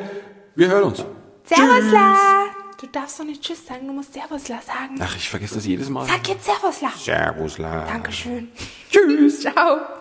Wir 0.55 0.67
hören 0.67 0.83
uns. 0.83 1.03
Servusla! 1.45 2.60
Du 2.81 2.87
darfst 2.87 3.19
doch 3.19 3.25
nicht 3.25 3.43
Tschüss 3.43 3.67
sagen, 3.67 3.85
du 3.85 3.93
musst 3.93 4.11
Servusla 4.11 4.59
sagen. 4.59 4.95
Ach, 4.99 5.15
ich 5.15 5.29
vergesse 5.29 5.53
das 5.53 5.67
jedes 5.67 5.87
Mal. 5.87 6.07
Sag 6.07 6.27
jetzt 6.27 6.45
Servusla. 6.45 6.89
Servusla. 6.97 7.85
Dankeschön. 7.85 8.51
Tschüss. 8.89 9.41
Ciao. 9.41 10.00